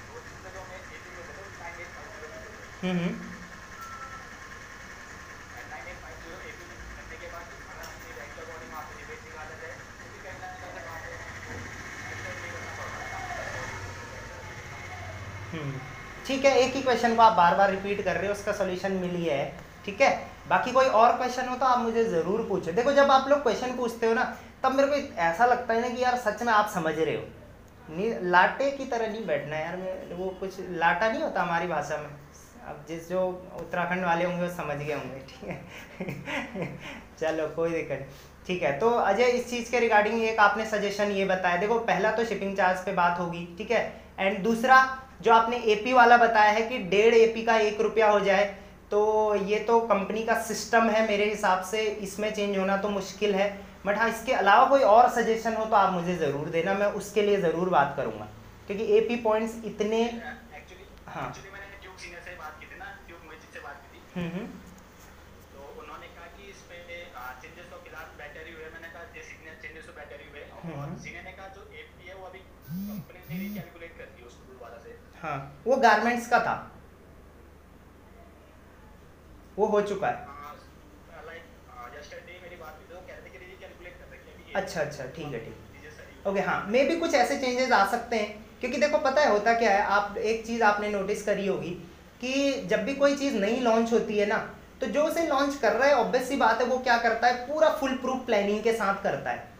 वो 0.08 0.16
चीज़ 0.24 0.40
में 0.44 0.50
जो 0.56 0.60
हमें 0.64 0.80
एपी 0.80 1.10
में 1.12 1.22
बोले 1.28 1.44
nine 1.60 1.76
eight 1.84 1.90
five 1.96 2.08
zero 2.16 2.28
hmm 2.82 2.96
hmm 3.02 3.12
nine 5.72 5.84
eight 5.92 5.98
five 6.04 6.16
zero 6.24 6.36
AP 6.52 6.64
करने 6.96 7.16
के 7.24 7.28
बाद 7.36 7.46
अगर 7.72 7.84
अपनी 7.92 8.10
रैंक 8.20 8.32
के 8.36 8.40
अकॉर्डिंग 8.46 8.70
वहाँ 8.72 8.84
पे 8.88 8.92
डिबेट 9.00 9.20
निकाला 9.28 9.54
जाए 9.62 9.74
तो 10.00 10.06
भी 10.12 10.18
कहीं 10.24 10.38
ना 10.40 10.48
कहीं 10.64 10.84
वहाँ 10.88 11.00
पे 11.04 11.10
एक्सपेक्ट 11.12 12.38
नहीं 12.42 12.52
करना 12.56 12.72
पड़ता 12.80 13.00
हम्म, 15.52 15.72
ठीक 16.42 16.52
है, 16.52 16.58
एक 16.58 16.74
ही 16.74 16.80
क्वेश्चन 16.82 17.14
को 17.16 17.22
आप 17.22 17.32
बार 17.32 17.54
बार 17.54 17.70
रिपीट 17.70 18.04
कर 18.04 18.16
रहे 18.16 18.26
हो, 18.26 18.32
उसका 18.32 18.52
सोल्यूशन 18.52 18.92
मिल 18.92 19.10
ही 19.10 19.26
ठीक 19.86 20.00
है? 20.00 20.08
बाकी 20.48 20.72
कोई 20.72 20.86
और 20.86 21.12
क्वेश्चन 21.16 21.48
हो 21.48 21.56
तो 21.56 21.66
आप 21.66 21.78
मुझे 21.78 22.04
ज़रूर 22.04 22.46
पूछो। 22.48 22.72
देखो, 22.72 22.92
जब 22.92 23.10
आप 23.10 23.28
लोग 23.28 23.42
क्वेश्चन 23.42 23.76
पूछते 23.76 24.06
हो 24.06 24.14
ना, 24.14 24.24
तब 24.62 24.72
मेरे 24.72 24.88
को 24.88 25.20
ऐसा 25.22 25.46
लगता 25.46 25.74
है 25.74 25.80
ना 25.80 25.88
कि 25.88 26.02
यार 26.02 26.16
सच 26.16 26.42
में 26.42 26.52
आप 26.52 26.70
समझ 26.74 26.94
रहे 26.98 27.14
हो। 27.14 27.22
नहीं, 27.90 28.12
लाटे 28.30 28.70
की 28.70 28.84
तरह 28.84 29.08
नहीं 29.08 29.26
बैठना 29.26 29.56
यार, 29.56 29.76
मैं 29.76 30.16
वो 30.16 30.28
कुछ 30.40 30.56
लाटा 30.70 31.08
नहीं 31.08 31.22
होता 31.22 31.42
हमारी 31.42 31.66
भाषा 31.66 31.96
में। 31.96 32.08
अब 32.68 32.84
जिस 32.88 33.08
जो 33.08 33.26
उत्तराखंड 33.60 34.04
वाले 34.04 34.24
होंगे, 34.24 34.42
वो 34.42 34.48
समझ 34.48 34.76
गए 34.76 34.94
होंगे, 34.94 35.20
ठीक 35.20 35.48
है? 35.48 36.68
चलो, 37.20 37.46
कोई 37.46 37.70
दिक्कत 37.70 37.92
नहीं। 37.92 38.46
ठीक 38.46 38.62
है 38.62 38.78
तो 38.78 38.90
अजय, 38.90 39.24
इस 39.24 39.48
चीज़ 39.50 39.70
के 39.70 39.80
रिगार्डिंग 39.80 40.22
एक 40.22 40.40
आपने 40.40 40.66
सजेशन 40.66 41.10
ये 41.12 41.24
बताया। 41.24 41.56
देखो, 41.56 41.78
पहला 41.78 42.10
तो 42.10 42.24
शिपिंग 42.24 42.56
चार्ज 42.56 42.84
पे 42.84 42.92
बात 42.92 43.18
होगी, 43.20 43.46
ठीक 43.58 43.70
है? 43.70 44.02
एंड 44.18 44.42
दूसरा 44.42 44.82
जो 45.22 45.32
आपने 45.32 45.56
एपी 45.72 45.92
वाला 45.92 46.16
बताया 46.18 46.50
है 46.50 46.62
कि 46.68 46.78
डेढ़ 46.90 47.14
एपी 47.14 47.42
का 47.44 47.56
एक 47.60 47.80
रुपया 47.80 48.10
हो 48.10 48.20
जाए 48.20 48.44
तो 48.90 49.02
ये 49.46 49.58
तो 49.64 49.78
कंपनी 49.88 50.22
का 50.24 50.34
सिस्टम 50.44 50.88
है 50.90 51.06
मेरे 51.08 51.28
हिसाब 51.30 51.62
से 51.64 51.82
इसमें 52.06 52.32
चेंज 52.34 52.56
होना 52.58 52.76
तो 52.78 52.88
मुश्किल 52.90 53.34
है। 53.34 53.46
बट 53.86 53.98
हाँ 53.98 54.08
इसके 54.08 54.32
अलावा 54.34 54.64
कोई 54.68 54.82
और 54.88 55.08
सजेशन 55.12 55.54
हो 55.56 55.64
तो 55.66 55.76
आप 55.76 55.92
मुझे 55.92 56.16
ज़रूर 56.16 56.48
देना 56.50 56.74
मैं 56.74 56.86
उसके 56.98 57.22
लिए 57.22 57.40
ज़रूर 57.40 57.68
बात 57.70 57.94
करूँगा। 57.96 58.28
क्योंकि 58.66 58.84
ए 58.96 59.00
पी 59.08 59.16
पॉइंट्स 59.22 59.54
इतने 59.66 60.02
हाँ। 60.02 61.24
मैंने 61.46 61.78
ट्यूब 61.82 61.96
सीनियर 61.96 62.20
से 62.24 62.34
बात 62.36 62.58
की 62.60 62.66
थी 62.66 62.78
ना 62.78 62.90
ट्यूब 63.06 63.24
मुझे 63.26 63.48
से 63.54 63.60
बात 63.60 63.80
की 63.82 63.88
थी 63.94 64.20
हम्म 64.20 64.30
हम्म, 64.34 64.46
तो 65.54 65.58
उन्होंने 65.82 66.06
कहा 66.08 66.28
कि 66.36 66.50
इस 66.50 66.60
पे 66.68 66.76
चेंजेस 67.42 67.66
तो 67.70 67.76
फ़िलहाल 67.84 68.08
बेटर 68.20 68.46
ही 68.46 68.54
हुए 68.54 68.68
मैंने 68.74 68.88
कहा 68.94 69.04
जे 69.14 69.22
सीनियर 69.22 69.58
चेंजेस 69.62 69.86
तो 69.86 69.92
बेटर 69.98 70.18
ही 70.22 70.28
हुए 70.30 70.44
और 70.52 70.84
हम्म। 70.84 71.00
सीनियर 71.04 71.24
ने 71.24 71.32
कहा 71.32 71.48
जो 71.56 71.62
एपी 71.80 72.08
है 72.08 72.14
वो 72.20 72.26
अभी 72.26 72.42
कंपनी 72.68 73.20
ने 73.28 73.40
रिकैलकुलेट 73.42 73.92
कर 73.98 74.08
दी 74.14 74.28
उसको 74.30 74.52
दोबारा 74.52 74.78
से 74.84 74.90
हाँ। 75.22 75.62
वो 75.66 75.76
गारमेंट्स 75.78 76.26
का 76.28 76.38
था। 76.40 76.54
वो 79.58 79.66
हो 79.66 79.80
चुका 79.82 80.08
है। 80.08 80.14
तो 80.14 80.30
कर 82.00 82.16
रही 82.16 82.34
है 82.34 83.68
अभी 83.68 84.54
अच्छा 84.54 84.80
अच्छा 84.80 85.04
ठीक 85.16 85.26
है 85.26 85.38
ठीक। 85.44 86.26
ओके 86.26 86.40
हाँ 86.40 86.64
मे 86.68 86.82
भी 86.84 86.96
कुछ 86.96 87.14
ऐसे 87.14 87.36
चेंजेस 87.36 87.72
आ 87.72 87.84
सकते 87.90 88.16
हैं 88.16 88.60
क्योंकि 88.60 88.78
देखो 88.78 88.98
पता 89.00 89.20
है 89.20 89.30
होता 89.30 89.54
क्या 89.54 89.70
है 89.70 89.82
आप 89.90 90.16
एक 90.18 90.44
चीज़ 90.46 90.62
आपने 90.62 90.88
नोटिस 90.88 91.24
करी 91.24 91.46
होगी 91.46 91.70
कि 92.20 92.52
जब 92.70 92.84
भी 92.84 92.94
कोई 92.94 93.16
चीज़ 93.16 93.36
नई 93.36 93.58
लॉन्च 93.60 93.92
होती 93.92 94.18
है 94.18 94.26
ना 94.26 94.36
तो 94.80 94.86
जो 94.86 95.02
उसे 95.04 95.26
लॉन्च 95.26 95.56
कर 95.56 95.72
रहा 95.72 95.88
है 95.88 95.94
ऑब्वियस 95.94 96.28
सी 96.28 96.36
बात 96.36 96.60
है 96.60 96.66
वो 96.66 96.78
क्या 96.78 96.98
करता 96.98 97.26
है 97.26 97.46
पूरा 97.48 97.68
फुल 97.70 97.94
प्रूफ 97.96 98.24
प्लानिंग 98.26 98.62
के 98.62 98.72
साथ 98.72 99.02
करता 99.02 99.30
है। 99.30 99.50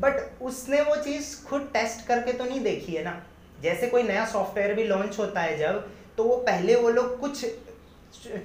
बट 0.00 0.42
उसने 0.42 0.80
वो 0.80 0.96
चीज़ 0.96 1.44
खुद 1.44 1.68
टेस्ट 1.72 2.06
करके 2.06 2.32
तो 2.32 2.44
नहीं 2.44 2.60
देखी 2.60 2.92
है 2.92 3.04
ना। 3.04 3.20
जैसे 3.62 3.86
कोई 3.86 4.02
नया 4.02 4.24
सॉफ्टवेयर 4.26 4.74
भी 4.74 4.84
लॉन्च 4.84 5.18
होता 5.18 5.40
है 5.40 5.56
जब 5.58 5.88
तो 6.16 6.24
वो 6.24 6.36
पहले 6.46 6.74
वो 6.76 6.90
लोग 6.90 7.18
कुछ 7.20 7.44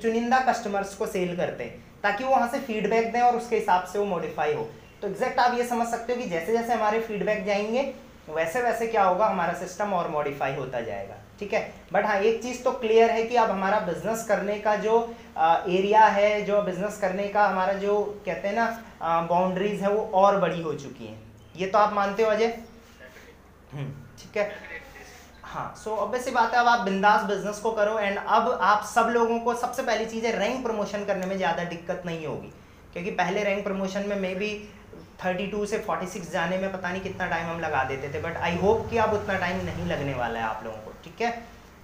चुनिंदा 0.01 0.39
कस्टमर्स 0.47 0.95
को 0.95 1.06
सेल 1.08 1.36
करते 1.38 1.63
हैं 1.63 2.01
ताकि 2.03 2.23
वो 2.23 2.32
वहाँ 2.32 2.47
से 2.47 2.60
फीडबैक 2.62 3.12
दें 3.13 3.21
और 3.21 3.38
उसके 3.38 3.56
हिसाब 3.56 3.86
से 3.86 3.99
वो 3.99 4.06
मॉडिफाई 4.06 4.53
हो। 4.53 4.67
तो 5.01 5.08
एग्जैक्ट 5.08 5.39
आप 5.39 5.58
ये 5.58 5.65
समझ 5.67 5.88
सकते 5.88 6.13
हो 6.13 6.19
कि 6.19 6.30
जैसे 6.30 6.51
जैसे 6.53 6.73
हमारे 6.73 6.99
फीडबैक 7.01 7.45
जाएँगे 7.45 7.93
वैसे 8.30 8.62
वैसे 8.62 8.88
क्या 8.88 9.03
होगा 9.03 9.25
हमारा 9.25 9.53
सिस्टम 9.53 9.93
और 9.93 10.10
मॉडिफाई 10.12 10.56
होता 10.56 10.82
जाएगा 10.82 11.15
ठीक 11.39 11.53
है? 11.53 11.62
बट 11.93 12.06
हाँ 12.06 12.15
एक 12.21 12.41
चीज़ 12.43 12.62
तो 12.63 12.71
क्लियर 12.73 13.12
है 13.12 13.23
कि 13.23 13.36
अब 13.36 13.49
हमारा 13.51 13.80
बिज़नेस 13.82 14.25
करने 14.27 14.58
का 14.60 14.75
जो 14.77 14.95
आ, 15.38 15.56
एरिया 15.69 16.06
है 16.06 16.41
जो 16.45 16.62
बिज़नेस 16.62 16.97
करने 17.01 17.27
का 17.27 17.47
हमारा 17.47 17.73
जो 17.75 18.01
कहते 18.25 18.47
हैं 18.47 18.56
ना 18.56 19.27
बाउंड्रीज 19.30 19.82
है 19.82 19.91
वो 19.91 20.10
और 20.21 20.39
बड़ी 20.39 20.62
हो 20.62 20.73
चुकी 20.75 21.06
हैं। 21.06 21.19
ये 21.56 21.67
तो 21.67 21.77
आप 21.80 21.93
मानते 21.93 22.23
हो 22.23 22.30
अजय? 22.30 22.58
हम्म, 23.73 23.91
ठीक 24.19 24.38
है? 24.38 24.51
हाँ 25.48 25.74
सो 25.78 25.92
ऑब्वियस 25.96 26.26
सी 26.26 26.32
बात 26.32 26.54
है 26.54 26.60
अब 26.60 26.68
आप 26.68 26.80
बिंदास 26.86 27.22
बिज़नेस 27.26 27.60
को 27.60 27.72
करो 27.72 27.98
एंड 28.00 28.18
अब 28.18 28.50
आप 28.62 28.84
सब 28.86 29.10
लोगों 29.12 29.40
को 29.40 29.54
सबसे 29.56 29.84
पहली 29.84 30.06
चीज़ 30.06 30.26
है 30.26 30.32
रैंक 30.40 30.64
प्रमोशन 30.64 31.06
करने 31.06 31.26
में 31.26 31.36
ज़्यादा 31.38 31.64
दिक्कत 31.66 32.02
नहीं 32.06 32.26
होगी। 32.28 32.52
क्योंकि 32.94 33.12
पहले 33.14 33.44
रैंक 33.44 33.64
प्रमोशन 33.64 34.08
में 34.10 34.16
मे 34.20 34.34
बी 34.36 34.50
32 35.22 35.66
से 35.66 35.80
46 35.80 36.32
जाने 36.32 36.58
में 36.58 36.72
पता 36.74 36.92
नहीं 36.92 37.02
कितना 37.02 37.28
टाइम 37.28 37.46
हम 37.48 37.60
लगा 37.62 37.84
देते 37.84 38.14
थे 38.14 38.22
बट 38.22 38.38
आई 38.38 38.58
होप 38.58 38.90
कि 38.90 38.98
अब 38.98 39.14
उतना 39.14 39.38
टाइम 39.40 39.64
नहीं 39.66 39.86
लगने 39.86 40.14
वाला 40.16 40.40
है 40.40 40.46
आप 40.46 40.62
लोगों 40.66 40.78
को 40.78 40.92
ठीक 41.04 41.22
है? 41.22 41.32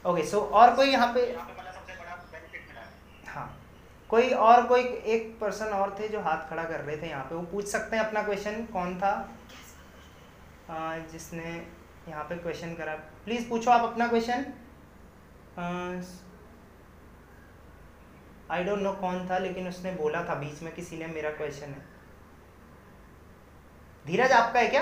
ओके 0.06 0.26
सो 0.28 0.40
और 0.42 0.76
कोई 0.76 0.88
यहाँ 0.88 1.08
पे 1.14 1.26
मतलब 1.32 1.58
है। 1.58 2.86
हाँ 3.28 3.48
कोई 4.10 4.30
और 4.50 4.66
कोई 4.68 4.84
एक 5.16 5.36
पर्सन 5.42 5.74
और 5.76 5.96
थे 6.00 6.08
जो 6.10 6.22
हाथ 6.22 6.50
खड़ा 6.50 6.64
कर 6.64 6.80
रहे 6.82 6.98
थे 6.98 7.10
यहाँ 7.10 7.24
पे 7.24 7.36
वो 7.36 7.42
पूछ 7.52 7.68
सकते 7.68 7.96
हैं 7.96 8.04
अपना 8.04 8.24
क्वेश्चन 8.24 8.66
कौन 8.74 8.96
था? 9.00 9.14
आ, 10.70 10.98
जिसने 11.12 11.50
यहाँ 12.10 12.24
पे 12.24 12.36
क्वेश्चन 12.38 12.74
करा। 12.74 12.98
प्लीज़ 13.26 13.48
पूछो 13.50 13.72
आप 13.72 13.90
अपना 13.92 14.08
क्वेश्चन 14.08 14.46
आई 18.52 18.64
डोंट 18.64 18.82
नो 18.82 18.92
कौन 19.02 19.28
था 19.30 19.38
लेकिन 19.38 19.68
उसने 19.68 19.92
बोला 19.96 20.24
था 20.30 20.36
बीच 20.40 20.62
में 20.64 20.74
किसी 20.76 20.98
ने 20.98 21.08
मेरा 21.08 21.30
क्वेश्चन 21.38 21.68
है. 21.68 21.82
धीरज 24.06 24.32
आपका 24.32 24.60
है 24.60 24.68
क्या? 24.70 24.82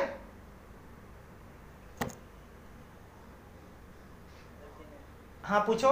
हाँ 5.43 5.59
पूछो. 5.67 5.91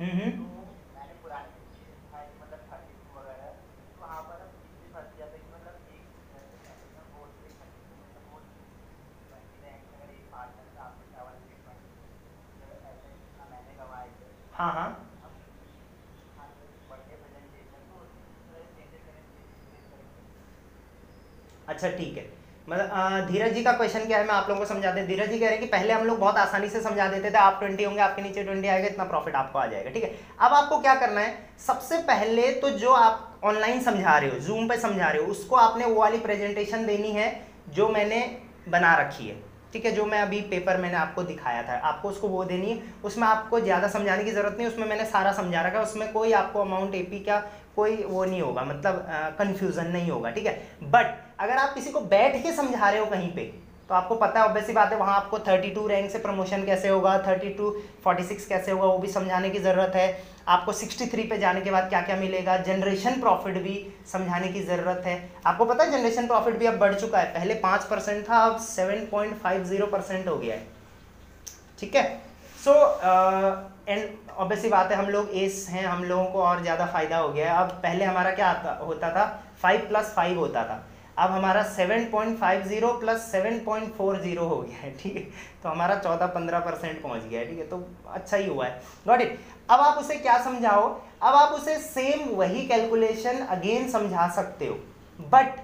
हम्म 0.00 0.10
हम्म. 0.20 0.43
हाँ। 14.54 14.72
हाँ 14.72 15.00
अच्छा 21.68 21.88
ठीक 21.88 22.16
है। 22.16 22.24
मतलब 22.68 23.26
धीरज 23.26 23.52
जी 23.54 23.62
का 23.64 23.72
क्वेश्चन 23.72 24.04
क्या 24.06 24.18
है? 24.18 24.24
मैं 24.26 24.34
आप 24.34 24.48
लोगों 24.48 24.60
को 24.60 24.66
समझा 24.66 24.90
दें। 24.92 25.06
धीरज 25.06 25.30
जी 25.30 25.38
कह 25.38 25.44
रहे 25.44 25.54
हैं 25.54 25.60
कि 25.60 25.66
पहले 25.66 25.92
हम 25.92 26.04
लोग 26.06 26.18
बहुत 26.18 26.36
आसानी 26.36 26.68
से 26.68 26.80
समझा 26.80 27.08
देते 27.08 27.30
थे। 27.30 27.38
आप 27.38 27.58
ट्वेंटी 27.60 27.84
होंगे, 27.84 28.00
आपके 28.00 28.22
नीचे 28.22 28.42
ट्वेंटी 28.44 28.68
आएगा, 28.68 28.86
इतना 28.86 29.04
प्रॉफिट 29.04 29.34
आपको 29.34 29.58
आ 29.58 29.66
जाएगा, 29.66 29.90
ठीक 29.90 30.04
है? 30.04 30.10
अब 30.40 30.52
आपको 30.52 30.80
क्या 30.80 30.94
करना 30.94 31.20
है? 31.20 31.38
सबसे 31.66 31.98
पहले 32.02 32.50
तो 32.60 32.70
जो 32.78 32.92
आप 32.92 33.40
ऑनलाइन 33.44 33.82
समझा 33.82 34.16
रहे 34.18 34.30
हो 34.30 34.38
जूम 34.38 34.68
पे 34.68 34.76
समझा 34.78 35.08
रहे 35.08 35.22
हो, 35.22 35.30
उसको 35.30 35.56
आपने 35.56 35.84
वो 35.86 36.00
वाली 36.00 36.18
प्रेजेंटेशन 36.18 36.86
देनी 36.86 37.10
है 37.12 37.30
जो 37.70 37.88
मैंने 37.88 38.20
बना 38.68 38.94
रखी 38.96 39.28
है। 39.28 39.36
ठीक 39.74 39.84
है, 39.84 39.90
जो 39.92 40.04
मैं 40.06 40.20
अभी 40.22 40.40
पेपर 40.50 40.76
मैंने 40.76 40.96
आपको 40.96 41.22
दिखाया 41.24 41.62
था। 41.62 41.76
आपको 41.84 42.08
उसको 42.08 42.28
वो 42.28 42.44
देनी 42.44 42.70
है। 42.70 42.78
उसमें 43.04 43.26
आपको 43.28 43.60
ज़्यादा 43.60 43.88
समझाने 43.88 44.24
की 44.24 44.30
ज़रूरत 44.30 44.56
नहीं, 44.58 44.68
उसमें 44.68 44.86
मैंने 44.86 45.04
सारा 45.06 45.32
समझा 45.32 45.62
रखा 45.62 45.78
है। 45.78 45.84
उसमें 45.84 46.12
कोई 46.12 46.32
आपको 46.34 46.60
अमाउंट 46.60 46.94
एपी 46.94 47.18
का 47.20 47.38
कोई 47.76 47.96
वो 48.04 48.24
नहीं 48.24 48.40
होगा 48.40 48.64
मतलब 48.64 49.06
कन्फ्यूज़न 49.38 49.86
नहीं 49.86 50.10
होगा, 50.10 50.30
ठीक 50.30 50.46
है? 50.46 50.52
बट 50.84 51.14
अगर 51.40 51.56
आप 51.56 51.74
किसी 51.74 51.90
को 51.90 52.00
बैठ 52.02 52.42
के 52.42 52.52
समझा 52.52 52.88
रहे 52.90 53.00
हो 53.00 53.06
कहीं 53.06 53.30
पे 53.32 53.52
तो 53.88 53.94
आपको 53.94 54.14
पता 54.16 54.40
है 54.40 54.46
ऑब्वियसली 54.46 54.74
बात 54.74 54.92
है, 54.92 54.98
वहाँ 54.98 55.14
आपको 55.16 55.38
32 55.40 55.88
रैंक 55.88 56.10
से 56.10 56.18
प्रमोशन 56.18 56.64
कैसे 56.66 56.88
होगा 56.88 57.16
32 57.18 57.70
46 58.04 58.46
कैसे 58.46 58.70
होगा, 58.70 58.84
वो 58.84 58.98
भी 58.98 59.08
समझाने 59.08 59.50
की 59.50 59.58
ज़रूरत 59.58 59.92
है। 59.94 60.06
आपको 60.48 60.72
63 60.72 61.28
पे 61.30 61.38
जाने 61.38 61.60
के 61.60 61.70
बाद 61.70 61.88
क्या 61.88 62.00
क्या 62.02 62.16
मिलेगा 62.16 62.56
जनरेशन 62.58 63.20
प्रॉफिट 63.20 63.58
भी 63.62 63.74
समझाने 64.12 64.48
की 64.48 64.62
ज़रूरत 64.62 65.02
है। 65.06 65.18
आपको 65.46 65.64
पता 65.64 65.84
है 65.84 65.90
जनरेशन 65.92 66.26
प्रॉफिट 66.26 66.56
भी 66.58 66.66
अब 66.66 66.78
बढ़ 66.78 66.94
चुका 66.94 67.18
है। 67.18 67.32
पहले 67.34 67.54
पाँच 67.60 67.84
परसेंट 67.84 68.24
था, 68.28 68.38
अब 68.38 68.56
seven 68.60 69.06
point 69.10 69.36
five 69.38 69.64
zero 69.64 69.86
percent 69.86 70.28
हो 70.28 70.36
गया 70.36 70.54
है। 70.54 70.66
ठीक 71.80 71.96
है? 71.96 72.04
सो 72.58 72.72
एंड 73.88 74.08
ऑब्वियसली 74.30 74.70
बात 74.70 74.90
है, 74.90 74.96
हम 74.96 75.08
लोग 75.08 75.30
एस 75.34 75.66
हैं, 75.70 75.84
हम 75.86 76.04
लोगों 76.04 76.24
को 76.26 76.42
और 76.42 76.62
ज़्यादा 76.62 76.86
फ़ायदा 76.86 77.16
हो 77.18 77.28
गया 77.28 77.52
है। 77.52 77.58
अब 77.58 77.70
पहले 77.82 78.04
हमारा 78.04 78.30
क्या 78.32 78.48
आता, 78.48 78.78
होता 78.84 79.10
था 79.10 79.24
फाइव 79.62 79.86
प्लस 79.88 80.12
फाइव 80.16 80.38
होता 80.38 80.64
था। 80.64 80.82
अब 81.16 81.30
हमारा 81.30 81.62
7.50 81.68 82.92
प्लस 83.00 83.30
7.40 83.32 84.36
हो 84.38 84.56
गया 84.58 84.78
है, 84.78 84.90
ठीक 84.98 85.16
है? 85.16 85.22
तो 85.62 85.68
हमारा 85.68 86.00
14-15 86.00 86.60
परसेंट 86.60 87.02
पहुँच 87.02 87.22
गया 87.22 87.40
है, 87.40 87.46
ठीक 87.46 87.58
है? 87.58 87.66
तो 87.66 87.86
अच्छा 88.08 88.36
ही 88.36 88.46
हुआ 88.46 88.66
है। 88.66 88.82
गॉट 89.06 89.20
इट 89.20 89.38
अब 89.70 89.80
आप 89.80 89.98
उसे 89.98 90.14
क्या 90.16 90.38
समझाओ? 90.44 90.88
अब 91.22 91.34
आप 91.34 91.52
उसे 91.52 91.78
सेम 91.80 92.28
वही 92.30 92.66
कैलकुलेशन 92.66 93.38
अगेन 93.40 93.88
समझा 93.90 94.28
सकते 94.36 94.66
हो। 94.66 94.74
बट 95.28 95.60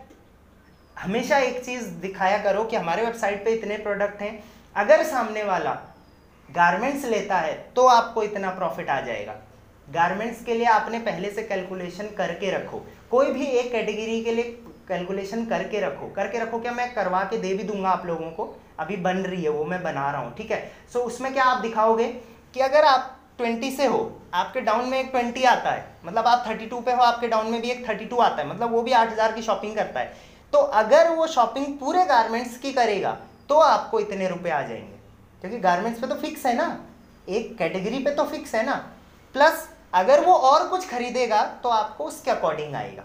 हमेशा 0.97 1.39
एक 1.39 1.65
चीज़ 1.65 1.89
दिखाया 2.01 2.39
करो 2.43 2.65
कि 2.65 2.77
हमारे 2.77 3.05
वेबसाइट 3.05 3.45
पे 3.45 3.51
इतने 3.51 3.77
प्रोडक्ट 3.79 4.23
हैं। 4.23 4.33
अगर 4.77 5.05
सामने 5.05 5.43
वाला 5.45 5.73
गारमेंट्स 6.49 7.05
लेता 7.07 7.39
है 7.39 7.53
तो 7.77 7.87
आपको 7.89 8.23
इतना 8.23 8.51
प्रॉफिट 8.51 8.89
आ 8.91 9.01
जाएगा। 9.01 9.35
गारमेंट्स 9.89 10.45
के 10.45 10.55
लिए 10.55 10.67
आपने 10.69 10.99
पहले 11.01 11.31
से 11.31 11.43
कैलकुलेशन 11.43 12.09
करके 12.17 12.51
रखो। 12.51 12.85
कोई 13.11 13.33
भी 13.33 13.45
एक 13.45 13.71
कैटेगरी 13.73 14.23
के 14.25 14.33
लिए 14.33 14.59
कैलकुलेशन 14.91 15.45
करके 15.47 15.81
रखो। 15.81 16.13
करके 16.15 16.39
रखो 16.39 16.59
क्या 16.61 16.73
मैं 16.73 16.93
करवा 16.95 17.23
के 17.25 17.39
दे 17.39 17.55
भी 17.55 17.65
दूँगा 17.65 17.89
आप 17.91 18.07
लोगों 18.07 18.31
को? 18.33 18.55
अभी 18.79 18.97
बन 18.99 19.17
रही 19.19 19.43
है 19.43 19.51
वो 19.51 19.65
मैं 19.65 19.83
बना 19.83 20.11
रहा 20.11 20.21
हूँ 20.21 20.35
ठीक 20.37 20.51
है? 20.51 20.61
सो 20.93 20.99
so, 20.99 21.07
उसमें 21.07 21.33
क्या 21.33 21.45
आप 21.45 21.61
दिखाओगे 21.63 22.07
कि 22.55 22.61
अगर 22.61 22.85
आप 22.87 23.17
ट्वेंटी 23.39 23.71
से 23.71 23.87
हो 23.87 24.01
आपके 24.35 24.61
डाउन 24.61 24.89
में 24.89 24.99
एक 24.99 25.11
ट्वेंटी 25.11 25.45
आता 25.45 25.71
है 25.71 25.85
मतलब 26.05 26.27
आप 26.27 26.45
थर्टी 26.47 26.67
टू 26.67 26.81
पे 26.81 26.93
हो 26.93 27.03
आपके 27.03 27.29
डाउन 27.29 27.51
में 27.51 27.61
भी 27.61 27.71
एक 27.71 27.89
थर्टी 27.89 28.05
टू 28.05 28.17
आता 28.19 28.43
है 28.43 28.49
मतलब 28.49 28.73
वो 28.73 28.83
भी 28.83 28.93
आठ 28.93 29.13
हज़ार 29.13 29.33
की 29.33 29.43
शॉपिंग 29.43 29.75
करता 29.77 30.01
है। 30.01 30.13
तो 30.53 30.59
अगर 30.59 31.09
वो 31.11 31.27
शॉपिंग 31.29 31.67
पूरे 31.79 32.05
गारमेंट्स 32.07 32.57
की 32.59 32.73
करेगा 32.73 33.17
तो 33.49 33.59
आपको 33.61 34.01
इतने 34.01 34.29
रुपए 34.29 34.51
आ 34.51 34.61
जाएँगे। 34.63 34.99
क्योंकि 35.43 35.59
गारमेंट्स 35.59 36.01
पे 36.01 36.07
तो 36.07 36.15
फिक्स 36.17 36.47
है 36.47 36.55
ना। 36.57 36.67
एक 37.29 37.57
कैटेगरी 37.59 37.99
पे 37.99 38.11
तो 38.11 38.25
फिक्स 38.27 38.55
है 38.55 38.65
ना। 38.67 38.75
प्लस 39.35 39.69
अगर 39.95 40.21
वो 40.21 40.35
और 40.35 40.67
कुछ 40.69 40.89
खरीदेगा 40.89 41.43
तो 41.63 41.69
आपको 41.69 42.05
उसके 42.05 42.31
अकॉर्डिंग 42.31 42.75
आएगा। 42.75 43.05